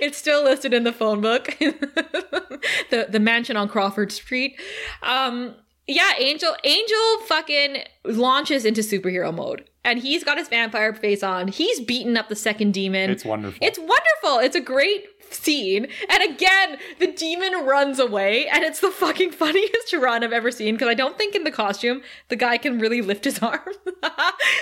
[0.00, 1.56] it's still listed in the phone book.
[1.58, 4.60] the the mansion on Crawford Street.
[5.02, 9.68] Um, yeah, Angel Angel fucking launches into superhero mode.
[9.84, 11.48] And he's got his vampire face on.
[11.48, 13.10] He's beaten up the second demon.
[13.10, 13.58] It's wonderful.
[13.60, 14.38] It's wonderful.
[14.38, 15.88] It's a great scene.
[16.08, 20.74] And again, the demon runs away, and it's the fucking funniest run I've ever seen
[20.74, 23.60] because I don't think in the costume the guy can really lift his arm.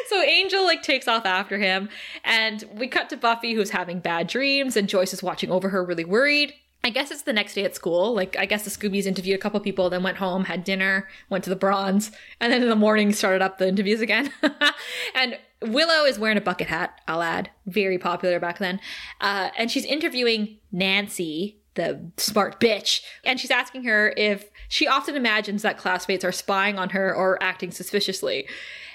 [0.08, 1.88] so Angel like takes off after him,
[2.24, 5.84] and we cut to Buffy who's having bad dreams, and Joyce is watching over her,
[5.84, 6.54] really worried.
[6.82, 8.14] I guess it's the next day at school.
[8.14, 11.44] Like, I guess the Scoobies interviewed a couple people, then went home, had dinner, went
[11.44, 14.32] to the Bronze, and then in the morning started up the interviews again.
[15.14, 17.50] and Willow is wearing a bucket hat, I'll add.
[17.66, 18.80] Very popular back then.
[19.20, 25.16] Uh, and she's interviewing Nancy, the smart bitch, and she's asking her if she often
[25.16, 28.48] imagines that classmates are spying on her or acting suspiciously.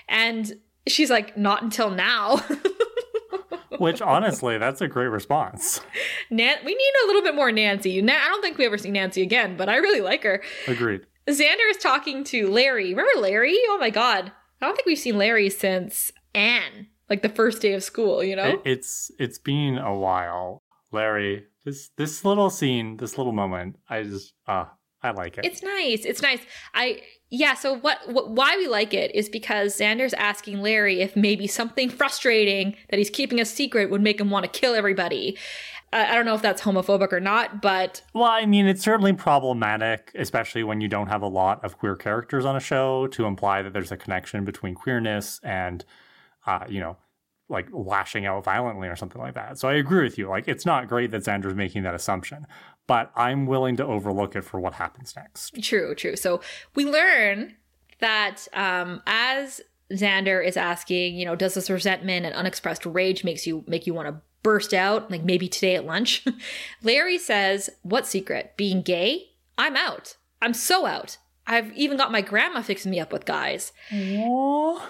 [0.10, 2.44] And she's like, not until now.
[3.80, 5.82] Which honestly, that's a great response.
[6.30, 8.02] Nan- we need a little bit more Nancy.
[8.02, 10.42] Na- I don't think we ever see Nancy again, but I really like her.
[10.68, 11.02] Agreed.
[11.28, 12.90] Xander is talking to Larry.
[12.94, 13.58] Remember Larry?
[13.68, 14.32] Oh my god.
[14.62, 18.36] I don't think we've seen Larry since Anne, like the first day of school, you
[18.36, 18.62] know?
[18.66, 20.62] it's it's been a while.
[20.92, 24.66] Larry, this this little scene, this little moment, I just uh
[25.06, 25.45] I like it.
[25.45, 26.03] It's nice.
[26.06, 26.40] It's nice.
[26.73, 27.53] I yeah.
[27.53, 28.32] So what, what?
[28.32, 33.10] Why we like it is because Xander's asking Larry if maybe something frustrating that he's
[33.10, 35.38] keeping a secret would make him want to kill everybody.
[35.94, 39.14] Uh, I don't know if that's homophobic or not, but well, I mean, it's certainly
[39.14, 43.26] problematic, especially when you don't have a lot of queer characters on a show to
[43.26, 45.86] imply that there's a connection between queerness and,
[46.48, 46.98] uh, you know,
[47.48, 49.60] like lashing out violently or something like that.
[49.60, 50.27] So I agree with you.
[50.27, 52.48] Like, it's not great that Xander's making that assumption
[52.88, 55.62] but I'm willing to overlook it for what happens next.
[55.64, 56.16] True, true.
[56.16, 56.41] So
[56.76, 57.56] we learn
[57.99, 63.45] that um, as Xander is asking, you know, does this resentment and unexpressed rage makes
[63.45, 66.24] you make you want to burst out, like maybe today at lunch.
[66.84, 68.53] Larry says, What secret?
[68.56, 69.30] Being gay?
[69.57, 70.18] I'm out.
[70.40, 71.18] I'm so out.
[71.48, 73.74] I've even got my grandma fixing me up with guys.
[73.90, 74.82] Aww.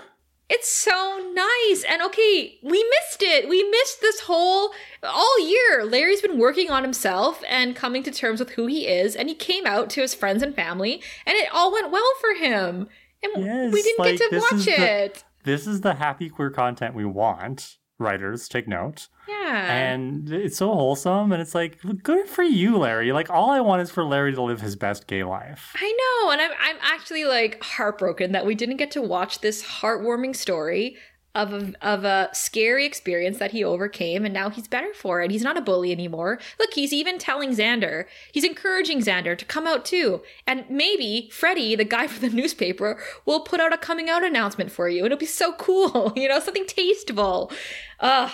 [0.48, 1.84] It's so nice.
[1.90, 3.50] And okay, we missed it.
[3.50, 4.72] We missed this whole
[5.04, 5.84] all year.
[5.86, 9.34] Larry's been working on himself and coming to terms with who he is, and he
[9.36, 12.88] came out to his friends and family, and it all went well for him.
[13.24, 14.72] And Yes, we didn't like, get to watch the-
[15.06, 15.24] it.
[15.44, 17.78] This is the happy queer content we want.
[17.98, 19.08] Writers, take note.
[19.28, 19.74] yeah.
[19.74, 23.12] And it's so wholesome, and it's like, good for you, Larry.
[23.14, 25.72] Like, all I want is for Larry to live his best gay life.
[25.76, 29.64] I know, and I'm I'm actually like heartbroken that we didn't get to watch this
[29.64, 30.98] heartwarming story
[31.36, 35.30] of a, of a scary experience that he overcame, and now he's better for it.
[35.30, 36.40] He's not a bully anymore.
[36.58, 41.76] Look, he's even telling Xander, he's encouraging Xander to come out too, and maybe Freddy,
[41.76, 45.06] the guy from the newspaper, will put out a coming out announcement for you.
[45.06, 47.52] It'll be so cool, you know, something tasteful.
[48.00, 48.32] Ugh,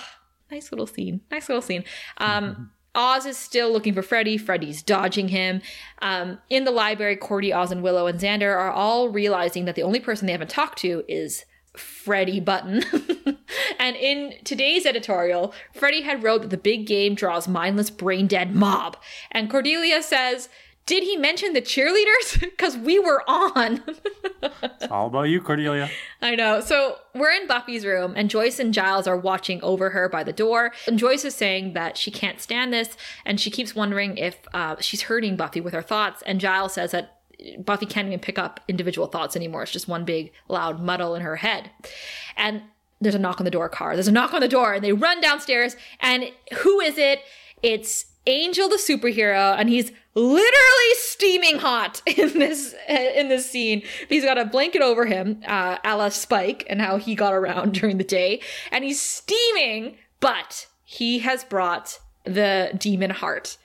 [0.52, 1.22] nice little scene.
[1.32, 1.84] Nice little scene.
[2.18, 2.72] Um.
[2.94, 4.38] Oz is still looking for Freddy.
[4.38, 5.61] Freddy's dodging him.
[6.02, 9.84] Um, in the library, Cordy, Oz, and Willow and Xander are all realizing that the
[9.84, 11.45] only person they haven't talked to is
[11.76, 12.84] Freddy Button.
[13.80, 18.56] and in today's editorial, Freddy had wrote that the big game draws mindless, brain dead
[18.56, 18.98] mob.
[19.31, 20.49] And Cordelia says,
[20.85, 22.39] Did he mention the cheerleaders?
[22.61, 23.84] Because we were on.
[24.64, 25.89] It's all about you, Cordelia.
[26.22, 26.60] I know.
[26.61, 30.34] So we're in Buffy's room, and Joyce and Giles are watching over her by the
[30.34, 30.73] door.
[30.88, 34.77] And Joyce is saying that she can't stand this, and she keeps wondering if uh,
[34.80, 36.23] she's hurting Buffy with her thoughts.
[36.23, 37.20] And Giles says that
[37.60, 39.64] Buffy can't even pick up individual thoughts anymore.
[39.64, 41.72] It's just one big, loud muddle in her head.
[42.38, 42.62] And
[43.00, 43.96] there's a knock on the door car.
[43.96, 45.76] There's a knock on the door, and they run downstairs.
[46.00, 47.22] And who is it?
[47.64, 53.82] It's Angel the superhero, and he's literally steaming hot in this in this scene.
[54.10, 57.74] He's got a blanket over him, uh, a la Spike, and how he got around
[57.80, 58.42] during the day,
[58.72, 59.98] and he's steaming.
[60.20, 63.58] But he has brought the demon heart,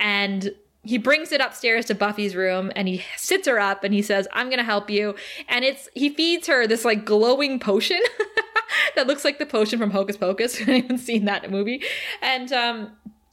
[0.00, 4.02] and he brings it upstairs to Buffy's room and he sits her up and he
[4.02, 5.14] says, I'm gonna help you.
[5.48, 8.00] And it's he feeds her this like glowing potion
[8.96, 10.56] that looks like the potion from Hocus Pocus.
[10.58, 11.82] Haven't seen that movie.
[12.22, 12.92] And um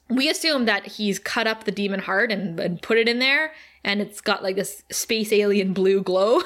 [0.09, 3.53] we assume that he's cut up the demon heart and, and put it in there,
[3.83, 6.41] and it's got like this space alien blue glow.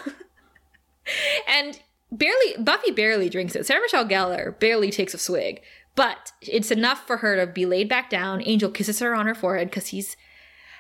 [1.48, 1.80] and
[2.12, 3.66] barely Buffy barely drinks it.
[3.66, 5.62] Sarah Michelle Gellar barely takes a swig,
[5.96, 8.42] but it's enough for her to be laid back down.
[8.46, 10.18] Angel kisses her on her forehead because he's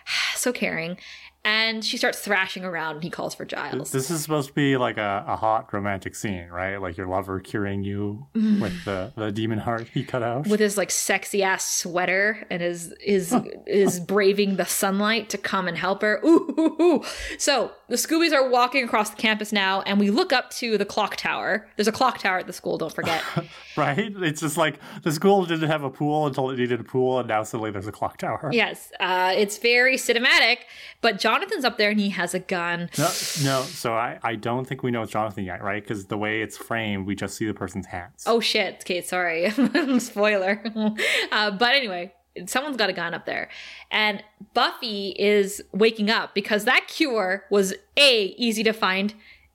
[0.36, 0.98] so caring.
[1.44, 3.92] And she starts thrashing around and he calls for Giles.
[3.92, 6.78] This is supposed to be like a, a hot romantic scene, right?
[6.78, 10.46] Like your lover curing you with the, the demon heart he cut out.
[10.48, 13.36] with his like sexy ass sweater and is is
[13.66, 16.22] is braving the sunlight to come and help her.
[16.24, 17.04] Ooh, ooh, ooh.
[17.40, 20.86] So the Scoobies are walking across the campus now, and we look up to the
[20.86, 21.68] clock tower.
[21.76, 22.78] There's a clock tower at the school.
[22.78, 23.24] Don't forget.
[23.76, 24.14] right?
[24.18, 27.28] It's just like the school didn't have a pool until it needed a pool, and
[27.28, 28.50] now suddenly there's a clock tower.
[28.54, 30.58] yes, uh, it's very cinematic.
[31.02, 32.90] But Jonathan's up there and he has a gun.
[32.98, 33.06] No,
[33.42, 35.82] no, so I, I don't think we know it's Jonathan yet, right?
[35.82, 38.26] Because the way it's framed, we just see the person's hands.
[38.26, 39.50] Oh shit, Kate, sorry.
[40.00, 40.62] Spoiler.
[41.32, 42.12] uh, but anyway,
[42.48, 43.48] someone's got a gun up there.
[43.92, 44.22] And
[44.54, 49.14] Buffy is waking up because that cure was A, easy to find,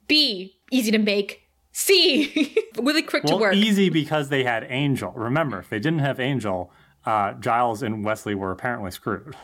[0.08, 1.42] B, easy to make,
[1.72, 3.54] C, really quick to work.
[3.54, 5.12] easy because they had Angel.
[5.12, 6.72] Remember, if they didn't have Angel,
[7.06, 9.36] uh, Giles and Wesley were apparently screwed.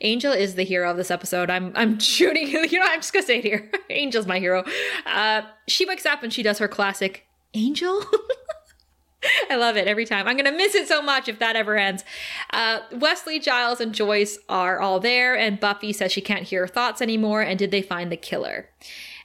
[0.00, 1.50] Angel is the hero of this episode.
[1.50, 3.70] I'm I'm shooting, you know, I'm just gonna say it here.
[3.90, 4.64] Angel's my hero.
[5.04, 8.04] Uh, she wakes up and she does her classic Angel.
[9.50, 10.28] I love it every time.
[10.28, 12.04] I'm gonna miss it so much if that ever ends.
[12.52, 16.68] Uh, Wesley, Giles, and Joyce are all there, and Buffy says she can't hear her
[16.68, 17.42] thoughts anymore.
[17.42, 18.68] And did they find the killer?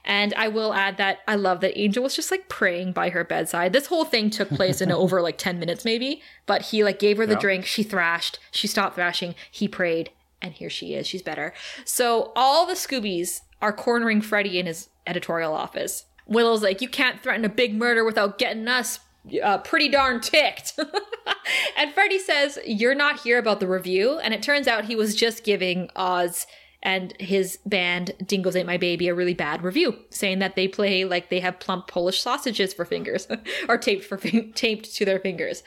[0.04, 3.22] And I will add that I love that Angel was just like praying by her
[3.22, 3.72] bedside.
[3.72, 6.22] This whole thing took place in over like 10 minutes, maybe.
[6.46, 7.38] But he like gave her the Yeah.
[7.40, 7.64] drink.
[7.66, 8.38] She thrashed.
[8.50, 9.34] She stopped thrashing.
[9.50, 10.10] He prayed.
[10.40, 11.06] And here she is.
[11.06, 11.52] She's better.
[11.84, 16.06] So all the Scoobies are cornering Freddy in his editorial office.
[16.26, 18.98] Willow's like, You can't threaten a big murder without getting us
[19.40, 20.76] uh, pretty darn ticked.
[21.76, 24.18] and Freddy says, You're not here about the review.
[24.18, 26.46] And it turns out he was just giving Oz
[26.82, 31.04] and his band Dingoes Ate My Baby a really bad review, saying that they play
[31.04, 33.28] like they have plump Polish sausages for fingers
[33.68, 35.62] or taped for fin- taped to their fingers.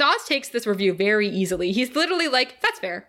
[0.00, 1.72] Oz takes this review very easily.
[1.72, 3.08] He's literally like, "That's fair."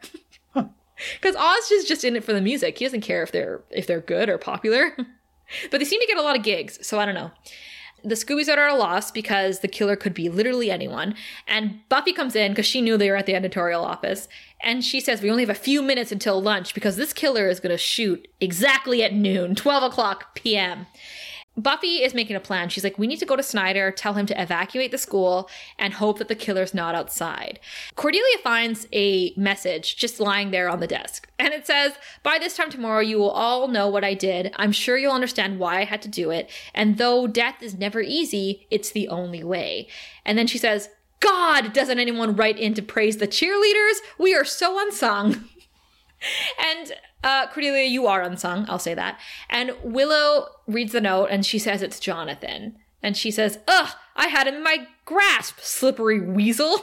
[0.54, 2.78] Because Oz is just in it for the music.
[2.78, 4.96] He doesn't care if they're if they're good or popular.
[5.72, 7.32] but they seem to get a lot of gigs, so I don't know.
[8.04, 11.14] The Scoobies are at a loss because the killer could be literally anyone.
[11.48, 14.28] And Buffy comes in because she knew they were at the editorial office.
[14.64, 17.60] And she says, We only have a few minutes until lunch because this killer is
[17.60, 20.88] going to shoot exactly at noon, 12 o'clock p.m.
[21.58, 22.70] Buffy is making a plan.
[22.70, 25.94] She's like, we need to go to Snyder, tell him to evacuate the school, and
[25.94, 27.60] hope that the killer's not outside.
[27.96, 31.30] Cordelia finds a message just lying there on the desk.
[31.38, 31.94] And it says,
[32.24, 34.54] By this time tomorrow, you will all know what I did.
[34.56, 36.50] I'm sure you'll understand why I had to do it.
[36.74, 39.88] And though death is never easy, it's the only way.
[40.26, 40.88] And then she says,
[41.22, 44.00] God, doesn't anyone write in to praise the cheerleaders?
[44.18, 45.46] We are so unsung.
[46.60, 46.94] and
[47.24, 48.66] uh, Cordelia, you are unsung.
[48.68, 49.20] I'll say that.
[49.50, 52.76] And Willow reads the note and she says it's Jonathan.
[53.02, 56.80] And she says, Ugh, I had him in my grasp, slippery weasel.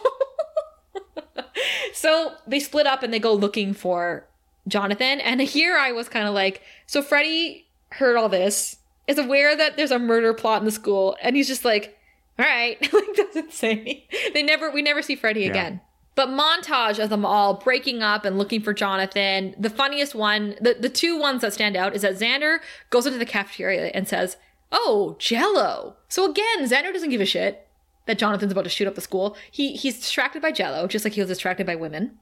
[1.93, 4.27] so they split up and they go looking for
[4.67, 5.21] Jonathan.
[5.21, 8.77] And here I was kind of like, so Freddy heard all this,
[9.09, 11.98] is aware that there's a murder plot in the school, and he's just like,
[12.39, 14.07] all right, like doesn't say.
[14.33, 15.51] They never, we never see Freddy yeah.
[15.51, 15.81] again.
[16.15, 19.55] But montage of them all breaking up and looking for Jonathan.
[19.57, 22.59] The funniest one, the, the two ones that stand out is that Xander
[22.91, 24.37] goes into the cafeteria and says,
[24.73, 25.97] Oh, Jello.
[26.09, 27.69] So again, Xander doesn't give a shit
[28.07, 29.37] that Jonathan's about to shoot up the school.
[29.51, 32.19] He he's distracted by Jello, just like he was distracted by women.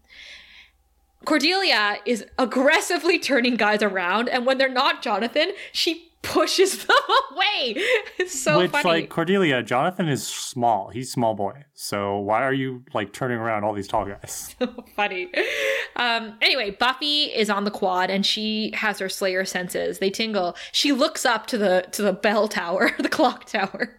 [1.27, 6.97] Cordelia is aggressively turning guys around, and when they're not Jonathan, she pushes them
[7.33, 7.75] away.
[8.19, 8.89] It's so Which, funny.
[8.89, 10.89] like Cordelia, Jonathan is small.
[10.89, 11.65] He's small boy.
[11.75, 14.55] So why are you like turning around all these tall guys?
[14.67, 15.31] So funny.
[15.97, 19.99] Um, anyway, Buffy is on the quad and she has her Slayer senses.
[19.99, 20.57] They tingle.
[20.73, 23.99] She looks up to the to the bell tower, the clock tower.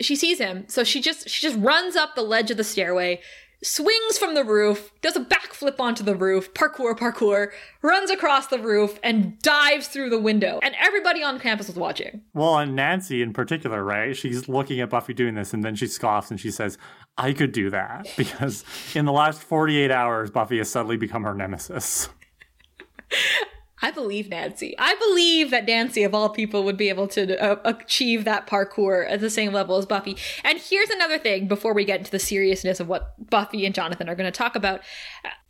[0.00, 3.20] She sees him, so she just she just runs up the ledge of the stairway,
[3.62, 8.58] swings from the roof, does a backflip onto the roof, parkour, parkour, runs across the
[8.58, 10.58] roof, and dives through the window.
[10.62, 12.22] And everybody on campus was watching.
[12.34, 14.16] Well, and Nancy in particular, right?
[14.16, 16.78] She's looking at Buffy doing this, and then she scoffs and she says,
[17.16, 18.08] I could do that.
[18.16, 18.64] Because
[18.94, 22.08] in the last 48 hours, Buffy has suddenly become her nemesis.
[23.82, 24.76] I believe Nancy.
[24.78, 29.10] I believe that Nancy, of all people, would be able to uh, achieve that parkour
[29.10, 30.16] at the same level as Buffy.
[30.44, 34.08] And here's another thing before we get into the seriousness of what Buffy and Jonathan
[34.08, 34.82] are going to talk about.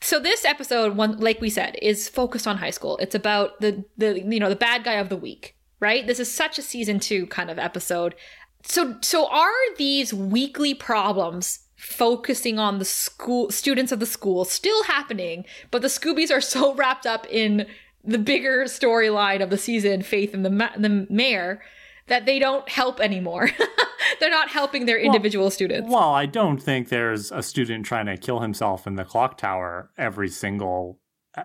[0.01, 2.97] So this episode, one like we said, is focused on high school.
[2.99, 6.07] It's about the the you know the bad guy of the week, right?
[6.07, 8.15] This is such a season two kind of episode.
[8.63, 14.85] So so are these weekly problems focusing on the school students of the school still
[14.85, 17.67] happening, but the Scoobies are so wrapped up in
[18.05, 21.63] the bigger storyline of the season, Faith and the ma- the mayor,
[22.09, 23.51] that they don't help anymore.
[24.21, 25.91] They're not helping their individual well, students.
[25.91, 29.91] Well, I don't think there's a student trying to kill himself in the clock tower
[29.97, 30.99] every single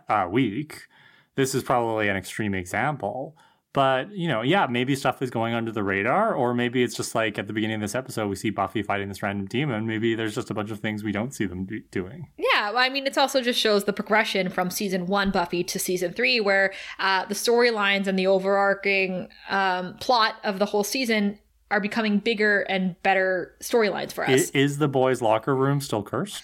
[0.10, 0.88] uh, week.
[1.36, 3.38] This is probably an extreme example.
[3.78, 7.14] But, you know, yeah, maybe stuff is going under the radar, or maybe it's just
[7.14, 9.86] like at the beginning of this episode, we see Buffy fighting this random demon.
[9.86, 12.28] Maybe there's just a bunch of things we don't see them do- doing.
[12.40, 15.78] Yeah, well, I mean, it also just shows the progression from season one Buffy to
[15.78, 21.38] season three, where uh, the storylines and the overarching um, plot of the whole season
[21.70, 24.32] are becoming bigger and better storylines for us.
[24.32, 26.41] Is, is the boys' locker room still cursed?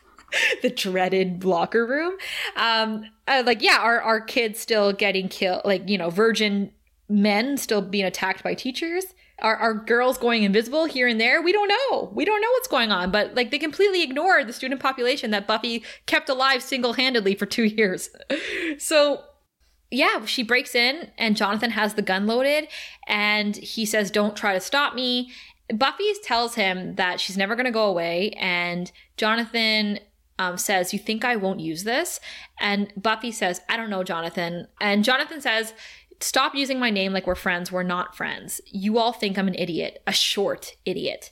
[0.62, 2.16] the dreaded locker room.
[2.56, 5.62] Um, uh, like, yeah, are our kids still getting killed?
[5.64, 6.72] Like, you know, virgin
[7.08, 9.06] men still being attacked by teachers?
[9.38, 11.42] Are, are girls going invisible here and there?
[11.42, 12.12] We don't know.
[12.14, 15.48] We don't know what's going on, but like they completely ignored the student population that
[15.48, 18.10] Buffy kept alive single handedly for two years.
[18.78, 19.24] so
[19.90, 22.68] yeah, she breaks in and Jonathan has the gun loaded
[23.06, 25.32] and he says, Don't try to stop me.
[25.74, 29.98] Buffy tells him that she's never going to go away, and Jonathan
[30.42, 32.20] um, says, You think I won't use this?
[32.60, 34.66] And Buffy says, I don't know, Jonathan.
[34.80, 35.74] And Jonathan says,
[36.20, 37.72] Stop using my name like we're friends.
[37.72, 38.60] We're not friends.
[38.66, 41.30] You all think I'm an idiot, a short idiot.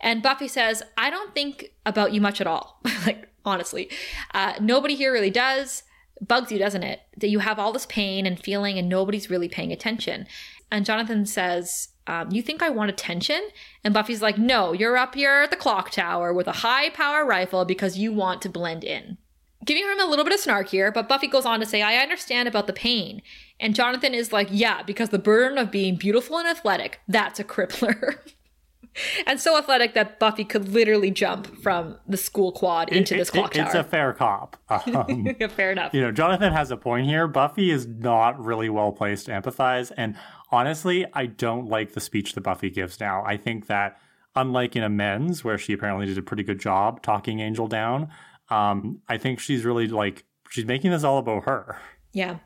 [0.00, 2.80] And Buffy says, I don't think about you much at all.
[3.06, 3.90] like, honestly.
[4.32, 5.82] Uh, nobody here really does.
[6.20, 7.00] Bugs you, doesn't it?
[7.16, 10.26] That you have all this pain and feeling and nobody's really paying attention.
[10.70, 13.40] And Jonathan says, um, You think I want attention?
[13.84, 17.24] And Buffy's like, No, you're up here at the clock tower with a high power
[17.24, 19.18] rifle because you want to blend in.
[19.64, 21.96] Giving him a little bit of snark here, but Buffy goes on to say, I
[21.96, 23.22] understand about the pain.
[23.60, 27.44] And Jonathan is like, Yeah, because the burden of being beautiful and athletic, that's a
[27.44, 28.18] crippler.
[29.26, 33.30] and so athletic that Buffy could literally jump from the school quad into it, this
[33.30, 33.66] clock it, tower.
[33.66, 34.56] It's a fair cop.
[34.88, 35.92] Um, fair enough.
[35.92, 37.28] You know, Jonathan has a point here.
[37.28, 40.16] Buffy is not really well placed to empathize, and
[40.50, 43.22] honestly, I don't like the speech that Buffy gives now.
[43.24, 44.00] I think that,
[44.34, 48.08] unlike in Amends, where she apparently did a pretty good job talking Angel down,
[48.50, 51.78] um, I think she's really like, she's making this all about her.
[52.12, 52.38] Yeah,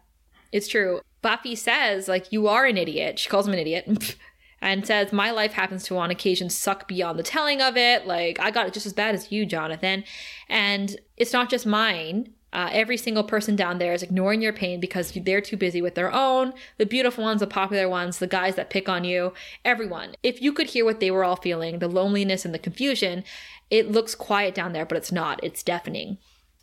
[0.51, 1.01] it's true.
[1.23, 3.19] Buffy says, like, you are an idiot.
[3.19, 4.17] She calls him an idiot.
[4.63, 8.07] and says, My life happens to on occasion suck beyond the telling of it.
[8.07, 10.05] Like, I got it just as bad as you, Jonathan.
[10.49, 12.33] And it's not just mine.
[12.53, 15.95] Uh, every single person down there is ignoring your pain because they're too busy with
[15.95, 16.53] their own.
[16.77, 19.33] The beautiful ones, the popular ones, the guys that pick on you,
[19.65, 20.15] everyone.
[20.23, 23.25] If you could hear what they were all feeling, the loneliness and the confusion,
[23.71, 25.43] it looks quiet down there, but it's not.
[25.43, 26.19] It's deafening.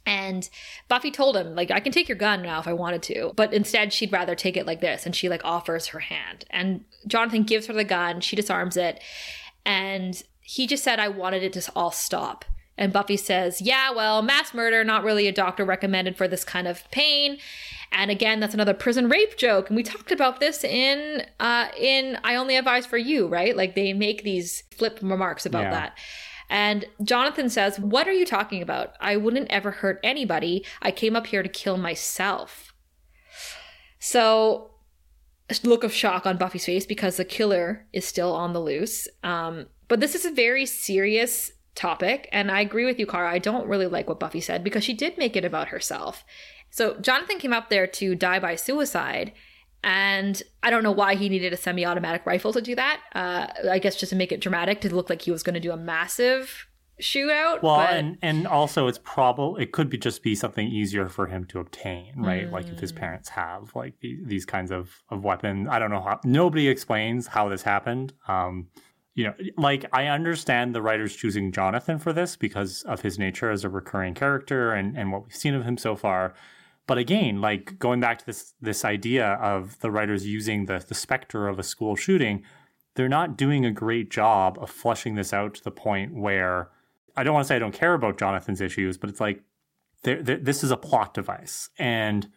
[0.06, 0.49] And
[0.88, 3.34] Buffy told him, like, I can take your gun now if I wanted to.
[3.36, 5.06] But instead, she'd rather take it like this.
[5.06, 6.45] And she, like, offers her hand.
[6.49, 8.22] And Jonathan gives her the gun.
[8.22, 9.02] She disarms it.
[9.66, 12.45] And he just said, I wanted it to all stop.
[12.80, 16.68] And Buffy says, Yeah, well, mass murder, not really a doctor recommended for this kind
[16.68, 17.38] of pain.
[17.91, 19.69] And again, that's another prison rape joke.
[19.69, 23.56] And we talked about this in uh in I Only Eyes for You, right?
[23.56, 25.72] Like they make these flip remarks about yeah.
[25.72, 25.97] that.
[26.49, 28.93] And Jonathan says, What are you talking about?
[29.01, 30.65] I wouldn't ever hurt anybody.
[30.81, 32.73] I came up here to kill myself.
[33.99, 34.72] So,
[35.64, 39.10] look of shock on Buffy's face because the killer is still on the loose.
[39.22, 42.27] Um, but this is a very serious topic.
[42.31, 43.31] And I agree with you, Cara.
[43.31, 46.23] I don't really like what Buffy said because she did make it about herself.
[46.69, 49.33] So Jonathan came up there to die by suicide.
[49.83, 53.01] And I don't know why he needed a semi automatic rifle to do that.
[53.15, 55.59] Uh, I guess just to make it dramatic, to look like he was going to
[55.59, 56.67] do a massive
[57.01, 57.61] shootout.
[57.63, 57.93] Well, but...
[57.93, 61.59] and, and also it's probable, it could be just be something easier for him to
[61.59, 62.47] obtain, right?
[62.47, 62.51] Mm.
[62.51, 62.97] Like if his mm.
[62.97, 65.67] parents have like these, these kinds of, of weapons.
[65.71, 68.13] I don't know how, nobody explains how this happened.
[68.27, 68.67] Um,
[69.19, 73.51] you know, like I understand the writers choosing Jonathan for this because of his nature
[73.51, 76.33] as a recurring character and, and what we've seen of him so far.
[76.87, 80.95] But again, like going back to this this idea of the writers using the the
[80.95, 82.43] specter of a school shooting,
[82.95, 86.69] they're not doing a great job of flushing this out to the point where
[87.17, 89.43] I don't want to say I don't care about Jonathan's issues, but it's like
[90.03, 91.71] they're, they're, this is a plot device.
[91.77, 92.29] And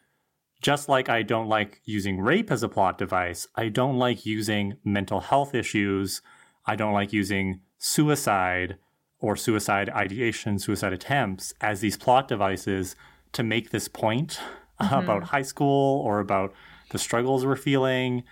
[0.61, 4.79] just like I don't like using rape as a plot device, I don't like using
[4.85, 6.23] mental health issues
[6.67, 8.79] I don't like using suicide
[9.19, 12.97] or suicide ideation, suicide attempts as these plot devices
[13.33, 14.41] to make this point
[14.81, 14.95] mm-hmm.
[14.95, 16.53] about high school or about
[16.91, 18.23] the struggles we're feeling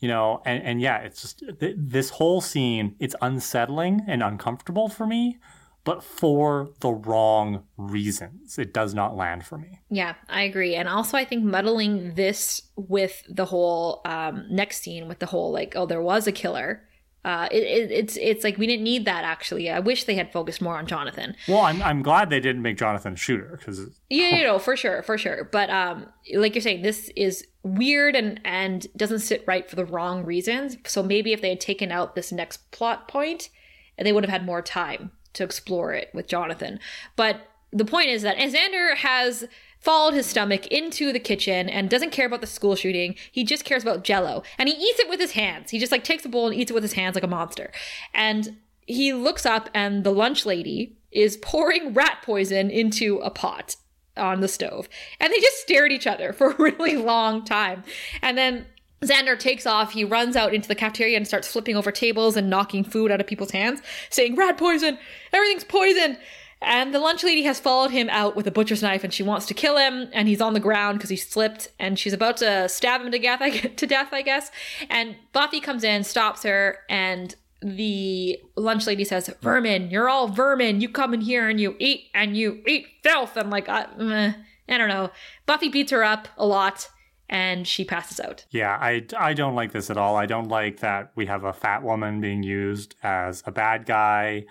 [0.00, 4.88] you know and, and yeah it's just th- this whole scene it's unsettling and uncomfortable
[4.88, 5.38] for me
[5.84, 8.58] but for the wrong reasons.
[8.58, 9.80] It does not land for me.
[9.88, 10.74] Yeah i agree.
[10.74, 15.50] And also i think muddling this with the whole um, next scene with the whole
[15.52, 16.82] like oh there was a killer
[17.24, 19.68] uh, it, it, it's it's like we didn't need that actually.
[19.68, 21.34] I wish they had focused more on Jonathan.
[21.48, 24.76] Well, I'm I'm glad they didn't make Jonathan a shooter because yeah, you know for
[24.76, 25.44] sure, for sure.
[25.50, 29.84] But um, like you're saying, this is weird and and doesn't sit right for the
[29.84, 30.76] wrong reasons.
[30.86, 33.50] So maybe if they had taken out this next plot point,
[33.96, 36.78] and they would have had more time to explore it with Jonathan.
[37.16, 37.40] But
[37.72, 39.44] the point is that Xander has
[39.80, 43.14] followed his stomach into the kitchen and doesn't care about the school shooting.
[43.30, 44.42] He just cares about jello.
[44.58, 45.70] And he eats it with his hands.
[45.70, 47.72] He just like takes a bowl and eats it with his hands like a monster.
[48.12, 53.76] And he looks up and the lunch lady is pouring rat poison into a pot
[54.16, 54.88] on the stove.
[55.20, 57.84] And they just stare at each other for a really long time.
[58.22, 58.66] And then
[59.02, 59.92] Xander takes off.
[59.92, 63.20] He runs out into the cafeteria and starts flipping over tables and knocking food out
[63.20, 63.80] of people's hands,
[64.10, 64.98] saying, Rat poison!
[65.32, 66.18] Everything's poison!
[66.60, 69.46] And the lunch lady has followed him out with a butcher's knife and she wants
[69.46, 70.08] to kill him.
[70.12, 73.18] And he's on the ground because he slipped and she's about to stab him to
[73.18, 74.50] death, I, to death, I guess.
[74.90, 80.80] And Buffy comes in, stops her, and the lunch lady says, Vermin, you're all vermin.
[80.80, 83.36] You come in here and you eat and you eat filth.
[83.36, 84.32] And like, I, uh,
[84.68, 85.10] I don't know.
[85.46, 86.88] Buffy beats her up a lot
[87.28, 88.46] and she passes out.
[88.50, 90.16] Yeah, I, I don't like this at all.
[90.16, 94.44] I don't like that we have a fat woman being used as a bad guy.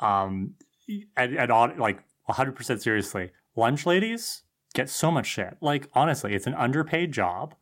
[0.00, 0.54] Um,
[1.16, 4.42] at, at all, like 100% seriously, lunch ladies
[4.74, 5.56] get so much shit.
[5.60, 7.54] Like, honestly, it's an underpaid job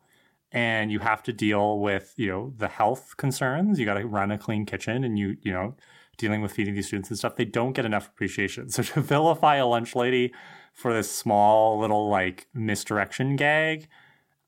[0.51, 3.79] and you have to deal with, you know, the health concerns.
[3.79, 5.75] You got to run a clean kitchen and you, you know,
[6.17, 7.35] dealing with feeding these students and stuff.
[7.35, 8.69] They don't get enough appreciation.
[8.69, 10.33] So to vilify a lunch lady
[10.73, 13.87] for this small little like misdirection gag,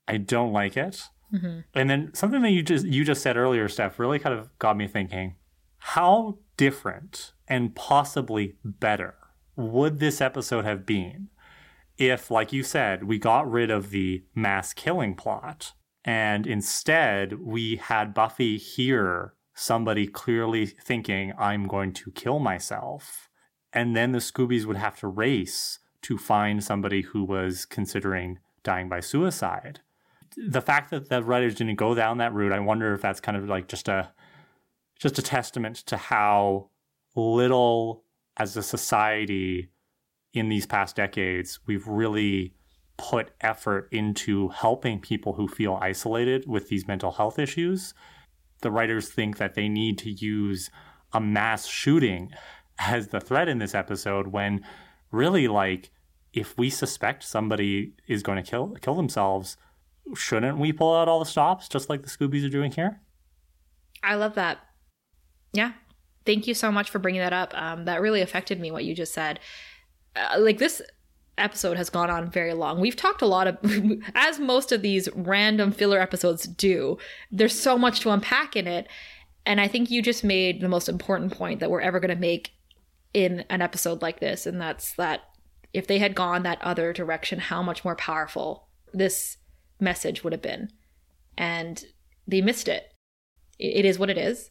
[0.08, 1.02] I don't like it.
[1.32, 1.60] Mm-hmm.
[1.74, 4.76] And then something that you just you just said earlier, Steph, really kind of got
[4.76, 5.34] me thinking.
[5.78, 9.14] How different and possibly better
[9.56, 11.28] would this episode have been
[11.98, 15.72] if, like you said, we got rid of the mass killing plot
[16.04, 23.28] and instead we had Buffy hear somebody clearly thinking, I'm going to kill myself.
[23.72, 28.88] And then the Scoobies would have to race to find somebody who was considering dying
[28.88, 29.80] by suicide.
[30.36, 33.36] The fact that the writers didn't go down that route, I wonder if that's kind
[33.36, 34.12] of like just a
[34.98, 36.70] just a testament to how
[37.14, 38.04] little
[38.36, 39.70] as a society
[40.32, 42.54] in these past decades we've really
[42.96, 47.94] put effort into helping people who feel isolated with these mental health issues.
[48.62, 50.70] The writers think that they need to use
[51.12, 52.30] a mass shooting
[52.78, 54.64] as the threat in this episode when
[55.10, 55.90] really like
[56.32, 59.56] if we suspect somebody is going to kill kill themselves,
[60.14, 63.00] shouldn't we pull out all the stops just like the Scoobies are doing here?
[64.02, 64.58] I love that.
[65.56, 65.72] Yeah.
[66.24, 67.52] Thank you so much for bringing that up.
[67.56, 69.40] Um, that really affected me, what you just said.
[70.14, 70.82] Uh, like, this
[71.38, 72.80] episode has gone on very long.
[72.80, 73.58] We've talked a lot of,
[74.14, 76.98] as most of these random filler episodes do,
[77.30, 78.88] there's so much to unpack in it.
[79.44, 82.20] And I think you just made the most important point that we're ever going to
[82.20, 82.50] make
[83.14, 84.44] in an episode like this.
[84.46, 85.22] And that's that
[85.72, 89.36] if they had gone that other direction, how much more powerful this
[89.78, 90.70] message would have been.
[91.38, 91.84] And
[92.26, 92.92] they missed it.
[93.58, 94.50] It is what it is.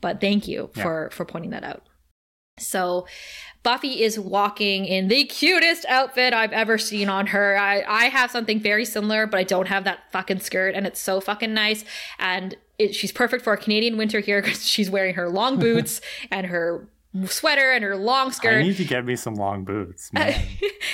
[0.00, 0.82] But thank you Yeah.
[0.82, 1.82] for for pointing that out.
[2.58, 3.06] So
[3.62, 7.58] Buffy is walking in the cutest outfit I've ever seen on her.
[7.58, 11.00] I, I have something very similar, but I don't have that fucking skirt, and it's
[11.00, 11.84] so fucking nice.
[12.18, 16.00] And it, she's perfect for a Canadian winter here because she's wearing her long boots
[16.30, 16.88] and her
[17.26, 18.60] sweater and her long skirt.
[18.60, 20.10] I need to get me some long boots.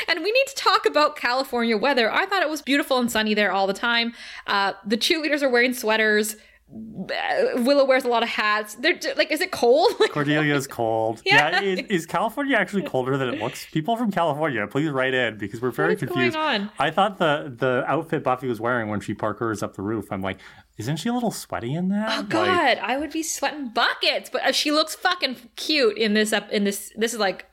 [0.09, 2.13] And we need to talk about California weather.
[2.13, 4.13] I thought it was beautiful and sunny there all the time.
[4.47, 6.37] Uh, the cheerleaders are wearing sweaters.
[6.75, 8.75] Willow wears a lot of hats.
[8.77, 9.91] They're like, is it cold?
[10.01, 11.21] Like, Cordelia's cold.
[11.25, 11.61] Yeah.
[11.61, 13.67] Yeah, is, is California actually colder than it looks?
[13.67, 16.35] People from California, please write in because we're very is confused.
[16.35, 16.71] going on?
[16.79, 20.11] I thought the the outfit Buffy was wearing when she parkours up the roof.
[20.11, 20.39] I'm like,
[20.79, 22.09] isn't she a little sweaty in that?
[22.11, 24.31] Oh Like, God, I would be sweating buckets.
[24.31, 26.33] But uh, she looks fucking cute in this.
[26.33, 26.93] Up in this.
[26.97, 27.47] This is like.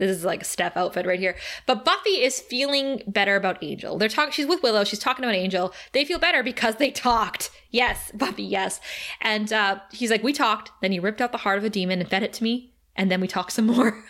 [0.00, 1.36] This is like a Steph outfit right here.
[1.66, 3.98] But Buffy is feeling better about Angel.
[3.98, 4.32] They're talking.
[4.32, 4.82] She's with Willow.
[4.82, 5.74] She's talking about Angel.
[5.92, 7.50] They feel better because they talked.
[7.70, 8.42] Yes, Buffy.
[8.42, 8.80] Yes.
[9.20, 10.72] And uh, he's like, "We talked.
[10.80, 13.10] Then you ripped out the heart of a demon and fed it to me, and
[13.10, 14.02] then we talked some more."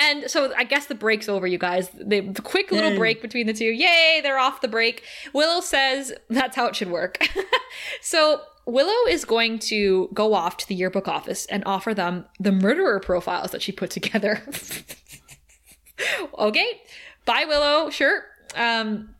[0.00, 1.90] and so I guess the break's over, you guys.
[1.90, 2.96] The, the quick little Yay.
[2.98, 3.66] break between the two.
[3.66, 4.20] Yay!
[4.22, 5.04] They're off the break.
[5.34, 7.28] Willow says that's how it should work.
[8.00, 12.52] so Willow is going to go off to the yearbook office and offer them the
[12.52, 14.42] murderer profiles that she put together.
[16.38, 16.82] okay,
[17.24, 17.88] bye, Willow.
[17.88, 18.24] Sure.
[18.54, 19.14] Um,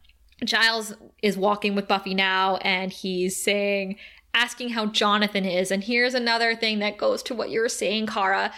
[0.45, 0.93] Giles
[1.23, 3.97] is walking with Buffy now, and he's saying,
[4.35, 5.71] asking how Jonathan is.
[5.71, 8.53] And here's another thing that goes to what you were saying, Kara.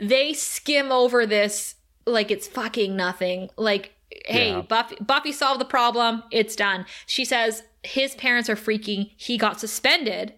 [0.00, 3.48] They skim over this like it's fucking nothing.
[3.56, 3.92] Like,
[4.26, 4.62] hey, Yeah.
[4.62, 6.24] Buffy, Buffy solved the problem.
[6.32, 6.84] It's done.
[7.06, 9.10] She says his parents are freaking.
[9.16, 10.34] He got suspended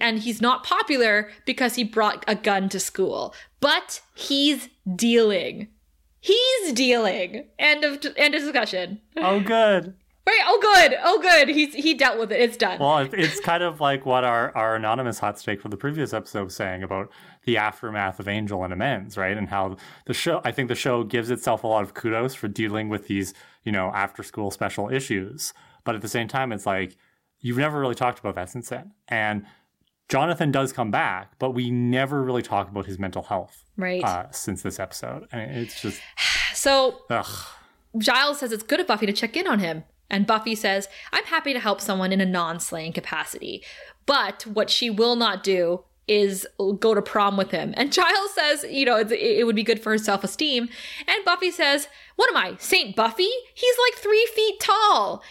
[0.00, 3.34] and he's not popular because he brought a gun to school.
[3.60, 5.68] But he's dealing.
[6.20, 7.46] He's dealing.
[7.58, 9.00] End of end of discussion.
[9.16, 9.94] Oh, good.
[10.26, 10.40] Right?
[10.44, 10.98] Oh, good.
[11.02, 11.48] Oh, good.
[11.48, 12.40] He's he dealt with it.
[12.40, 12.78] It's done.
[12.78, 16.44] Well, it's kind of like what our, our anonymous hot steak for the previous episode
[16.44, 17.10] was saying about
[17.44, 19.36] the aftermath of Angel and Amends, right?
[19.36, 22.46] And how the show, I think the show gives itself a lot of kudos for
[22.46, 23.32] dealing with these,
[23.64, 25.54] you know, after school special issues.
[25.88, 26.98] But at the same time, it's like,
[27.40, 28.92] you've never really talked about that since then.
[29.08, 29.46] And
[30.10, 34.04] Jonathan does come back, but we never really talk about his mental health right.
[34.04, 35.26] uh, since this episode.
[35.32, 36.02] And it's just,
[36.54, 37.26] so ugh.
[37.96, 39.84] Giles says it's good of Buffy to check in on him.
[40.10, 43.64] And Buffy says, I'm happy to help someone in a non slaying capacity.
[44.04, 46.46] But what she will not do is
[46.80, 47.72] go to prom with him.
[47.78, 50.68] And Giles says, you know, it, it would be good for her self esteem.
[51.06, 53.30] And Buffy says, What am I, Saint Buffy?
[53.54, 55.22] He's like three feet tall.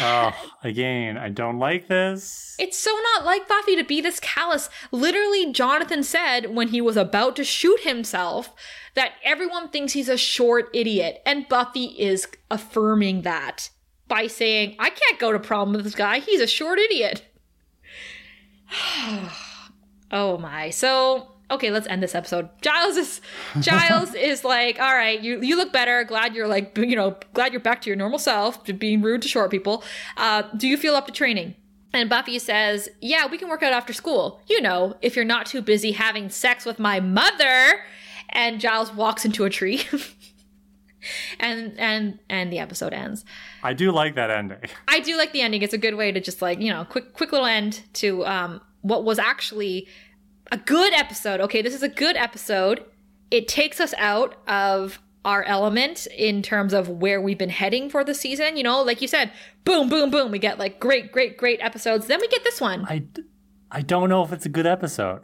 [0.00, 0.32] Oh,
[0.64, 2.56] again, I don't like this.
[2.58, 4.68] It's so not like Buffy to be this callous.
[4.90, 8.52] Literally, Jonathan said when he was about to shoot himself
[8.94, 11.22] that everyone thinks he's a short idiot.
[11.24, 13.70] And Buffy is affirming that
[14.08, 16.18] by saying, I can't go to prom with this guy.
[16.18, 17.24] He's a short idiot.
[20.10, 20.70] oh my.
[20.70, 21.31] So.
[21.52, 22.48] Okay, let's end this episode.
[22.62, 23.20] Giles is
[23.60, 26.02] Giles is like, all right, you you look better.
[26.04, 29.28] Glad you're like, you know, glad you're back to your normal self, being rude to
[29.28, 29.84] short people.
[30.16, 31.54] Uh, do you feel up to training?
[31.92, 34.40] And Buffy says, Yeah, we can work out after school.
[34.48, 37.84] You know, if you're not too busy having sex with my mother.
[38.34, 39.82] And Giles walks into a tree.
[41.40, 43.24] and and and the episode ends.
[43.62, 44.58] I do like that ending.
[44.88, 45.62] I do like the ending.
[45.62, 48.60] It's a good way to just like, you know, quick quick little end to um
[48.80, 49.86] what was actually
[50.52, 51.40] a good episode.
[51.40, 52.84] Okay, this is a good episode.
[53.30, 58.04] It takes us out of our element in terms of where we've been heading for
[58.04, 58.56] the season.
[58.56, 59.32] You know, like you said,
[59.64, 60.30] boom, boom, boom.
[60.30, 62.06] We get like great, great, great episodes.
[62.06, 62.84] Then we get this one.
[62.86, 63.04] I,
[63.70, 65.22] I don't know if it's a good episode.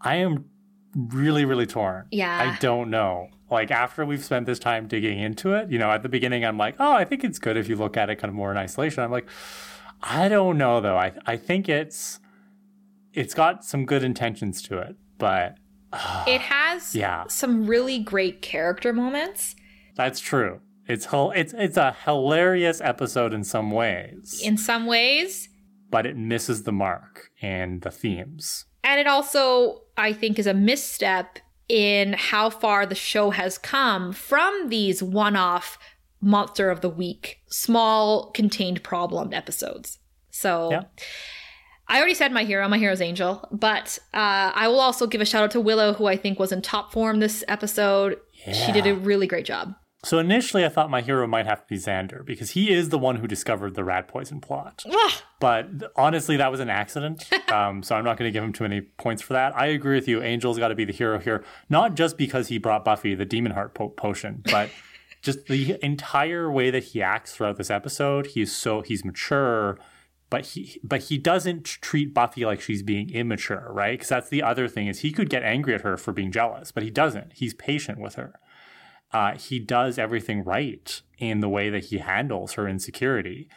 [0.00, 0.44] I am
[0.94, 2.06] really, really torn.
[2.10, 2.54] Yeah.
[2.54, 3.28] I don't know.
[3.50, 6.56] Like, after we've spent this time digging into it, you know, at the beginning, I'm
[6.56, 8.56] like, oh, I think it's good if you look at it kind of more in
[8.56, 9.02] isolation.
[9.02, 9.28] I'm like,
[10.02, 10.96] I don't know, though.
[10.96, 12.18] I, I think it's,
[13.14, 15.56] it's got some good intentions to it, but
[16.26, 17.24] It has Yeah.
[17.28, 19.54] some really great character moments.
[19.96, 20.60] that's true.
[20.88, 25.48] It's, it's, it's a hilarious episode in some ways, In some ways,
[25.90, 28.64] but it misses the mark and the themes.
[28.82, 34.12] And it also, I think, is a misstep in how far the show has come
[34.12, 35.78] from these one off
[36.20, 39.98] monster of the week, small contained problem episodes.
[40.30, 40.82] So Yeah.
[41.92, 45.26] I already said my hero, my hero's Angel, but uh, I will also give a
[45.26, 48.18] shout out to Willow, who I think was in top form this episode.
[48.50, 49.74] She did a really great job.
[50.02, 52.98] So initially, I thought my hero might have to be Xander because he is the
[52.98, 54.82] one who discovered the rat poison plot.
[54.90, 55.12] Ugh.
[55.38, 57.28] But honestly, that was an accident.
[57.52, 59.54] Um, so I'm not going to give him too many points for that.
[59.54, 60.22] I agree with you.
[60.22, 63.52] Angel's got to be the hero here, not just because he brought Buffy the demon
[63.52, 64.70] heart po- potion, but
[65.20, 68.28] just the entire way that he acts throughout this episode.
[68.28, 69.78] He's so he's mature,
[70.32, 73.92] but he but he doesn't treat Buffy like she's being immature, right?
[73.92, 76.72] Because that's the other thing is he could get angry at her for being jealous,
[76.72, 77.34] but he doesn't.
[77.34, 78.40] He's patient with her
[79.12, 83.48] uh, he does everything right in the way that he handles her insecurity.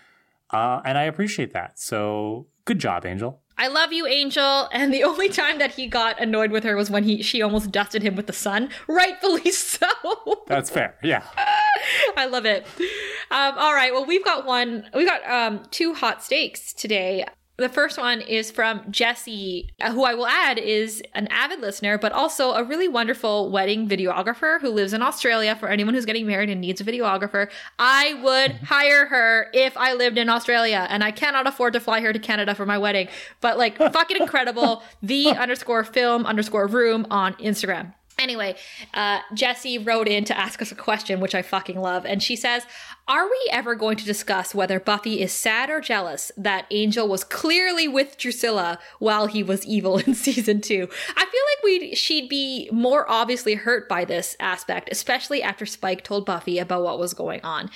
[0.52, 1.80] Uh, and I appreciate that.
[1.80, 3.42] So good job, Angel.
[3.58, 4.70] I love you, Angel.
[4.76, 7.72] And the only time that he got annoyed with her was when he she almost
[7.72, 8.70] dusted him with the sun.
[8.88, 9.88] Rightfully so.
[10.48, 10.96] That's fair.
[11.02, 11.24] Yeah.
[12.18, 12.66] I love it.
[13.32, 13.94] Um, all right.
[13.94, 14.90] Well, we've got one.
[14.94, 17.26] We got um, two hot steaks today.
[17.58, 21.98] The first one is from Jesse, uh, who I will add is an avid listener,
[21.98, 25.56] but also a really wonderful wedding videographer who lives in Australia.
[25.56, 27.50] For anyone who's getting married and needs a videographer,
[27.80, 32.02] I would hire her if I lived in Australia, and I cannot afford to fly
[32.02, 33.08] her to Canada for my wedding.
[33.40, 34.84] But like, fucking incredible.
[35.02, 37.94] The underscore film underscore room on Instagram.
[38.18, 38.56] Anyway,
[38.94, 42.06] uh, Jesse wrote in to ask us a question, which I fucking love.
[42.06, 42.64] And she says,
[43.10, 47.26] Are we ever going to discuss whether Buffy is sad or jealous that Angel was
[47.26, 50.88] clearly with Drusilla while he was evil in season two?
[51.16, 56.04] I feel like we'd, she'd be more obviously hurt by this aspect, especially after Spike
[56.06, 57.70] told Buffy about what was going on.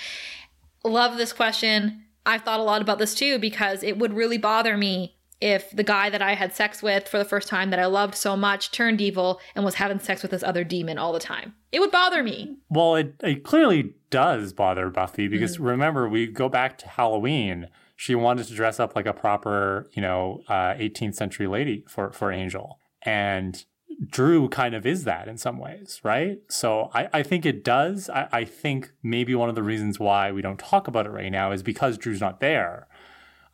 [0.85, 2.05] Love this question.
[2.25, 5.83] I've thought a lot about this too because it would really bother me if the
[5.83, 8.71] guy that I had sex with for the first time that I loved so much
[8.71, 11.53] turned evil and was having sex with this other demon all the time.
[11.71, 12.57] It would bother me.
[12.69, 17.67] Well, it, it clearly does bother Buffy because remember, we go back to Halloween.
[17.95, 22.11] She wanted to dress up like a proper, you know, uh, 18th century lady for,
[22.11, 22.79] for Angel.
[23.03, 23.63] And
[24.05, 26.39] Dru kind of is that in some ways, right?
[26.49, 28.09] So I, I think it does.
[28.09, 31.31] I, I think maybe one of the reasons why we don't talk about it right
[31.31, 32.87] now is because Dru's not there.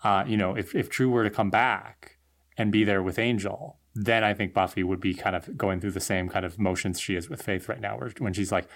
[0.05, 2.17] Uh, you know, if, if Dru were to come back
[2.59, 5.91] and be there with Angel, then I think Buffy would be kind of going through
[5.91, 8.67] the same kind of motions she is with Faith right now, where when she's like,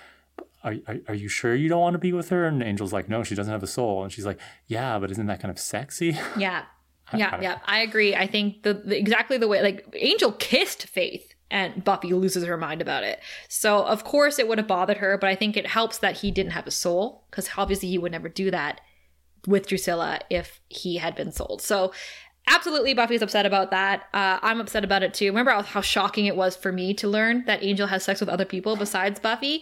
[0.64, 2.46] are, are, are you sure you don't want to be with her?
[2.46, 4.02] And Angel's like, no, she doesn't have a soul.
[4.02, 6.18] And she's like, yeah, but isn't that kind of sexy?
[6.38, 6.64] Yeah.
[7.12, 7.60] I Yeah, don't yeah.
[7.66, 8.16] I agree.
[8.16, 12.58] I think the, the exactly the way like Angel kissed Faith and Buffy loses her
[12.58, 13.20] mind about it.
[13.48, 16.30] So of course it would have bothered her, but I think it helps that he
[16.30, 18.82] didn't have a soul because obviously he would never do that
[19.48, 21.62] with Drusilla if he had been souled.
[21.62, 21.92] So
[22.48, 24.06] absolutely Buffy's upset about that.
[24.14, 25.28] Uh, I'm upset about it too.
[25.28, 28.46] Remember how, shocking it was for me to learn that Angel has sex with other
[28.46, 29.62] people besides Buffy?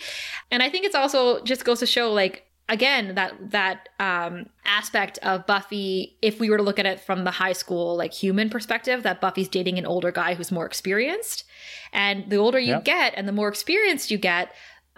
[0.51, 5.17] And I think it's also just goes to show like again that that um aspect
[5.19, 8.49] of Buffy if we were to look at it from the high school like human
[8.49, 11.45] perspective that Buffy's dating an older guy who's more experienced
[11.93, 12.83] and the older you Yep.
[12.83, 14.51] get and the more experienced you get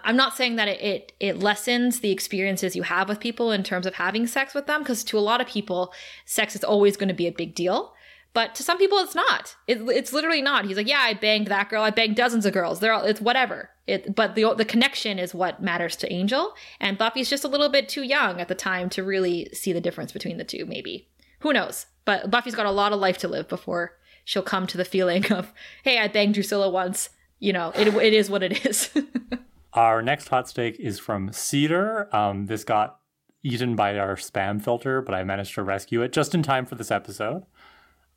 [0.04, 3.62] I'm not saying that it, it it lessens the experiences you have with people in
[3.62, 5.92] terms of having sex with them because to a lot of people
[6.24, 7.94] sex is always going to be a big deal
[8.32, 9.56] but to some people it's not.
[9.66, 10.66] It, it's literally not.
[10.66, 11.82] He's like yeah I banged that girl.
[11.82, 12.80] I banged dozens of girls.
[12.80, 13.70] They're all it's whatever.
[13.86, 17.68] It but the the connection is what matters to Angel and Buffy's just a little
[17.68, 21.08] bit too young at the time to really see the difference between the two maybe.
[21.40, 21.86] Who knows?
[22.04, 25.30] But Buffy's got a lot of life to live before she'll come to the feeling
[25.32, 25.52] of
[25.82, 27.10] hey I banged Drusilla once.
[27.40, 28.90] You know it, it is what it is
[29.74, 32.14] Our next hot steak is from Cedar.
[32.14, 32.98] Um, this got
[33.42, 36.74] eaten by our spam filter, but I managed to rescue it just in time for
[36.74, 37.44] this episode.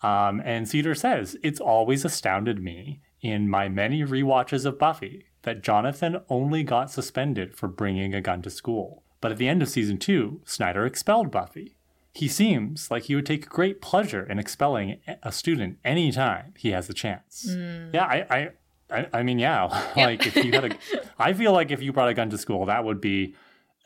[0.02, 5.64] Um, and Cedar says, It's always astounded me in my many rewatches of Buffy that
[5.64, 9.04] Jonathan only got suspended for bringing a gun to school.
[9.22, 11.78] But at the end of season two, Snyder expelled Buffy.
[12.14, 16.88] He seems like he would take great pleasure in expelling a student anytime he has
[16.88, 17.46] the chance.
[17.94, 18.50] Yeah, I, I,
[18.94, 19.64] I, I mean, yeah.
[19.96, 20.78] like if you had a,
[21.20, 23.36] I feel like if you brought a gun to school, that would be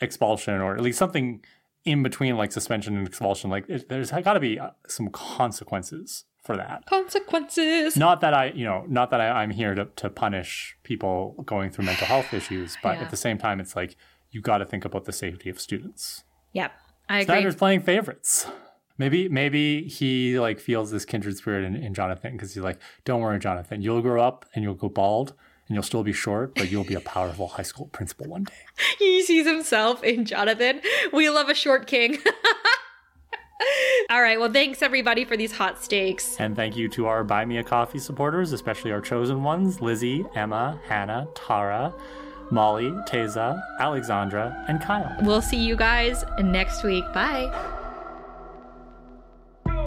[0.02, 1.44] expulsion or at least something
[1.86, 3.50] in between like suspension and expulsion.
[3.50, 6.86] Like it, there's got to be uh, some consequences for that.
[6.86, 11.42] consequences Not that I, you know, not that I, I'm here to, to punish people
[11.46, 13.04] going through mental health issues, but Yeah.
[13.04, 13.96] at the same time, it's like
[14.32, 16.24] you got to think about the safety of students.
[16.54, 16.72] Yep,
[17.10, 17.26] I agree.
[17.26, 18.48] Snyder's playing favorites.
[18.98, 23.22] Maybe maybe he like feels this kindred spirit in, in Jonathan because he's like, don't
[23.22, 25.34] worry, Jonathan, you'll grow up and you'll go bald
[25.68, 28.54] and you'll still be short, but you'll be a powerful high school principal one day.
[29.00, 30.82] he sees himself in Jonathan.
[31.12, 32.18] We love a short king.
[34.10, 34.40] All right.
[34.40, 36.38] Well, thanks everybody for these hot steaks.
[36.40, 40.26] And thank you to our Buy Me a Coffee supporters, especially our chosen ones Lizzie,
[40.36, 41.94] Emma, Hannah, Tara,
[42.50, 45.16] Molly, Teza, Alexandra, and Kyle.
[45.22, 47.04] We'll see you guys next week.
[47.14, 47.77] Bye.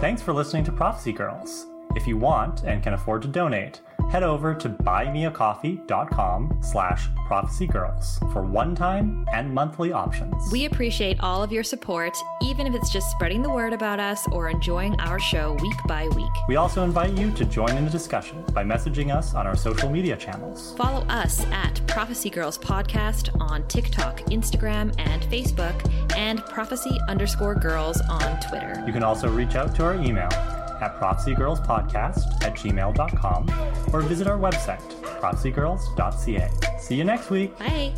[0.01, 1.67] Thanks for listening to Prophecy Girls.
[1.95, 3.81] If you want and can afford to donate,
[4.11, 10.51] head over to buymeacoffee.com slash prophecygirls for one-time and monthly options.
[10.51, 14.27] We appreciate all of your support, even if it's just spreading the word about us
[14.33, 16.31] or enjoying our show week by week.
[16.49, 19.89] We also invite you to join in the discussion by messaging us on our social
[19.89, 20.73] media channels.
[20.75, 28.01] Follow us at Prophecy Girls Podcast on TikTok, Instagram, and Facebook, and prophecy underscore girls
[28.09, 28.83] on Twitter.
[28.85, 30.27] You can also reach out to our email
[30.81, 34.81] at prophecygirlspodcast at gmail.com or visit our website,
[35.19, 36.79] prophecygirls.ca.
[36.79, 37.57] See you next week.
[37.57, 37.93] Bye.